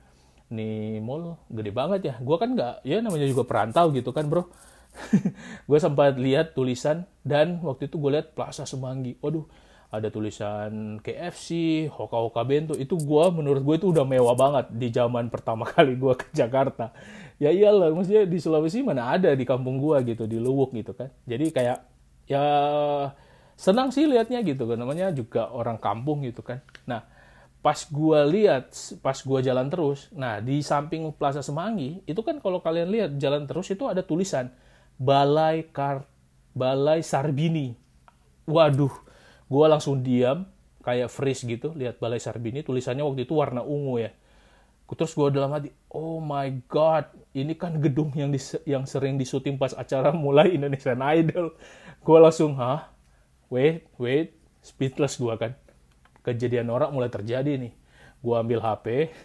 nih 0.47 1.03
mall 1.03 1.35
gede 1.51 1.75
banget 1.75 2.01
ya. 2.07 2.15
Gue 2.23 2.39
kan 2.39 2.55
nggak, 2.55 2.87
ya 2.87 3.03
namanya 3.03 3.27
juga 3.27 3.43
perantau 3.43 3.91
gitu 3.91 4.15
kan 4.15 4.31
bro 4.31 4.47
gue 5.71 5.79
sempat 5.79 6.19
lihat 6.19 6.51
tulisan 6.51 7.07
dan 7.23 7.63
waktu 7.63 7.87
itu 7.87 7.99
gue 7.99 8.11
lihat 8.15 8.31
Plaza 8.31 8.63
Semanggi. 8.63 9.19
Waduh, 9.19 9.43
ada 9.91 10.07
tulisan 10.07 11.03
KFC, 11.03 11.85
Hoka 11.91 12.15
Hoka 12.15 12.41
Bento. 12.47 12.73
Itu 12.79 12.95
gue 12.95 13.25
menurut 13.35 13.59
gue 13.59 13.75
itu 13.75 13.87
udah 13.91 14.07
mewah 14.07 14.33
banget 14.39 14.71
di 14.71 14.87
zaman 14.87 15.27
pertama 15.27 15.67
kali 15.75 15.99
gue 15.99 16.15
ke 16.15 16.31
Jakarta. 16.31 16.95
Ya 17.37 17.51
iyalah, 17.51 17.91
maksudnya 17.91 18.23
di 18.23 18.39
Sulawesi 18.39 18.79
mana 18.87 19.11
ada 19.11 19.35
di 19.35 19.43
kampung 19.43 19.83
gue 19.83 20.15
gitu, 20.15 20.23
di 20.31 20.39
Luwuk 20.39 20.71
gitu 20.71 20.95
kan. 20.95 21.11
Jadi 21.27 21.51
kayak 21.51 21.83
ya 22.31 22.43
senang 23.59 23.91
sih 23.91 24.07
liatnya 24.07 24.39
gitu 24.47 24.63
kan. 24.63 24.79
Namanya 24.79 25.11
juga 25.11 25.51
orang 25.51 25.75
kampung 25.75 26.23
gitu 26.23 26.39
kan. 26.39 26.63
Nah, 26.87 27.03
pas 27.59 27.75
gue 27.75 28.19
lihat, 28.31 28.71
pas 29.03 29.17
gue 29.19 29.39
jalan 29.43 29.67
terus, 29.69 30.09
nah 30.15 30.41
di 30.41 30.63
samping 30.65 31.11
Plaza 31.13 31.43
Semanggi, 31.43 31.99
itu 32.09 32.21
kan 32.23 32.39
kalau 32.39 32.63
kalian 32.63 32.89
lihat 32.89 33.11
jalan 33.21 33.43
terus 33.45 33.69
itu 33.69 33.85
ada 33.85 34.01
tulisan 34.01 34.49
Balai 34.95 35.67
Kar 35.69 36.07
Balai 36.55 37.03
Sarbini. 37.05 37.77
Waduh, 38.49 39.10
gue 39.51 39.65
langsung 39.67 39.99
diam, 39.99 40.47
kayak 40.79 41.11
freeze 41.11 41.43
gitu, 41.43 41.75
lihat 41.75 41.99
Balai 41.99 42.23
Sarbini, 42.23 42.63
tulisannya 42.63 43.03
waktu 43.03 43.27
itu 43.27 43.35
warna 43.35 43.59
ungu 43.67 43.99
ya. 43.99 44.15
Terus 44.91 45.15
gue 45.15 45.27
dalam 45.31 45.51
hati, 45.55 45.71
oh 45.91 46.23
my 46.23 46.67
god, 46.71 47.11
ini 47.35 47.55
kan 47.55 47.79
gedung 47.79 48.11
yang 48.15 48.31
dis 48.31 48.59
yang 48.67 48.83
sering 48.83 49.15
disuting 49.15 49.55
pas 49.55 49.71
acara 49.75 50.11
mulai 50.15 50.55
Indonesian 50.55 50.99
Idol. 50.99 51.55
Gue 52.03 52.17
langsung, 52.19 52.59
hah? 52.59 52.91
Wait, 53.47 53.87
wait, 53.99 54.35
speechless 54.63 55.15
gue 55.15 55.31
kan. 55.35 55.55
Kejadian 56.23 56.67
norak 56.71 56.91
mulai 56.91 57.07
terjadi 57.07 57.55
nih. 57.55 57.71
Gue 58.19 58.35
ambil 58.35 58.59
HP, 58.59 59.15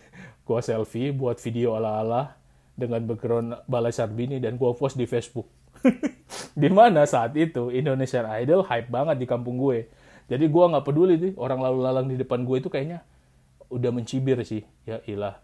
gue 0.47 0.61
selfie 0.62 1.11
buat 1.11 1.39
video 1.43 1.74
ala-ala 1.74 2.39
dengan 2.79 3.03
background 3.03 3.66
Balai 3.66 3.91
Sarbini 3.91 4.39
dan 4.39 4.55
gue 4.55 4.70
post 4.74 4.95
di 4.95 5.09
Facebook 5.09 5.51
di 6.62 6.68
mana 6.72 7.05
saat 7.05 7.35
itu 7.37 7.72
Indonesian 7.72 8.29
Idol 8.29 8.64
hype 8.64 8.89
banget 8.89 9.16
di 9.18 9.27
kampung 9.29 9.59
gue. 9.59 9.89
Jadi 10.27 10.45
gue 10.51 10.64
nggak 10.66 10.85
peduli 10.87 11.14
nih 11.18 11.33
orang 11.39 11.61
lalu 11.62 11.79
lalang 11.87 12.07
di 12.11 12.18
depan 12.18 12.43
gue 12.43 12.59
itu 12.59 12.68
kayaknya 12.70 13.07
udah 13.70 13.91
mencibir 13.95 14.39
sih. 14.43 14.62
Ya 14.83 14.99
ilah 15.07 15.39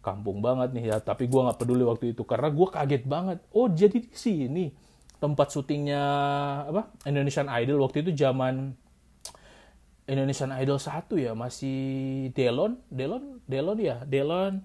kampung 0.00 0.38
banget 0.38 0.70
nih 0.74 0.94
ya. 0.94 0.96
Tapi 1.02 1.26
gue 1.26 1.40
nggak 1.40 1.58
peduli 1.58 1.82
waktu 1.82 2.14
itu 2.14 2.22
karena 2.22 2.48
gue 2.50 2.68
kaget 2.70 3.04
banget. 3.06 3.38
Oh 3.50 3.66
jadi 3.66 3.98
di 3.98 4.14
sini 4.14 4.64
tempat 5.20 5.52
syutingnya 5.52 6.02
apa 6.72 6.88
Indonesian 7.04 7.50
Idol 7.52 7.84
waktu 7.84 8.00
itu 8.06 8.16
zaman 8.16 8.72
Indonesian 10.10 10.50
Idol 10.58 10.82
satu 10.82 11.14
ya 11.14 11.38
masih 11.38 11.78
Delon, 12.34 12.82
Delon, 12.90 13.38
Delon 13.46 13.78
ya, 13.78 14.02
Delon, 14.02 14.58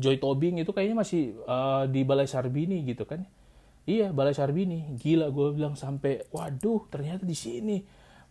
Joy 0.00 0.16
Tobing 0.16 0.64
itu 0.64 0.72
kayaknya 0.72 0.96
masih 0.96 1.36
uh, 1.44 1.84
di 1.84 2.08
Balai 2.08 2.24
Sarbini 2.24 2.80
gitu 2.88 3.04
kan. 3.04 3.28
Iya, 3.84 4.16
Balai 4.16 4.32
Sarbini. 4.32 4.96
Gila, 4.96 5.28
gue 5.28 5.48
bilang 5.52 5.76
sampai, 5.76 6.24
waduh, 6.32 6.88
ternyata 6.88 7.28
di 7.28 7.36
sini. 7.36 7.84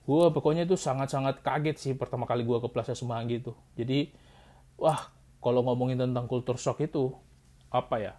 Gue 0.07 0.31
pokoknya 0.31 0.63
itu 0.63 0.79
sangat-sangat 0.79 1.43
kaget 1.43 1.75
sih 1.75 1.93
pertama 1.99 2.23
kali 2.23 2.47
gue 2.47 2.57
ke 2.63 2.71
Plaza 2.71 2.95
Semanggi 2.95 3.43
itu. 3.43 3.51
Jadi, 3.75 4.07
wah, 4.79 5.11
kalau 5.43 5.67
ngomongin 5.67 5.99
tentang 5.99 6.31
kultur 6.31 6.55
shock 6.55 6.79
itu, 6.79 7.11
apa 7.67 7.95
ya? 7.99 8.13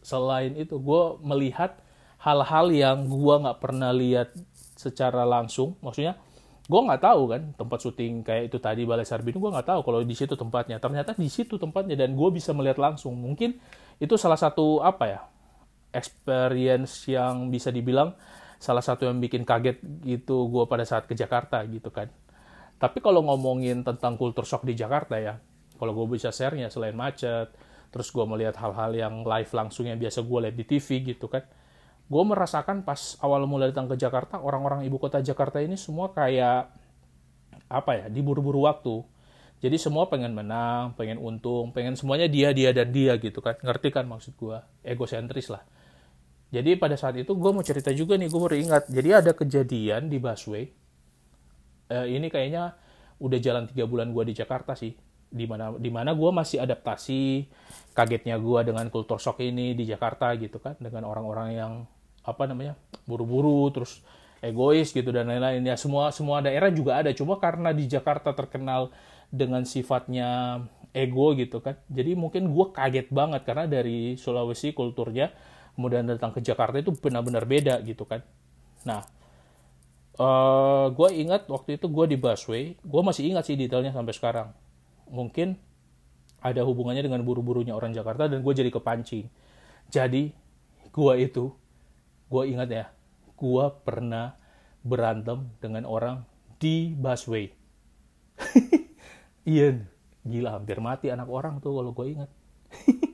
Selain 0.00 0.56
itu, 0.56 0.80
gue 0.80 1.02
melihat 1.20 1.76
hal-hal 2.24 2.72
yang 2.72 3.04
gue 3.04 3.34
nggak 3.36 3.60
pernah 3.60 3.92
lihat 3.92 4.32
secara 4.80 5.28
langsung. 5.28 5.76
Maksudnya, 5.84 6.16
gue 6.66 6.80
nggak 6.82 7.02
tahu 7.04 7.22
kan 7.30 7.42
tempat 7.54 7.78
syuting 7.78 8.26
kayak 8.26 8.50
itu 8.50 8.58
tadi 8.58 8.82
Balai 8.82 9.06
Sarbini 9.06 9.38
gue 9.38 9.50
nggak 9.54 9.70
tahu 9.70 9.80
kalau 9.86 10.02
di 10.02 10.16
situ 10.18 10.34
tempatnya 10.34 10.82
ternyata 10.82 11.14
di 11.14 11.30
situ 11.30 11.62
tempatnya 11.62 11.94
dan 11.94 12.18
gue 12.18 12.28
bisa 12.34 12.50
melihat 12.50 12.82
langsung 12.82 13.14
mungkin 13.14 13.54
itu 14.02 14.18
salah 14.18 14.34
satu 14.34 14.82
apa 14.82 15.04
ya 15.06 15.20
experience 15.94 17.06
yang 17.06 17.54
bisa 17.54 17.70
dibilang 17.70 18.18
salah 18.66 18.82
satu 18.82 19.06
yang 19.06 19.22
bikin 19.22 19.46
kaget 19.46 19.78
gitu 20.02 20.50
gue 20.50 20.66
pada 20.66 20.82
saat 20.82 21.06
ke 21.06 21.14
Jakarta 21.14 21.62
gitu 21.70 21.94
kan. 21.94 22.10
Tapi 22.82 22.98
kalau 22.98 23.22
ngomongin 23.22 23.86
tentang 23.86 24.18
kultur 24.18 24.42
shock 24.42 24.66
di 24.66 24.74
Jakarta 24.74 25.16
ya, 25.22 25.38
kalau 25.78 25.94
gue 25.94 26.18
bisa 26.18 26.34
share-nya 26.34 26.66
selain 26.66 26.98
macet, 26.98 27.54
terus 27.94 28.10
gue 28.10 28.26
melihat 28.26 28.58
hal-hal 28.58 28.90
yang 28.92 29.14
live 29.22 29.48
langsung 29.54 29.86
yang 29.86 29.96
biasa 29.96 30.26
gue 30.26 30.38
lihat 30.44 30.56
di 30.58 30.64
TV 30.66 31.14
gitu 31.14 31.30
kan, 31.30 31.46
gue 32.10 32.22
merasakan 32.26 32.82
pas 32.82 33.14
awal 33.22 33.46
mulai 33.46 33.70
datang 33.70 33.86
ke 33.86 33.96
Jakarta, 33.96 34.42
orang-orang 34.42 34.82
ibu 34.82 34.98
kota 34.98 35.22
Jakarta 35.22 35.62
ini 35.62 35.78
semua 35.78 36.10
kayak 36.10 36.68
apa 37.70 37.92
ya, 38.02 38.06
diburu-buru 38.10 38.66
waktu. 38.66 39.06
Jadi 39.56 39.80
semua 39.80 40.04
pengen 40.12 40.36
menang, 40.36 40.92
pengen 41.00 41.16
untung, 41.16 41.72
pengen 41.72 41.96
semuanya 41.96 42.28
dia, 42.28 42.52
dia, 42.52 42.76
dan 42.76 42.92
dia 42.92 43.16
gitu 43.16 43.40
kan. 43.40 43.56
Ngerti 43.56 43.88
kan 43.88 44.04
maksud 44.04 44.36
gue? 44.36 44.58
Egosentris 44.84 45.48
lah. 45.48 45.64
Jadi 46.56 46.80
pada 46.80 46.96
saat 46.96 47.20
itu 47.20 47.36
gue 47.36 47.50
mau 47.52 47.60
cerita 47.60 47.92
juga 47.92 48.16
nih, 48.16 48.32
gue 48.32 48.40
baru 48.40 48.56
ingat. 48.56 48.88
Jadi 48.88 49.08
ada 49.12 49.36
kejadian 49.36 50.08
di 50.08 50.16
busway. 50.16 50.72
Uh, 51.92 52.08
ini 52.08 52.32
kayaknya 52.32 52.72
udah 53.20 53.38
jalan 53.38 53.68
tiga 53.68 53.84
bulan 53.84 54.16
gue 54.16 54.32
di 54.32 54.34
Jakarta 54.34 54.72
sih. 54.72 54.96
Di 55.28 55.44
mana 55.44 55.76
di 55.76 55.92
mana 55.92 56.16
gue 56.16 56.30
masih 56.32 56.64
adaptasi 56.64 57.44
kagetnya 57.92 58.40
gue 58.40 58.60
dengan 58.72 58.88
kultur 58.88 59.20
shock 59.20 59.44
ini 59.44 59.76
di 59.76 59.84
Jakarta 59.84 60.32
gitu 60.40 60.56
kan, 60.56 60.80
dengan 60.80 61.04
orang-orang 61.04 61.48
yang 61.52 61.72
apa 62.26 62.48
namanya 62.48 62.74
buru-buru 63.06 63.70
terus 63.70 64.02
egois 64.42 64.90
gitu 64.90 65.14
dan 65.14 65.30
lain-lain 65.30 65.62
ya 65.62 65.78
semua 65.78 66.10
semua 66.10 66.42
daerah 66.42 66.68
juga 66.74 66.98
ada 66.98 67.14
cuma 67.14 67.38
karena 67.38 67.70
di 67.70 67.86
Jakarta 67.86 68.34
terkenal 68.34 68.90
dengan 69.30 69.62
sifatnya 69.62 70.60
ego 70.90 71.32
gitu 71.38 71.62
kan 71.62 71.78
jadi 71.86 72.18
mungkin 72.18 72.50
gue 72.50 72.66
kaget 72.74 73.08
banget 73.14 73.42
karena 73.46 73.64
dari 73.70 74.18
Sulawesi 74.18 74.74
kulturnya 74.74 75.30
kemudian 75.76 76.08
datang 76.08 76.32
ke 76.32 76.40
Jakarta 76.40 76.80
itu 76.80 76.96
benar-benar 76.96 77.44
beda 77.44 77.84
gitu 77.84 78.08
kan. 78.08 78.24
Nah, 78.88 79.04
uh, 80.16 80.24
eh, 80.24 80.86
gue 80.96 81.08
ingat 81.20 81.44
waktu 81.52 81.76
itu 81.76 81.86
gue 81.92 82.04
di 82.08 82.16
busway, 82.16 82.74
gue 82.80 83.02
masih 83.04 83.28
ingat 83.28 83.44
sih 83.44 83.60
detailnya 83.60 83.92
sampai 83.92 84.16
sekarang. 84.16 84.48
Mungkin 85.12 85.60
ada 86.40 86.64
hubungannya 86.64 87.04
dengan 87.04 87.20
buru-burunya 87.22 87.76
orang 87.76 87.92
Jakarta 87.92 88.24
dan 88.26 88.40
gue 88.40 88.52
jadi 88.56 88.72
kepancing. 88.72 89.28
Jadi, 89.92 90.32
gue 90.90 91.14
itu, 91.20 91.52
gue 92.32 92.42
ingat 92.48 92.68
ya, 92.72 92.84
gue 93.36 93.64
pernah 93.84 94.34
berantem 94.80 95.52
dengan 95.60 95.84
orang 95.84 96.24
di 96.56 96.96
busway. 96.96 97.52
iya, 99.44 99.76
gila 100.24 100.56
hampir 100.56 100.80
mati 100.80 101.12
anak 101.12 101.28
orang 101.28 101.60
tuh 101.60 101.76
kalau 101.76 101.92
gue 101.92 102.06
ingat. 102.16 102.30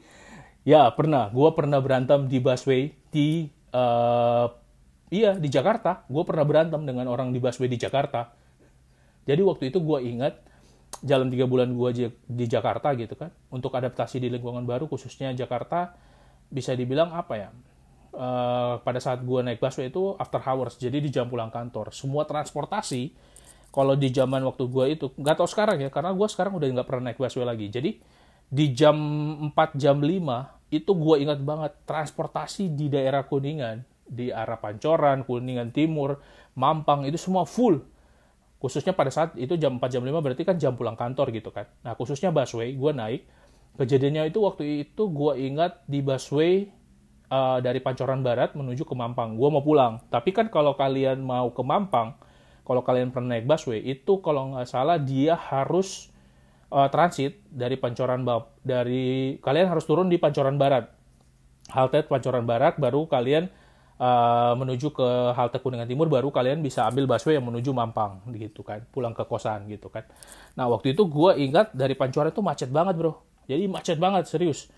Ya 0.62 0.86
pernah, 0.94 1.26
gue 1.34 1.50
pernah 1.58 1.82
berantem 1.82 2.30
di 2.30 2.38
busway 2.38 2.94
di 3.10 3.50
uh, 3.74 4.46
iya 5.10 5.34
di 5.34 5.50
Jakarta. 5.50 6.06
Gue 6.06 6.22
pernah 6.22 6.46
berantem 6.46 6.78
dengan 6.86 7.10
orang 7.10 7.34
di 7.34 7.42
busway 7.42 7.66
di 7.66 7.78
Jakarta. 7.78 8.30
Jadi 9.26 9.42
waktu 9.42 9.74
itu 9.74 9.82
gue 9.82 9.98
ingat 10.06 10.38
jalan 11.02 11.30
tiga 11.34 11.50
bulan 11.50 11.74
gue 11.74 12.14
di 12.14 12.46
Jakarta 12.46 12.94
gitu 12.94 13.18
kan, 13.18 13.34
untuk 13.50 13.74
adaptasi 13.74 14.22
di 14.22 14.30
lingkungan 14.30 14.62
baru 14.62 14.86
khususnya 14.86 15.34
Jakarta 15.34 15.98
bisa 16.46 16.78
dibilang 16.78 17.10
apa 17.10 17.34
ya? 17.34 17.50
Uh, 18.12 18.76
pada 18.84 19.00
saat 19.00 19.24
gue 19.24 19.40
naik 19.42 19.58
busway 19.58 19.88
itu 19.90 20.14
after 20.20 20.38
hours, 20.38 20.78
jadi 20.78 21.00
di 21.02 21.10
jam 21.10 21.26
pulang 21.26 21.50
kantor. 21.50 21.90
Semua 21.90 22.22
transportasi 22.22 23.10
kalau 23.72 23.98
di 23.98 24.12
zaman 24.14 24.46
waktu 24.46 24.68
gue 24.68 24.84
itu 24.94 25.06
nggak 25.16 25.42
tahu 25.42 25.48
sekarang 25.50 25.82
ya, 25.82 25.90
karena 25.90 26.14
gue 26.14 26.28
sekarang 26.30 26.54
udah 26.54 26.66
nggak 26.70 26.86
pernah 26.86 27.10
naik 27.10 27.18
busway 27.18 27.42
lagi. 27.42 27.66
Jadi 27.66 27.90
di 28.52 28.76
jam 28.76 28.96
4 29.48 29.80
jam 29.80 29.96
5 29.96 30.76
itu 30.76 30.90
gue 30.92 31.16
ingat 31.24 31.40
banget 31.40 31.72
transportasi 31.88 32.76
di 32.76 32.92
daerah 32.92 33.24
Kuningan 33.24 33.88
di 34.12 34.28
arah 34.28 34.60
Pancoran, 34.60 35.24
Kuningan 35.24 35.72
Timur, 35.72 36.20
Mampang 36.52 37.08
itu 37.08 37.16
semua 37.16 37.48
full. 37.48 37.80
Khususnya 38.60 38.92
pada 38.92 39.08
saat 39.08 39.34
itu 39.40 39.56
jam 39.56 39.80
4 39.80 39.88
jam 39.88 40.04
5 40.04 40.12
berarti 40.20 40.44
kan 40.44 40.60
jam 40.60 40.76
pulang 40.76 40.94
kantor 40.94 41.32
gitu 41.32 41.48
kan. 41.48 41.64
Nah 41.80 41.96
khususnya 41.96 42.28
busway, 42.28 42.76
gue 42.76 42.92
naik. 42.92 43.24
Kejadiannya 43.80 44.28
itu 44.28 44.38
waktu 44.44 44.84
itu 44.84 45.08
gue 45.08 45.32
ingat 45.48 45.80
di 45.88 46.04
busway 46.04 46.68
uh, 47.32 47.58
dari 47.64 47.80
Pancoran 47.80 48.20
Barat 48.20 48.52
menuju 48.52 48.84
ke 48.84 48.92
Mampang. 48.92 49.34
Gue 49.40 49.48
mau 49.48 49.64
pulang. 49.64 50.04
Tapi 50.12 50.30
kan 50.36 50.52
kalau 50.52 50.76
kalian 50.76 51.24
mau 51.24 51.50
ke 51.50 51.64
Mampang, 51.64 52.14
kalau 52.62 52.84
kalian 52.84 53.10
pernah 53.10 53.34
naik 53.34 53.48
busway, 53.48 53.80
itu 53.80 54.20
kalau 54.20 54.54
nggak 54.54 54.68
salah 54.68 55.00
dia 55.00 55.34
harus 55.34 56.11
uh, 56.72 56.88
transit 56.88 57.44
dari 57.52 57.76
Pancoran 57.76 58.24
dari 58.64 59.36
kalian 59.38 59.68
harus 59.68 59.84
turun 59.84 60.08
di 60.08 60.16
Pancoran 60.16 60.56
Barat. 60.56 60.88
Halte 61.70 62.02
Pancoran 62.08 62.48
Barat 62.48 62.80
baru 62.80 63.04
kalian 63.04 63.52
uh, 64.00 64.56
menuju 64.56 64.90
ke 64.96 65.08
halte 65.36 65.60
Kuningan 65.60 65.86
Timur 65.86 66.08
baru 66.08 66.32
kalian 66.32 66.64
bisa 66.64 66.88
ambil 66.88 67.04
busway 67.04 67.36
yang 67.36 67.44
menuju 67.44 67.70
Mampang 67.70 68.24
gitu 68.34 68.64
kan, 68.64 68.82
pulang 68.88 69.12
ke 69.12 69.22
kosan 69.28 69.68
gitu 69.68 69.92
kan. 69.92 70.08
Nah, 70.56 70.72
waktu 70.72 70.96
itu 70.96 71.04
gue 71.04 71.36
ingat 71.38 71.76
dari 71.76 71.92
Pancoran 71.92 72.32
itu 72.32 72.40
macet 72.40 72.72
banget, 72.72 72.96
Bro. 72.96 73.20
Jadi 73.46 73.68
macet 73.68 74.00
banget 74.00 74.24
serius 74.26 74.72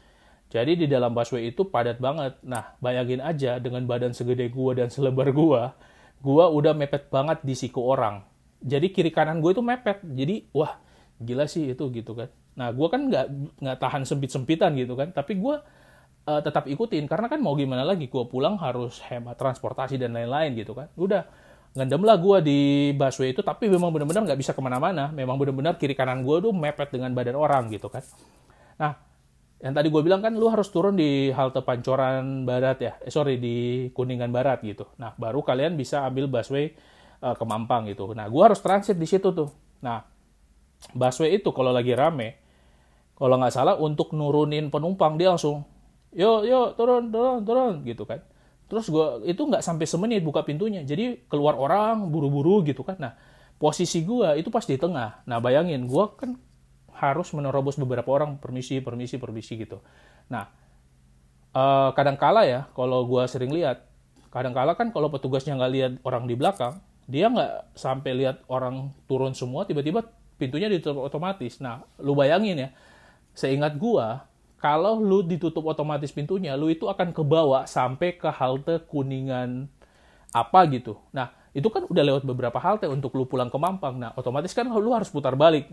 jadi 0.55 0.79
di 0.79 0.87
dalam 0.87 1.11
busway 1.11 1.51
itu 1.51 1.67
padat 1.67 1.99
banget. 1.99 2.39
Nah, 2.47 2.79
bayangin 2.79 3.19
aja 3.19 3.59
dengan 3.59 3.83
badan 3.91 4.15
segede 4.15 4.47
gua 4.53 4.79
dan 4.79 4.87
selebar 4.87 5.35
gua, 5.35 5.75
gua 6.23 6.47
udah 6.47 6.77
mepet 6.77 7.11
banget 7.11 7.43
di 7.43 7.59
siku 7.59 7.83
orang. 7.83 8.23
Jadi 8.63 8.95
kiri 8.95 9.11
kanan 9.11 9.43
gue 9.45 9.51
itu 9.51 9.61
mepet. 9.61 10.01
Jadi 10.01 10.47
wah 10.55 10.79
gila 11.21 11.47
sih 11.47 11.71
itu 11.75 11.91
gitu 11.95 12.15
kan. 12.17 12.29
Nah, 12.55 12.71
gua 12.71 12.89
kan 12.91 13.11
nggak 13.11 13.27
nggak 13.61 13.79
tahan 13.79 14.03
sempit-sempitan 14.07 14.75
gitu 14.79 14.95
kan. 14.95 15.11
Tapi 15.15 15.39
gua 15.39 15.63
uh, 16.27 16.41
tetap 16.43 16.67
ikutin 16.71 17.07
karena 17.07 17.27
kan 17.27 17.39
mau 17.43 17.55
gimana 17.55 17.83
lagi 17.87 18.11
gua 18.11 18.27
pulang 18.27 18.59
harus 18.59 19.03
hemat 19.07 19.39
transportasi 19.39 19.99
dan 19.99 20.15
lain-lain 20.15 20.55
gitu 20.59 20.75
kan. 20.75 20.91
Udah 20.99 21.27
ngendem 21.75 22.07
lah 22.07 22.15
gue 22.23 22.39
di 22.47 22.61
busway 22.95 23.35
itu 23.35 23.43
tapi 23.43 23.67
memang 23.67 23.91
benar-benar 23.91 24.23
nggak 24.31 24.39
bisa 24.39 24.55
ke 24.55 24.63
mana-mana 24.63 25.11
memang 25.11 25.35
benar-benar 25.35 25.75
kiri 25.75 25.99
kanan 25.99 26.23
gue 26.23 26.39
tuh 26.39 26.55
mepet 26.55 26.95
dengan 26.95 27.11
badan 27.11 27.35
orang 27.35 27.67
gitu 27.67 27.91
kan 27.91 27.99
nah 28.79 28.95
yang 29.65 29.73
tadi 29.73 29.89
gue 29.89 30.03
bilang 30.05 30.21
kan 30.21 30.37
lu 30.37 30.53
harus 30.53 30.69
turun 30.69 30.93
di 30.93 31.33
halte 31.33 31.65
Pancoran 31.65 32.45
Barat 32.45 32.79
ya, 32.85 32.93
eh, 33.01 33.09
sorry 33.09 33.41
di 33.41 33.89
Kuningan 33.97 34.29
Barat 34.29 34.61
gitu. 34.61 34.93
Nah 35.01 35.17
baru 35.17 35.41
kalian 35.41 35.73
bisa 35.73 36.05
ambil 36.05 36.29
busway 36.29 36.69
uh, 37.25 37.33
ke 37.33 37.45
Mampang 37.49 37.89
gitu. 37.89 38.13
Nah 38.13 38.29
gue 38.29 38.43
harus 38.45 38.61
transit 38.61 39.01
di 39.01 39.09
situ 39.09 39.33
tuh. 39.33 39.49
Nah 39.81 40.05
busway 40.93 41.41
itu 41.41 41.49
kalau 41.55 41.73
lagi 41.73 41.97
rame, 41.97 42.37
kalau 43.17 43.41
nggak 43.41 43.55
salah 43.55 43.75
untuk 43.81 44.13
nurunin 44.13 44.69
penumpang 44.69 45.17
dia 45.17 45.33
langsung, 45.33 45.65
yo 46.13 46.45
yo 46.45 46.77
turun 46.77 47.09
turun 47.09 47.41
turun 47.47 47.75
gitu 47.89 48.05
kan. 48.05 48.21
Terus 48.69 48.91
gue 48.93 49.31
itu 49.31 49.41
nggak 49.41 49.65
sampai 49.65 49.87
semenit 49.89 50.21
buka 50.21 50.45
pintunya, 50.45 50.85
jadi 50.85 51.25
keluar 51.31 51.57
orang 51.57 52.13
buru-buru 52.13 52.61
gitu 52.69 52.85
kan. 52.85 53.01
Nah 53.01 53.13
posisi 53.57 54.05
gue 54.05 54.37
itu 54.37 54.53
pas 54.53 54.67
di 54.67 54.77
tengah. 54.77 55.25
Nah 55.25 55.39
bayangin 55.41 55.89
gue 55.89 56.05
kan 56.21 56.37
harus 56.95 57.29
menerobos 57.35 57.75
beberapa 57.75 58.07
orang 58.15 58.39
permisi 58.39 58.79
permisi 58.79 59.19
permisi 59.19 59.59
gitu 59.59 59.83
nah 60.31 60.49
uh, 61.53 61.91
kadang 61.93 62.15
kala 62.15 62.47
ya 62.47 62.71
kalau 62.73 63.05
gue 63.05 63.23
sering 63.27 63.51
lihat 63.51 63.85
kadang 64.31 64.55
kala 64.55 64.79
kan 64.79 64.95
kalau 64.95 65.11
petugasnya 65.11 65.59
nggak 65.59 65.73
lihat 65.75 65.93
orang 66.07 66.25
di 66.31 66.35
belakang 66.39 66.79
dia 67.05 67.29
nggak 67.29 67.77
sampai 67.77 68.17
lihat 68.17 68.47
orang 68.49 68.95
turun 69.11 69.35
semua 69.37 69.67
tiba-tiba 69.69 70.07
pintunya 70.41 70.67
ditutup 70.71 71.07
otomatis 71.07 71.59
nah 71.63 71.85
lu 72.03 72.17
bayangin 72.19 72.57
ya 72.59 72.69
seingat 73.35 73.79
gue 73.79 74.07
kalau 74.59 74.97
lu 74.99 75.21
ditutup 75.27 75.67
otomatis 75.67 76.11
pintunya 76.11 76.57
lu 76.57 76.71
itu 76.71 76.87
akan 76.87 77.13
kebawa 77.13 77.69
sampai 77.69 78.17
ke 78.17 78.31
halte 78.31 78.83
kuningan 78.87 79.69
apa 80.35 80.61
gitu 80.71 80.99
nah 81.15 81.45
itu 81.55 81.71
kan 81.71 81.87
udah 81.87 82.03
lewat 82.03 82.23
beberapa 82.27 82.59
halte 82.59 82.91
untuk 82.91 83.15
lu 83.15 83.31
pulang 83.31 83.47
ke 83.47 83.55
Mampang. 83.55 83.95
Nah, 83.95 84.11
otomatis 84.19 84.51
kan 84.51 84.67
lu 84.67 84.91
harus 84.91 85.07
putar 85.07 85.39
balik 85.39 85.71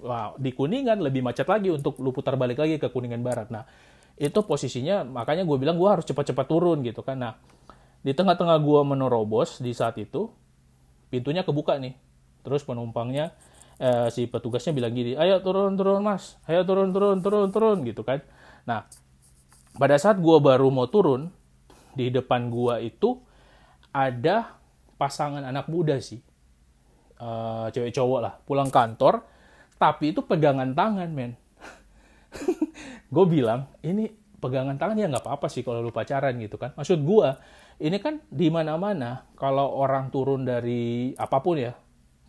wow, 0.00 0.32
di 0.40 0.56
Kuningan 0.56 0.96
lebih 0.96 1.20
macet 1.20 1.44
lagi 1.44 1.68
untuk 1.68 2.00
lu 2.00 2.08
putar 2.08 2.40
balik 2.40 2.56
lagi 2.56 2.80
ke 2.80 2.88
Kuningan 2.88 3.20
Barat. 3.20 3.52
Nah, 3.52 3.68
itu 4.16 4.40
posisinya 4.40 5.04
makanya 5.04 5.44
gue 5.44 5.56
bilang 5.60 5.76
gue 5.76 5.88
harus 5.92 6.08
cepat-cepat 6.08 6.46
turun 6.48 6.80
gitu 6.80 7.04
kan. 7.04 7.20
Nah, 7.20 7.36
di 8.00 8.16
tengah-tengah 8.16 8.56
gue 8.64 8.80
menerobos 8.80 9.60
di 9.60 9.76
saat 9.76 10.00
itu, 10.00 10.32
pintunya 11.12 11.44
kebuka 11.44 11.76
nih. 11.76 11.92
Terus 12.40 12.64
penumpangnya, 12.64 13.36
eh, 13.80 14.08
si 14.12 14.28
petugasnya 14.28 14.76
bilang 14.76 14.92
gini, 14.92 15.16
ayo 15.16 15.40
turun, 15.40 15.74
turun 15.74 16.04
mas, 16.04 16.36
ayo 16.44 16.62
turun, 16.68 16.92
turun, 16.92 17.24
turun, 17.24 17.48
turun 17.48 17.78
gitu 17.88 18.04
kan. 18.04 18.20
Nah, 18.68 18.84
pada 19.80 19.96
saat 19.96 20.20
gue 20.20 20.36
baru 20.38 20.68
mau 20.68 20.86
turun, 20.86 21.32
di 21.96 22.12
depan 22.12 22.52
gue 22.52 22.92
itu 22.92 23.18
ada 23.90 24.60
pasangan 25.00 25.42
anak 25.42 25.66
muda 25.66 25.96
sih. 25.98 26.20
Uh, 27.20 27.68
cewek 27.72 27.92
cowok 27.92 28.20
lah, 28.20 28.34
pulang 28.44 28.72
kantor, 28.72 29.24
tapi 29.80 30.12
itu 30.12 30.20
pegangan 30.20 30.76
tangan 30.76 31.08
men 31.08 31.40
gue 33.14 33.24
bilang 33.24 33.64
ini 33.80 34.12
pegangan 34.36 34.76
tangan 34.76 35.00
ya 35.00 35.08
nggak 35.08 35.24
apa-apa 35.24 35.48
sih 35.48 35.64
kalau 35.64 35.80
lu 35.80 35.88
pacaran 35.88 36.36
gitu 36.36 36.60
kan 36.60 36.76
maksud 36.76 37.00
gue 37.00 37.28
ini 37.80 37.96
kan 37.96 38.20
di 38.28 38.52
mana-mana 38.52 39.24
kalau 39.40 39.72
orang 39.80 40.12
turun 40.12 40.44
dari 40.44 41.16
apa 41.16 41.40
pun 41.40 41.56
ya 41.56 41.72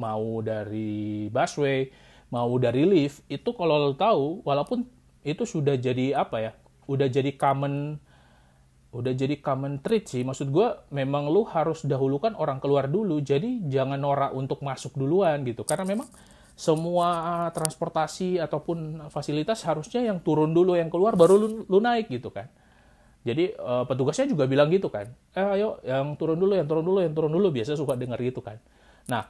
mau 0.02 0.41
dari 0.41 1.30
busway 1.30 1.93
mau 2.34 2.49
dari 2.58 2.89
lift 2.89 3.22
itu 3.30 3.54
kalau 3.54 3.78
lo 3.78 3.93
tahu 3.93 4.41
walaupun 4.41 4.82
itu 5.22 5.45
sudah 5.45 5.78
jadi 5.78 6.18
apa 6.18 6.38
ya 6.41 6.52
udah 6.89 7.06
jadi 7.06 7.38
common 7.38 8.02
udah 8.91 9.14
jadi 9.16 9.39
common 9.39 9.80
treat 9.80 10.04
sih. 10.04 10.22
Maksud 10.28 10.52
gue 10.52 10.68
memang 10.91 11.32
lu 11.32 11.47
harus 11.47 11.88
dahulukan 11.88 12.36
orang 12.36 12.60
keluar 12.60 12.91
dulu. 12.91 13.24
Jadi 13.24 13.64
jangan 13.72 13.95
norak 13.95 14.36
untuk 14.36 14.60
masuk 14.62 14.99
duluan 14.99 15.47
gitu. 15.47 15.64
Karena 15.64 15.88
memang 15.88 16.12
semua 16.60 17.47
transportasi 17.56 18.38
ataupun 18.38 19.08
fasilitas 19.08 19.64
harusnya 19.64 20.04
yang 20.04 20.20
turun 20.20 20.52
dulu 20.52 20.76
yang 20.76 20.91
keluar 20.91 21.16
baru 21.16 21.39
lu, 21.39 21.47
lu 21.66 21.80
naik 21.80 22.12
gitu 22.12 22.30
kan. 22.30 22.52
Jadi 23.24 23.56
uh, 23.56 23.88
petugasnya 23.88 24.28
juga 24.28 24.43
bilang 24.45 24.68
gitu 24.68 24.91
kan. 24.91 25.08
Eh 25.32 25.47
ayo 25.56 25.80
yang 25.88 26.20
turun 26.20 26.36
dulu 26.36 26.60
yang 26.60 26.68
turun 26.68 26.84
dulu 26.84 26.99
yang 26.99 27.16
turun 27.16 27.32
dulu. 27.32 27.47
Biasa 27.47 27.80
suka 27.80 27.95
dengar 27.95 28.20
gitu 28.20 28.43
kan. 28.43 28.60
Nah 29.08 29.24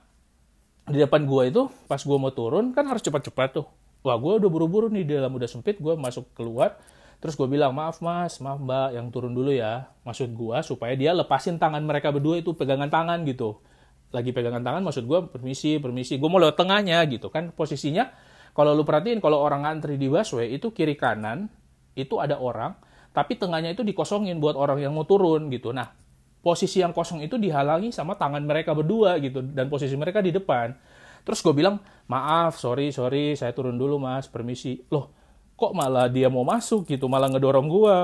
di 0.91 0.99
depan 0.99 1.23
gua 1.25 1.47
itu 1.47 1.71
pas 1.87 1.99
gua 2.03 2.17
mau 2.19 2.35
turun 2.35 2.75
kan 2.75 2.83
harus 2.85 3.01
cepat-cepat 3.01 3.49
tuh. 3.55 3.67
Wah 4.03 4.17
gua 4.19 4.37
udah 4.37 4.49
buru-buru 4.51 4.87
nih 4.91 5.07
di 5.07 5.13
dalam 5.17 5.31
udah 5.31 5.47
sempit 5.47 5.79
gua 5.79 5.95
masuk 5.95 6.29
keluar. 6.35 6.77
Terus 7.21 7.37
gue 7.37 7.45
bilang 7.45 7.69
maaf 7.77 8.01
mas 8.01 8.41
maaf 8.41 8.57
mbak 8.57 8.97
yang 8.97 9.13
turun 9.13 9.37
dulu 9.37 9.53
ya. 9.53 9.93
Maksud 10.01 10.33
gua 10.33 10.65
supaya 10.65 10.97
dia 10.97 11.13
lepasin 11.13 11.61
tangan 11.61 11.85
mereka 11.85 12.09
berdua 12.09 12.41
itu 12.41 12.57
pegangan 12.57 12.89
tangan 12.89 13.21
gitu. 13.29 13.61
Lagi 14.09 14.33
pegangan 14.33 14.65
tangan 14.65 14.81
maksud 14.81 15.05
gue 15.05 15.29
permisi 15.29 15.77
permisi. 15.77 16.17
Gue 16.17 16.27
mau 16.27 16.41
lewat 16.41 16.57
tengahnya 16.57 16.97
gitu 17.05 17.29
kan. 17.29 17.53
Posisinya 17.53 18.09
kalau 18.57 18.73
lu 18.73 18.81
perhatiin 18.81 19.21
kalau 19.21 19.37
orang 19.37 19.69
antri 19.69 20.01
di 20.01 20.09
busway 20.09 20.49
itu 20.49 20.73
kiri 20.73 20.97
kanan 20.97 21.47
itu 21.93 22.17
ada 22.17 22.41
orang 22.41 22.73
tapi 23.13 23.37
tengahnya 23.37 23.75
itu 23.75 23.83
dikosongin 23.85 24.41
buat 24.41 24.57
orang 24.57 24.81
yang 24.81 24.91
mau 24.97 25.05
turun 25.05 25.47
gitu. 25.53 25.71
Nah 25.71 25.93
posisi 26.41 26.81
yang 26.81 26.91
kosong 26.91 27.21
itu 27.21 27.37
dihalangi 27.37 27.93
sama 27.93 28.17
tangan 28.17 28.41
mereka 28.41 28.73
berdua 28.73 29.21
gitu 29.21 29.45
dan 29.45 29.69
posisi 29.69 29.93
mereka 29.93 30.19
di 30.19 30.33
depan. 30.33 30.73
Terus 31.21 31.39
gue 31.45 31.53
bilang 31.53 31.77
maaf 32.09 32.57
sorry 32.57 32.89
sorry 32.89 33.37
saya 33.37 33.53
turun 33.53 33.77
dulu 33.77 34.01
mas 34.01 34.25
permisi. 34.25 34.81
Loh 34.89 35.13
kok 35.53 35.77
malah 35.77 36.09
dia 36.09 36.27
mau 36.33 36.41
masuk 36.41 36.89
gitu 36.89 37.05
malah 37.05 37.29
ngedorong 37.29 37.69
gue 37.69 37.95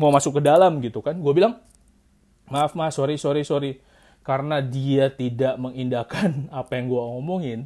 mau 0.00 0.08
masuk 0.08 0.40
ke 0.40 0.42
dalam 0.42 0.80
gitu 0.80 1.04
kan? 1.04 1.12
Gue 1.20 1.36
bilang 1.36 1.60
maaf 2.48 2.72
mas 2.72 2.96
sorry 2.96 3.20
sorry 3.20 3.44
sorry. 3.44 3.72
Karena 4.24 4.64
dia 4.64 5.12
tidak 5.12 5.60
mengindahkan 5.60 6.48
apa 6.60 6.80
yang 6.80 6.88
gue 6.88 7.02
omongin 7.04 7.60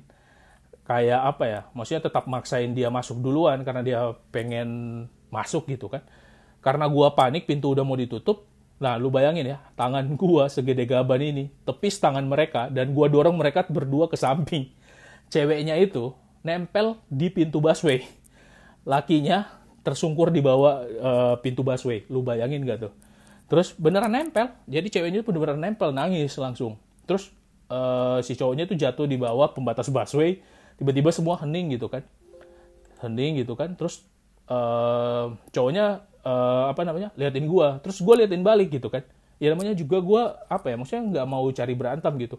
kayak 0.86 1.18
apa 1.18 1.44
ya 1.50 1.60
maksudnya 1.74 2.06
tetap 2.06 2.30
maksain 2.30 2.70
dia 2.70 2.86
masuk 2.94 3.18
duluan 3.18 3.58
karena 3.66 3.82
dia 3.86 4.00
pengen 4.34 4.68
masuk 5.30 5.70
gitu 5.70 5.86
kan. 5.86 6.02
Karena 6.58 6.90
gue 6.90 7.06
panik 7.14 7.46
pintu 7.46 7.70
udah 7.70 7.86
mau 7.86 7.94
ditutup 7.94 8.55
nah 8.76 9.00
lu 9.00 9.08
bayangin 9.08 9.56
ya 9.56 9.58
tangan 9.72 10.04
gue 10.04 10.44
segede 10.52 10.84
gaban 10.84 11.24
ini 11.24 11.48
tepis 11.64 11.96
tangan 11.96 12.28
mereka 12.28 12.68
dan 12.68 12.92
gue 12.92 13.06
dorong 13.08 13.36
mereka 13.36 13.64
berdua 13.66 14.08
ke 14.08 14.16
samping. 14.20 14.68
Ceweknya 15.32 15.74
itu 15.80 16.14
nempel 16.46 17.00
di 17.10 17.26
pintu 17.32 17.58
busway. 17.58 18.06
Lakinya 18.86 19.50
tersungkur 19.82 20.30
di 20.30 20.38
bawah 20.38 20.86
uh, 20.86 21.34
pintu 21.42 21.66
busway. 21.66 22.06
Lu 22.06 22.22
bayangin 22.22 22.62
gak 22.62 22.86
tuh? 22.86 22.92
Terus 23.50 23.74
beneran 23.74 24.14
nempel. 24.14 24.54
Jadi 24.70 24.86
ceweknya 24.90 25.26
itu 25.26 25.30
beneran 25.34 25.58
nempel 25.58 25.90
nangis 25.90 26.34
langsung. 26.38 26.78
Terus 27.06 27.34
uh, 27.70 28.22
si 28.22 28.38
cowoknya 28.38 28.70
itu 28.70 28.78
jatuh 28.78 29.06
di 29.10 29.18
bawah 29.18 29.50
pembatas 29.50 29.90
busway. 29.90 30.38
Tiba-tiba 30.78 31.10
semua 31.10 31.38
hening 31.42 31.74
gitu 31.74 31.90
kan. 31.90 32.06
Hening 33.02 33.42
gitu 33.42 33.58
kan. 33.58 33.74
Terus 33.74 34.06
uh, 34.46 35.34
cowoknya 35.50 36.06
uh, 36.26 36.74
apa 36.74 36.82
namanya 36.82 37.14
liatin 37.14 37.46
gua. 37.46 37.78
Terus 37.78 38.02
gua 38.02 38.18
liatin 38.18 38.42
balik 38.42 38.74
gitu 38.74 38.90
kan. 38.90 39.06
Ya 39.38 39.54
namanya 39.54 39.78
juga 39.78 40.02
gua 40.02 40.22
apa 40.50 40.74
ya 40.74 40.76
maksudnya 40.76 41.02
nggak 41.22 41.26
mau 41.30 41.46
cari 41.54 41.74
berantem 41.78 42.12
gitu. 42.18 42.36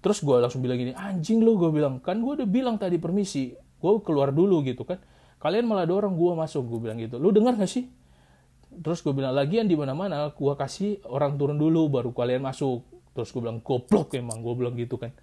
Terus 0.00 0.24
gua 0.24 0.40
langsung 0.40 0.64
bilang 0.64 0.80
gini 0.80 0.96
anjing 0.96 1.44
lu 1.44 1.60
gua 1.60 1.68
bilang. 1.68 2.00
Kan 2.00 2.24
gua 2.24 2.40
udah 2.40 2.48
bilang 2.48 2.80
tadi 2.80 2.96
permisi 2.96 3.52
gua 3.76 4.00
keluar 4.00 4.32
dulu 4.32 4.64
gitu 4.64 4.88
kan. 4.88 4.96
Kalian 5.36 5.68
malah 5.68 5.84
dorong 5.84 6.16
gua 6.16 6.32
masuk 6.32 6.64
gua 6.64 6.88
bilang 6.88 6.98
gitu. 6.98 7.20
Lu 7.20 7.28
dengar 7.28 7.60
gak 7.60 7.68
sih? 7.68 7.84
Terus 8.76 9.00
gue 9.00 9.14
bilang 9.16 9.32
lagian 9.32 9.64
di 9.64 9.72
mana 9.72 9.96
mana 9.96 10.28
gue 10.28 10.54
kasih 10.58 11.00
orang 11.08 11.40
turun 11.40 11.56
dulu 11.56 11.88
baru 11.88 12.12
kalian 12.12 12.44
masuk. 12.44 12.84
Terus 13.16 13.32
gue 13.32 13.40
bilang 13.40 13.64
goblok 13.64 14.12
emang 14.12 14.44
gue 14.44 14.52
bilang 14.52 14.76
gitu 14.76 15.00
kan. 15.00 15.16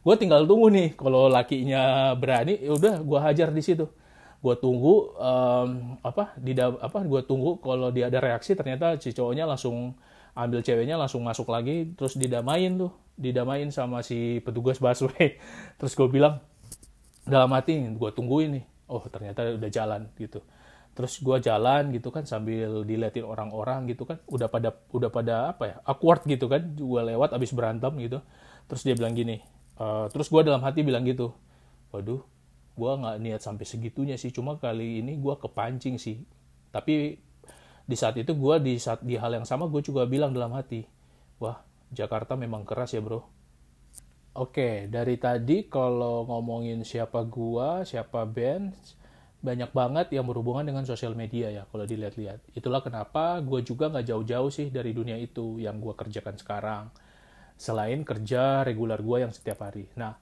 Gue 0.00 0.14
tinggal 0.14 0.46
tunggu 0.46 0.70
nih 0.70 0.94
kalau 0.94 1.26
lakinya 1.26 2.14
berani 2.14 2.62
ya 2.62 2.70
udah 2.70 3.02
gue 3.02 3.18
hajar 3.18 3.50
di 3.50 3.62
situ 3.66 3.90
gue 4.40 4.54
tunggu 4.56 5.12
um, 5.20 6.00
apa 6.00 6.32
di 6.40 6.56
apa 6.56 6.98
gue 7.04 7.20
tunggu 7.28 7.60
kalau 7.60 7.92
dia 7.92 8.08
ada 8.08 8.24
reaksi 8.24 8.56
ternyata 8.56 8.96
si 8.96 9.12
cowoknya 9.12 9.44
langsung 9.44 9.92
ambil 10.32 10.64
ceweknya 10.64 10.96
langsung 10.96 11.20
masuk 11.20 11.52
lagi 11.52 11.92
terus 11.92 12.16
didamain 12.16 12.72
tuh 12.80 12.92
didamain 13.20 13.68
sama 13.68 14.00
si 14.00 14.40
petugas 14.40 14.80
busway. 14.80 15.36
Terus 15.78 15.92
gue 15.92 16.08
bilang 16.08 16.40
dalam 17.28 17.52
hati 17.52 17.76
gue 17.76 18.10
tungguin 18.16 18.56
nih. 18.56 18.64
Oh 18.88 19.04
ternyata 19.04 19.44
udah 19.60 19.70
jalan 19.70 20.08
gitu. 20.16 20.40
Terus 20.96 21.20
gue 21.20 21.36
jalan 21.44 21.92
gitu 21.92 22.08
kan 22.08 22.24
sambil 22.24 22.82
diliatin 22.82 23.28
orang-orang 23.28 23.92
gitu 23.92 24.08
kan 24.08 24.18
udah 24.26 24.48
pada 24.48 24.72
udah 24.90 25.10
pada 25.12 25.34
apa 25.52 25.64
ya 25.68 25.76
awkward 25.84 26.24
gitu 26.24 26.48
kan 26.48 26.64
gue 26.64 27.00
lewat 27.12 27.36
abis 27.36 27.52
berantem 27.52 27.92
gitu. 28.00 28.24
Terus 28.66 28.82
dia 28.88 28.96
bilang 28.96 29.12
gini 29.12 29.44
uh, 29.80 30.06
terus 30.12 30.28
gue 30.28 30.40
dalam 30.44 30.60
hati 30.60 30.84
bilang 30.84 31.02
gitu 31.08 31.32
waduh 31.90 32.22
gue 32.80 32.92
nggak 32.96 33.16
niat 33.20 33.40
sampai 33.44 33.68
segitunya 33.68 34.16
sih 34.16 34.32
cuma 34.32 34.56
kali 34.56 35.04
ini 35.04 35.20
gue 35.20 35.34
kepancing 35.36 36.00
sih 36.00 36.24
tapi 36.72 37.20
di 37.84 37.96
saat 37.98 38.16
itu 38.16 38.32
gue 38.32 38.56
di 38.64 38.80
saat 38.80 39.04
di 39.04 39.20
hal 39.20 39.36
yang 39.36 39.44
sama 39.44 39.68
gue 39.68 39.84
juga 39.84 40.08
bilang 40.08 40.32
dalam 40.32 40.56
hati 40.56 40.88
wah 41.36 41.60
Jakarta 41.92 42.40
memang 42.40 42.64
keras 42.64 42.96
ya 42.96 43.04
bro 43.04 43.20
Oke, 44.30 44.86
dari 44.86 45.18
tadi 45.18 45.66
kalau 45.66 46.22
ngomongin 46.22 46.86
siapa 46.86 47.26
gua, 47.26 47.82
siapa 47.82 48.22
band, 48.22 48.70
banyak 49.42 49.74
banget 49.74 50.06
yang 50.14 50.22
berhubungan 50.28 50.62
dengan 50.62 50.86
sosial 50.86 51.18
media 51.18 51.50
ya 51.50 51.62
kalau 51.66 51.82
dilihat-lihat. 51.82 52.54
Itulah 52.54 52.78
kenapa 52.78 53.42
gue 53.42 53.64
juga 53.66 53.90
nggak 53.90 54.06
jauh-jauh 54.06 54.52
sih 54.54 54.70
dari 54.70 54.94
dunia 54.94 55.18
itu 55.18 55.58
yang 55.58 55.82
gue 55.82 55.92
kerjakan 55.98 56.38
sekarang. 56.38 56.84
Selain 57.58 58.06
kerja 58.06 58.62
regular 58.62 59.02
gue 59.02 59.18
yang 59.18 59.32
setiap 59.34 59.66
hari. 59.66 59.90
Nah, 59.98 60.14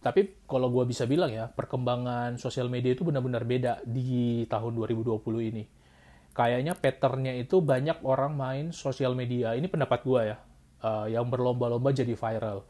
tapi 0.00 0.44
kalau 0.48 0.72
gue 0.72 0.84
bisa 0.88 1.04
bilang 1.04 1.32
ya, 1.32 1.48
perkembangan 1.48 2.40
sosial 2.40 2.72
media 2.72 2.96
itu 2.96 3.04
benar-benar 3.04 3.44
beda 3.44 3.84
di 3.84 4.44
tahun 4.48 4.72
2020 4.76 5.20
ini. 5.52 5.64
Kayaknya 6.32 6.78
patternnya 6.78 7.34
itu 7.36 7.60
banyak 7.60 8.00
orang 8.06 8.32
main 8.32 8.66
sosial 8.72 9.12
media. 9.12 9.52
Ini 9.52 9.66
pendapat 9.68 10.00
gue 10.02 10.20
ya, 10.32 10.36
uh, 10.84 11.06
yang 11.10 11.28
berlomba-lomba 11.28 11.92
jadi 11.92 12.16
viral 12.16 12.64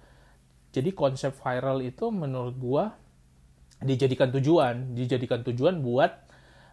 jadi 0.70 0.91
konsep 0.95 1.35
viral 1.35 1.83
itu 1.83 2.14
menurut 2.14 2.55
gua 2.57 2.85
dijadikan 3.83 4.31
tujuan, 4.31 4.95
dijadikan 4.95 5.43
tujuan 5.43 5.83
buat 5.83 6.11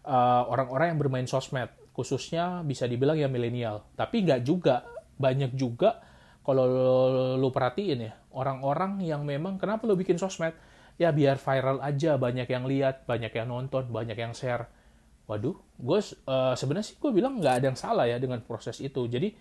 uh, 0.05 0.43
orang-orang 0.53 0.93
yang 0.93 0.99
bermain 1.01 1.27
sosmed, 1.27 1.71
khususnya 1.97 2.61
bisa 2.61 2.85
dibilang 2.85 3.17
ya 3.17 3.25
milenial. 3.25 3.89
Tapi 3.97 4.21
nggak 4.21 4.41
juga, 4.45 4.85
banyak 5.17 5.57
juga 5.57 5.97
kalau 6.45 6.63
lu 7.41 7.49
perhatiin 7.49 7.99
ya, 8.05 8.13
orang-orang 8.37 9.01
yang 9.01 9.25
memang 9.25 9.57
kenapa 9.57 9.89
lu 9.89 9.97
bikin 9.97 10.21
sosmed? 10.21 10.53
Ya 11.01 11.09
biar 11.09 11.41
viral 11.41 11.81
aja, 11.81 12.17
banyak 12.21 12.45
yang 12.45 12.69
lihat, 12.69 13.09
banyak 13.09 13.33
yang 13.33 13.49
nonton, 13.49 13.89
banyak 13.89 14.17
yang 14.17 14.33
share. 14.37 14.69
Waduh, 15.25 15.57
gue 15.75 15.99
uh, 16.29 16.55
sebenarnya 16.55 16.87
sih 16.93 16.97
gue 17.01 17.11
bilang 17.11 17.41
nggak 17.41 17.61
ada 17.61 17.65
yang 17.73 17.77
salah 17.77 18.05
ya 18.05 18.21
dengan 18.21 18.39
proses 18.45 18.79
itu. 18.79 19.09
Jadi 19.09 19.33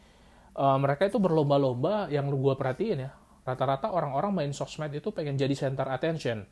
uh, 0.58 0.76
mereka 0.80 1.06
itu 1.06 1.20
berlomba-lomba 1.20 2.10
yang 2.10 2.26
gue 2.28 2.54
perhatiin 2.58 2.98
ya, 3.06 3.10
rata-rata 3.46 3.94
orang-orang 3.94 4.32
main 4.34 4.52
sosmed 4.52 4.90
itu 4.90 5.14
pengen 5.14 5.38
jadi 5.38 5.54
center 5.54 5.86
attention. 5.86 6.42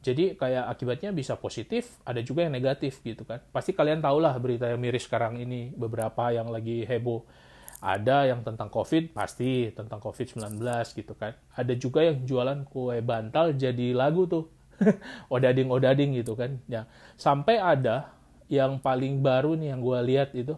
Jadi 0.00 0.32
kayak 0.32 0.64
akibatnya 0.72 1.12
bisa 1.12 1.36
positif, 1.36 2.00
ada 2.08 2.24
juga 2.24 2.48
yang 2.48 2.56
negatif 2.56 3.04
gitu 3.04 3.28
kan. 3.28 3.44
Pasti 3.52 3.76
kalian 3.76 4.00
tahu 4.00 4.16
lah 4.24 4.32
berita 4.40 4.64
yang 4.64 4.80
miris 4.80 5.04
sekarang 5.04 5.36
ini, 5.36 5.76
beberapa 5.76 6.32
yang 6.32 6.48
lagi 6.48 6.88
heboh. 6.88 7.49
Ada 7.80 8.28
yang 8.28 8.44
tentang 8.44 8.68
COVID, 8.68 9.16
pasti 9.16 9.72
tentang 9.72 10.04
COVID-19 10.04 10.60
gitu 10.92 11.16
kan. 11.16 11.32
Ada 11.56 11.72
juga 11.80 12.04
yang 12.04 12.28
jualan 12.28 12.68
kue 12.68 13.00
bantal 13.00 13.56
jadi 13.56 13.96
lagu 13.96 14.28
tuh. 14.28 14.60
odading-odading 15.34 16.16
gitu 16.16 16.34
kan. 16.36 16.58
Ya, 16.66 16.88
sampai 17.20 17.60
ada 17.60 18.12
yang 18.50 18.82
paling 18.82 19.22
baru 19.22 19.54
nih 19.54 19.76
yang 19.76 19.80
gue 19.84 19.98
lihat 20.10 20.30
itu, 20.34 20.56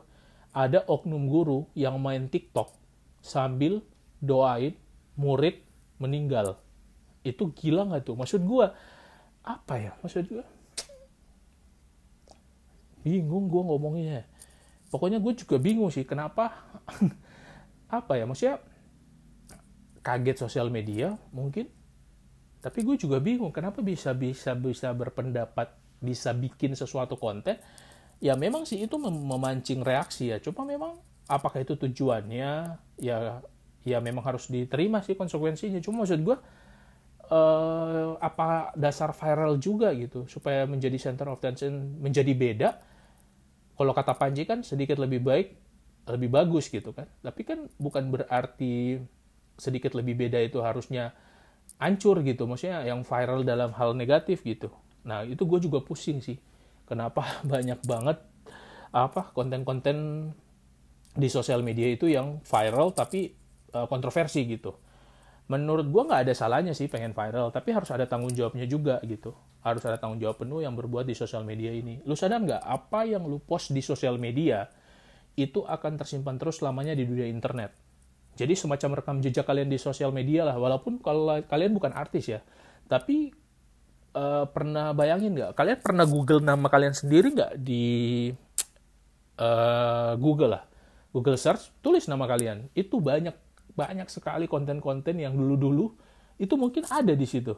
ada 0.52 0.84
oknum 0.88 1.28
guru 1.28 1.68
yang 1.76 2.00
main 2.00 2.28
TikTok 2.28 2.72
sambil 3.20 3.84
doain 4.22 4.74
murid 5.18 5.60
meninggal. 5.98 6.58
Itu 7.22 7.52
gila 7.54 7.86
nggak 7.86 8.08
tuh? 8.08 8.16
Maksud 8.18 8.42
gue, 8.42 8.66
apa 9.44 9.74
ya? 9.78 9.92
Maksud 10.00 10.24
gue, 10.26 10.44
bingung 13.04 13.50
gue 13.50 13.62
ngomongnya. 13.62 14.24
Pokoknya 14.92 15.24
gue 15.24 15.32
juga 15.32 15.56
bingung 15.56 15.88
sih, 15.88 16.04
kenapa, 16.04 16.52
apa 17.88 18.12
ya, 18.20 18.28
maksudnya, 18.28 18.60
kaget 20.04 20.36
sosial 20.36 20.68
media 20.68 21.16
mungkin, 21.32 21.70
tapi 22.62 22.86
gue 22.86 22.94
juga 22.94 23.18
bingung 23.18 23.50
kenapa 23.50 23.82
bisa 23.82 24.14
bisa 24.14 24.54
bisa 24.54 24.94
berpendapat 24.94 25.74
bisa 25.98 26.30
bikin 26.30 26.78
sesuatu 26.78 27.18
konten. 27.18 27.58
Ya 28.22 28.38
memang 28.38 28.62
sih 28.62 28.78
itu 28.78 28.94
memancing 29.02 29.82
reaksi 29.82 30.30
ya 30.30 30.38
cuma 30.38 30.62
memang 30.62 30.94
apakah 31.26 31.66
itu 31.66 31.74
tujuannya 31.74 32.78
ya 33.02 33.18
ya 33.82 33.98
memang 33.98 34.22
harus 34.22 34.46
diterima 34.46 35.02
sih 35.02 35.18
konsekuensinya. 35.18 35.82
Cuma 35.82 36.06
maksud 36.06 36.22
gue 36.22 36.38
uh, 37.34 38.14
apa 38.22 38.70
dasar 38.78 39.10
viral 39.10 39.58
juga 39.58 39.90
gitu 39.98 40.30
supaya 40.30 40.62
menjadi 40.62 40.98
center 41.02 41.34
of 41.34 41.42
attention 41.42 41.98
menjadi 41.98 42.30
beda 42.30 42.70
kalau 43.82 43.98
kata 43.98 44.14
Panji 44.14 44.46
kan 44.46 44.62
sedikit 44.62 45.02
lebih 45.02 45.18
baik 45.18 45.58
lebih 46.06 46.30
bagus 46.30 46.70
gitu 46.70 46.94
kan. 46.94 47.10
Tapi 47.18 47.42
kan 47.42 47.66
bukan 47.82 48.14
berarti 48.14 49.02
sedikit 49.58 49.98
lebih 49.98 50.14
beda 50.14 50.38
itu 50.38 50.62
harusnya 50.62 51.10
hancur 51.82 52.22
gitu. 52.22 52.46
Maksudnya 52.46 52.86
yang 52.86 53.02
viral 53.02 53.42
dalam 53.42 53.74
hal 53.74 53.98
negatif 53.98 54.46
gitu. 54.46 54.70
Nah 55.02 55.26
itu 55.26 55.42
gue 55.42 55.58
juga 55.58 55.82
pusing 55.82 56.22
sih. 56.22 56.38
Kenapa 56.86 57.26
banyak 57.52 57.82
banget 57.82 58.22
apa 58.94 59.34
konten-konten 59.34 60.30
di 61.12 61.28
sosial 61.28 61.66
media 61.66 61.90
itu 61.90 62.06
yang 62.06 62.38
viral 62.46 62.94
tapi 62.94 63.34
uh, 63.74 63.90
kontroversi 63.90 64.46
gitu. 64.46 64.78
Menurut 65.50 65.90
gue 65.90 66.02
nggak 66.06 66.28
ada 66.28 66.34
salahnya 66.36 66.72
sih 66.72 66.86
pengen 66.86 67.12
viral, 67.12 67.50
tapi 67.50 67.74
harus 67.74 67.90
ada 67.90 68.06
tanggung 68.06 68.30
jawabnya 68.32 68.64
juga 68.64 69.02
gitu. 69.02 69.34
Harus 69.62 69.82
ada 69.84 69.98
tanggung 69.98 70.22
jawab 70.22 70.40
penuh 70.42 70.62
yang 70.62 70.72
berbuat 70.78 71.04
di 71.04 71.14
sosial 71.18 71.42
media 71.42 71.74
ini. 71.74 71.98
Lu 72.06 72.14
sadar 72.14 72.40
nggak 72.40 72.62
apa 72.62 73.04
yang 73.04 73.26
lu 73.26 73.42
post 73.42 73.74
di 73.74 73.82
sosial 73.82 74.16
media 74.16 74.70
itu 75.34 75.64
akan 75.64 75.98
tersimpan 75.98 76.36
terus 76.36 76.60
selamanya 76.60 76.92
di 76.92 77.04
dunia 77.08 77.26
internet. 77.26 77.74
Jadi 78.32 78.56
semacam 78.56 78.96
rekam 78.96 79.16
jejak 79.20 79.44
kalian 79.44 79.68
di 79.68 79.76
sosial 79.76 80.08
media 80.08 80.48
lah, 80.48 80.56
walaupun 80.56 81.04
kalau 81.04 81.36
kalian 81.44 81.76
bukan 81.76 81.92
artis 81.92 82.32
ya, 82.32 82.40
tapi 82.88 83.28
uh, 84.16 84.48
pernah 84.48 84.96
bayangin 84.96 85.36
nggak? 85.36 85.52
Kalian 85.52 85.78
pernah 85.84 86.08
Google 86.08 86.40
nama 86.40 86.64
kalian 86.72 86.96
sendiri 86.96 87.28
nggak 87.28 87.60
di 87.60 87.84
uh, 89.36 90.16
Google 90.16 90.56
lah? 90.56 90.64
Google 91.12 91.36
search, 91.36 91.76
tulis 91.84 92.08
nama 92.08 92.24
kalian. 92.24 92.72
Itu 92.72 93.04
banyak 93.04 93.36
banyak 93.72 94.08
sekali 94.12 94.46
konten-konten 94.48 95.16
yang 95.16 95.32
dulu-dulu 95.36 95.92
itu 96.36 96.54
mungkin 96.58 96.84
ada 96.88 97.12
di 97.12 97.26
situ. 97.28 97.54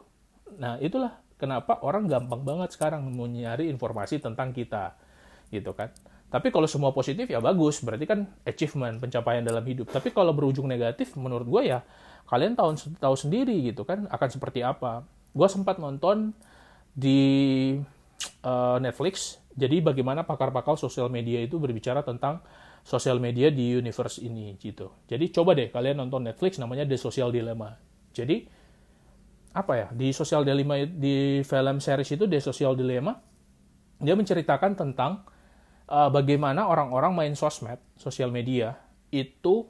Nah, 0.61 0.79
itulah 0.79 1.19
kenapa 1.41 1.83
orang 1.83 2.07
gampang 2.07 2.43
banget 2.47 2.77
sekarang 2.77 3.05
mau 3.11 3.27
nyari 3.27 3.67
informasi 3.71 4.23
tentang 4.23 4.55
kita. 4.55 4.95
Gitu 5.51 5.71
kan. 5.75 5.91
Tapi 6.35 6.51
kalau 6.51 6.67
semua 6.67 6.91
positif 6.91 7.31
ya 7.31 7.39
bagus, 7.39 7.79
berarti 7.79 8.11
kan 8.11 8.27
achievement, 8.43 8.99
pencapaian 8.99 9.47
dalam 9.47 9.63
hidup. 9.63 9.87
Tapi 9.87 10.11
kalau 10.11 10.35
berujung 10.35 10.67
negatif, 10.67 11.15
menurut 11.15 11.47
gue 11.47 11.63
ya 11.71 11.87
kalian 12.27 12.57
tahu 12.59 12.75
tahu 12.99 13.15
sendiri 13.15 13.55
gitu 13.71 13.87
kan 13.87 14.11
akan 14.11 14.29
seperti 14.31 14.67
apa. 14.67 15.07
Gue 15.31 15.47
sempat 15.47 15.79
nonton 15.79 16.35
di 16.95 17.23
uh, 18.43 18.79
Netflix, 18.83 19.39
jadi 19.55 19.79
bagaimana 19.79 20.27
pakar-pakar 20.27 20.75
sosial 20.75 21.07
media 21.07 21.39
itu 21.39 21.59
berbicara 21.59 22.03
tentang 22.03 22.43
sosial 22.85 23.17
media 23.17 23.49
di 23.49 23.73
universe 23.73 24.21
ini 24.21 24.55
gitu. 24.61 24.93
Jadi 25.09 25.33
coba 25.33 25.57
deh 25.57 25.73
kalian 25.73 26.05
nonton 26.05 26.29
Netflix 26.29 26.61
namanya 26.61 26.85
The 26.85 27.01
Social 27.01 27.33
Dilemma. 27.33 27.73
Jadi 28.13 28.45
apa 29.57 29.73
ya 29.73 29.89
di 29.91 30.13
Social 30.13 30.45
Dilemma 30.45 30.85
di 30.85 31.41
film 31.41 31.81
series 31.81 32.13
itu 32.13 32.29
The 32.29 32.39
Social 32.45 32.77
Dilemma 32.77 33.17
dia 34.05 34.13
menceritakan 34.13 34.77
tentang 34.77 35.25
uh, 35.89 36.13
bagaimana 36.13 36.69
orang-orang 36.69 37.13
main 37.17 37.35
sosmed, 37.35 37.81
sosial 37.97 38.29
media 38.29 38.77
itu 39.09 39.65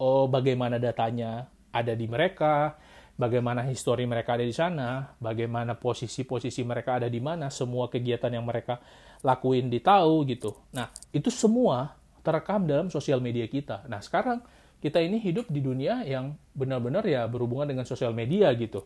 oh, 0.00 0.24
bagaimana 0.30 0.80
datanya 0.80 1.50
ada 1.74 1.92
di 1.92 2.06
mereka, 2.08 2.78
bagaimana 3.18 3.66
histori 3.68 4.08
mereka 4.08 4.38
ada 4.38 4.46
di 4.46 4.54
sana, 4.54 5.12
bagaimana 5.20 5.76
posisi-posisi 5.76 6.64
mereka 6.64 7.02
ada 7.02 7.08
di 7.10 7.20
mana, 7.20 7.52
semua 7.52 7.90
kegiatan 7.92 8.32
yang 8.32 8.46
mereka 8.46 8.80
lakuin 9.20 9.68
ditahu 9.68 10.24
gitu. 10.30 10.56
Nah, 10.72 10.88
itu 11.12 11.28
semua 11.28 11.96
terekam 12.26 12.66
dalam 12.66 12.90
sosial 12.90 13.22
media 13.22 13.46
kita. 13.46 13.86
Nah, 13.86 14.02
sekarang 14.02 14.42
kita 14.82 14.98
ini 14.98 15.22
hidup 15.22 15.46
di 15.46 15.62
dunia 15.62 16.02
yang 16.02 16.34
benar-benar 16.52 17.06
ya 17.06 17.30
berhubungan 17.30 17.70
dengan 17.70 17.86
sosial 17.86 18.10
media 18.10 18.50
gitu. 18.58 18.82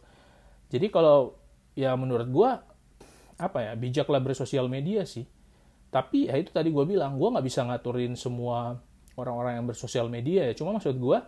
Jadi 0.68 0.92
kalau 0.92 1.34
ya 1.72 1.96
menurut 1.96 2.28
gue 2.28 2.50
apa 3.40 3.58
ya 3.64 3.72
bijaklah 3.74 4.20
bersosial 4.20 4.68
media 4.68 5.02
sih. 5.08 5.24
Tapi 5.90 6.30
ya 6.30 6.38
itu 6.38 6.54
tadi 6.54 6.70
gue 6.70 6.84
bilang 6.86 7.18
gue 7.18 7.28
nggak 7.32 7.42
bisa 7.42 7.66
ngaturin 7.66 8.14
semua 8.14 8.78
orang-orang 9.18 9.58
yang 9.58 9.66
bersosial 9.66 10.06
media 10.06 10.46
ya. 10.46 10.54
Cuma 10.54 10.76
maksud 10.76 10.94
gue 10.94 11.18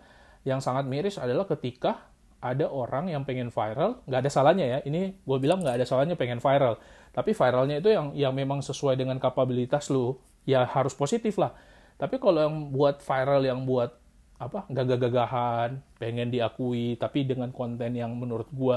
yang 0.47 0.63
sangat 0.63 0.87
miris 0.87 1.19
adalah 1.19 1.49
ketika 1.49 2.13
ada 2.43 2.67
orang 2.67 3.07
yang 3.07 3.23
pengen 3.23 3.55
viral, 3.55 4.03
nggak 4.07 4.21
ada 4.27 4.31
salahnya 4.31 4.67
ya. 4.67 4.79
Ini 4.83 5.23
gue 5.23 5.39
bilang 5.39 5.63
nggak 5.63 5.83
ada 5.83 5.87
salahnya 5.87 6.15
pengen 6.15 6.39
viral. 6.43 6.79
Tapi 7.15 7.35
viralnya 7.35 7.79
itu 7.79 7.91
yang 7.91 8.15
yang 8.15 8.35
memang 8.35 8.63
sesuai 8.63 8.99
dengan 8.99 9.19
kapabilitas 9.23 9.91
lu, 9.91 10.19
ya 10.43 10.67
harus 10.67 10.95
positif 10.95 11.39
lah. 11.39 11.55
Tapi 11.97 12.17
kalau 12.19 12.45
yang 12.45 12.57
buat 12.71 13.01
viral 13.03 13.43
yang 13.47 13.65
buat 13.67 13.95
apa 14.43 14.67
gagah-gagahan, 14.67 15.79
pengen 16.03 16.35
diakui, 16.35 16.99
tapi 16.99 17.23
dengan 17.23 17.55
konten 17.55 17.95
yang 17.95 18.11
menurut 18.19 18.51
gue 18.51 18.77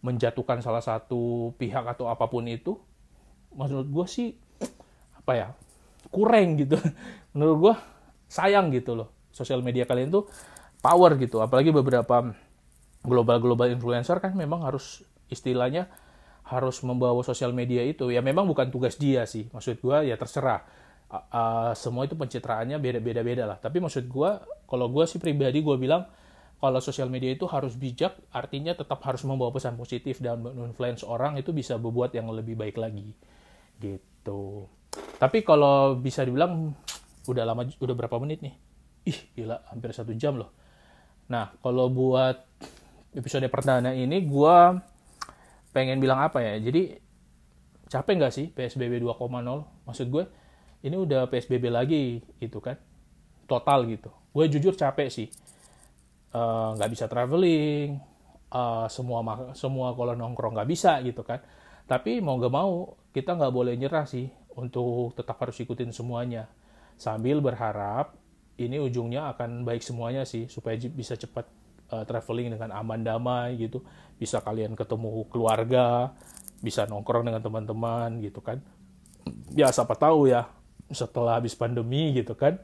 menjatuhkan 0.00 0.64
salah 0.64 0.80
satu 0.80 1.52
pihak 1.60 1.84
atau 1.84 2.08
apa 2.08 2.26
pun 2.26 2.48
itu, 2.48 2.80
menurut 3.52 3.88
gue 3.88 4.06
sih 4.08 4.28
apa 5.22 5.32
ya 5.36 5.48
kurang 6.10 6.58
gitu. 6.58 6.76
Menurut 7.32 7.56
gue 7.62 7.74
sayang 8.26 8.74
gitu 8.74 8.98
loh. 8.98 9.08
Sosial 9.32 9.64
media 9.64 9.86
kalian 9.86 10.10
tuh 10.10 10.26
power 10.82 11.14
gitu. 11.16 11.40
Apalagi 11.40 11.70
beberapa 11.70 12.34
global-global 13.06 13.70
influencer 13.70 14.18
kan 14.18 14.34
memang 14.34 14.66
harus 14.66 15.06
istilahnya 15.30 15.88
harus 16.42 16.82
membawa 16.82 17.22
sosial 17.22 17.54
media 17.54 17.80
itu. 17.86 18.10
Ya 18.10 18.20
memang 18.20 18.44
bukan 18.50 18.68
tugas 18.68 18.98
dia 18.98 19.24
sih. 19.24 19.48
Maksud 19.54 19.78
gue 19.78 19.96
ya 20.10 20.18
terserah. 20.18 20.66
Uh, 21.12 21.76
semua 21.76 22.08
itu 22.08 22.16
pencitraannya 22.16 22.80
beda-beda-beda 22.80 23.44
lah. 23.44 23.60
Tapi 23.60 23.84
maksud 23.84 24.08
gue, 24.08 24.30
kalau 24.64 24.88
gue 24.88 25.04
sih 25.04 25.20
pribadi 25.20 25.60
gue 25.60 25.76
bilang, 25.76 26.08
kalau 26.56 26.80
sosial 26.80 27.12
media 27.12 27.36
itu 27.36 27.44
harus 27.44 27.76
bijak, 27.76 28.16
artinya 28.32 28.72
tetap 28.72 29.04
harus 29.04 29.20
membawa 29.28 29.52
pesan 29.52 29.76
positif 29.76 30.24
dan 30.24 30.40
influence 30.62 31.04
orang 31.04 31.36
itu 31.36 31.52
bisa 31.52 31.76
berbuat 31.76 32.16
yang 32.16 32.32
lebih 32.32 32.56
baik 32.56 32.80
lagi. 32.80 33.12
Gitu. 33.76 34.64
Tapi 35.20 35.38
kalau 35.44 36.00
bisa 36.00 36.24
dibilang 36.24 36.72
udah 37.28 37.44
lama, 37.44 37.68
udah 37.68 37.94
berapa 37.98 38.16
menit 38.22 38.40
nih? 38.40 38.54
Ih, 39.12 39.18
gila, 39.36 39.58
hampir 39.68 39.92
satu 39.92 40.16
jam 40.16 40.40
loh. 40.40 40.54
Nah, 41.28 41.52
kalau 41.60 41.92
buat 41.92 42.40
episode 43.12 43.44
perdana 43.52 43.92
ini, 43.92 44.24
gue 44.24 44.56
pengen 45.76 46.00
bilang 46.00 46.24
apa 46.24 46.40
ya? 46.40 46.56
Jadi, 46.56 46.94
capek 47.90 48.12
nggak 48.16 48.32
sih 48.32 48.46
PSBB 48.54 49.02
2.0? 49.02 49.28
Maksud 49.84 50.06
gue, 50.08 50.24
ini 50.82 50.96
udah 50.98 51.30
PSBB 51.30 51.70
lagi, 51.70 52.18
gitu 52.42 52.58
kan? 52.58 52.74
Total 53.46 53.86
gitu. 53.86 54.10
Gue 54.34 54.50
jujur 54.50 54.74
capek 54.74 55.08
sih. 55.08 55.28
Uh, 56.32 56.74
nggak 56.74 56.90
bisa 56.90 57.04
traveling, 57.06 58.00
uh, 58.50 58.88
semua 58.88 59.20
semua 59.54 59.92
kalau 59.94 60.16
nongkrong 60.18 60.58
nggak 60.58 60.70
bisa 60.70 60.98
gitu 61.06 61.22
kan. 61.22 61.38
Tapi 61.86 62.18
mau 62.18 62.40
nggak 62.40 62.54
mau, 62.54 62.98
kita 63.14 63.36
nggak 63.36 63.52
boleh 63.52 63.74
nyerah 63.76 64.08
sih 64.08 64.26
untuk 64.56 65.14
tetap 65.14 65.38
harus 65.38 65.54
ikutin 65.60 65.94
semuanya. 65.94 66.48
Sambil 66.98 67.38
berharap 67.44 68.16
ini 68.58 68.80
ujungnya 68.80 69.30
akan 69.36 69.62
baik 69.62 69.84
semuanya 69.84 70.26
sih, 70.26 70.48
supaya 70.48 70.74
bisa 70.76 71.14
cepat 71.14 71.46
uh, 71.92 72.04
traveling 72.08 72.56
dengan 72.58 72.74
aman 72.74 73.04
damai 73.04 73.60
gitu. 73.60 73.84
Bisa 74.16 74.40
kalian 74.40 74.72
ketemu 74.74 75.28
keluarga, 75.28 76.16
bisa 76.58 76.88
nongkrong 76.88 77.28
dengan 77.28 77.44
teman-teman 77.44 78.18
gitu 78.24 78.40
kan. 78.40 78.58
Ya 79.52 79.68
siapa 79.68 79.94
tahu 79.94 80.32
ya 80.32 80.48
setelah 80.94 81.40
habis 81.40 81.56
pandemi 81.56 82.12
gitu 82.16 82.32
kan, 82.38 82.56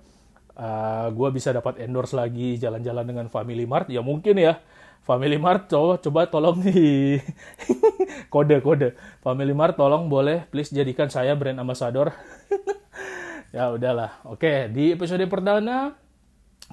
uh, 0.59 1.09
gue 1.13 1.29
bisa 1.33 1.55
dapat 1.55 1.81
endorse 1.83 2.13
lagi 2.13 2.57
jalan-jalan 2.61 3.05
dengan 3.05 3.27
Family 3.33 3.65
Mart. 3.65 3.89
Ya 3.89 4.01
mungkin 4.05 4.37
ya 4.37 4.61
Family 5.09 5.41
Mart 5.41 5.73
coba 5.73 5.97
coba 6.03 6.29
tolong 6.29 6.61
nih 6.61 7.25
kode 8.35 8.61
kode. 8.61 8.93
Family 9.25 9.57
Mart 9.57 9.79
tolong 9.79 10.11
boleh 10.11 10.45
please 10.53 10.69
jadikan 10.69 11.09
saya 11.09 11.33
brand 11.39 11.59
ambassador. 11.61 12.13
Ya 13.49 13.73
udahlah. 13.73 14.21
Oke 14.29 14.69
di 14.69 14.93
episode 14.93 15.25
perdana 15.25 15.97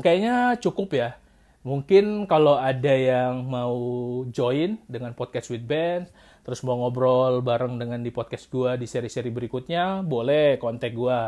kayaknya 0.03 0.59
cukup 0.59 0.91
ya. 0.91 1.15
Mungkin 1.63 2.27
kalau 2.27 2.59
ada 2.59 2.91
yang 2.91 3.47
mau 3.47 3.79
join 4.27 4.75
dengan 4.91 5.15
podcast 5.15 5.47
with 5.55 5.63
band 5.63 6.11
terus 6.45 6.61
mau 6.61 6.77
ngobrol 6.77 7.41
bareng 7.41 7.81
dengan 7.81 7.99
di 8.05 8.13
podcast 8.13 8.45
gue 8.53 8.77
di 8.77 8.85
seri-seri 8.85 9.33
berikutnya 9.33 10.05
boleh 10.05 10.61
kontak 10.61 10.93
gue 10.93 11.19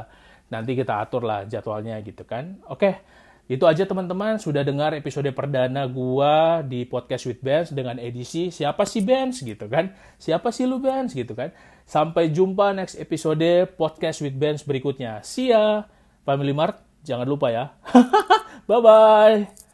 nanti 0.53 0.77
kita 0.77 1.01
atur 1.01 1.25
lah 1.25 1.49
jadwalnya 1.49 1.97
gitu 2.05 2.21
kan 2.23 2.61
oke 2.69 3.17
itu 3.47 3.63
aja 3.63 3.87
teman-teman, 3.87 4.35
sudah 4.43 4.59
dengar 4.59 4.91
episode 4.91 5.31
perdana 5.31 5.87
gua 5.87 6.59
di 6.59 6.83
Podcast 6.83 7.31
with 7.31 7.39
Bands 7.39 7.71
dengan 7.71 7.95
edisi 7.95 8.51
Siapa 8.51 8.83
sih 8.83 8.99
Bands 8.99 9.39
gitu 9.39 9.71
kan? 9.71 9.95
Siapa 10.19 10.51
sih 10.51 10.67
lu 10.67 10.83
Bands 10.83 11.15
gitu 11.15 11.31
kan? 11.31 11.55
Sampai 11.87 12.27
jumpa 12.35 12.75
next 12.75 12.99
episode 12.99 13.71
Podcast 13.79 14.19
with 14.19 14.35
Bands 14.35 14.67
berikutnya. 14.67 15.23
See 15.23 15.55
ya! 15.55 15.87
Family 16.27 16.51
Mart, 16.51 16.83
jangan 17.07 17.23
lupa 17.23 17.47
ya. 17.47 17.71
Bye-bye! 18.67 19.66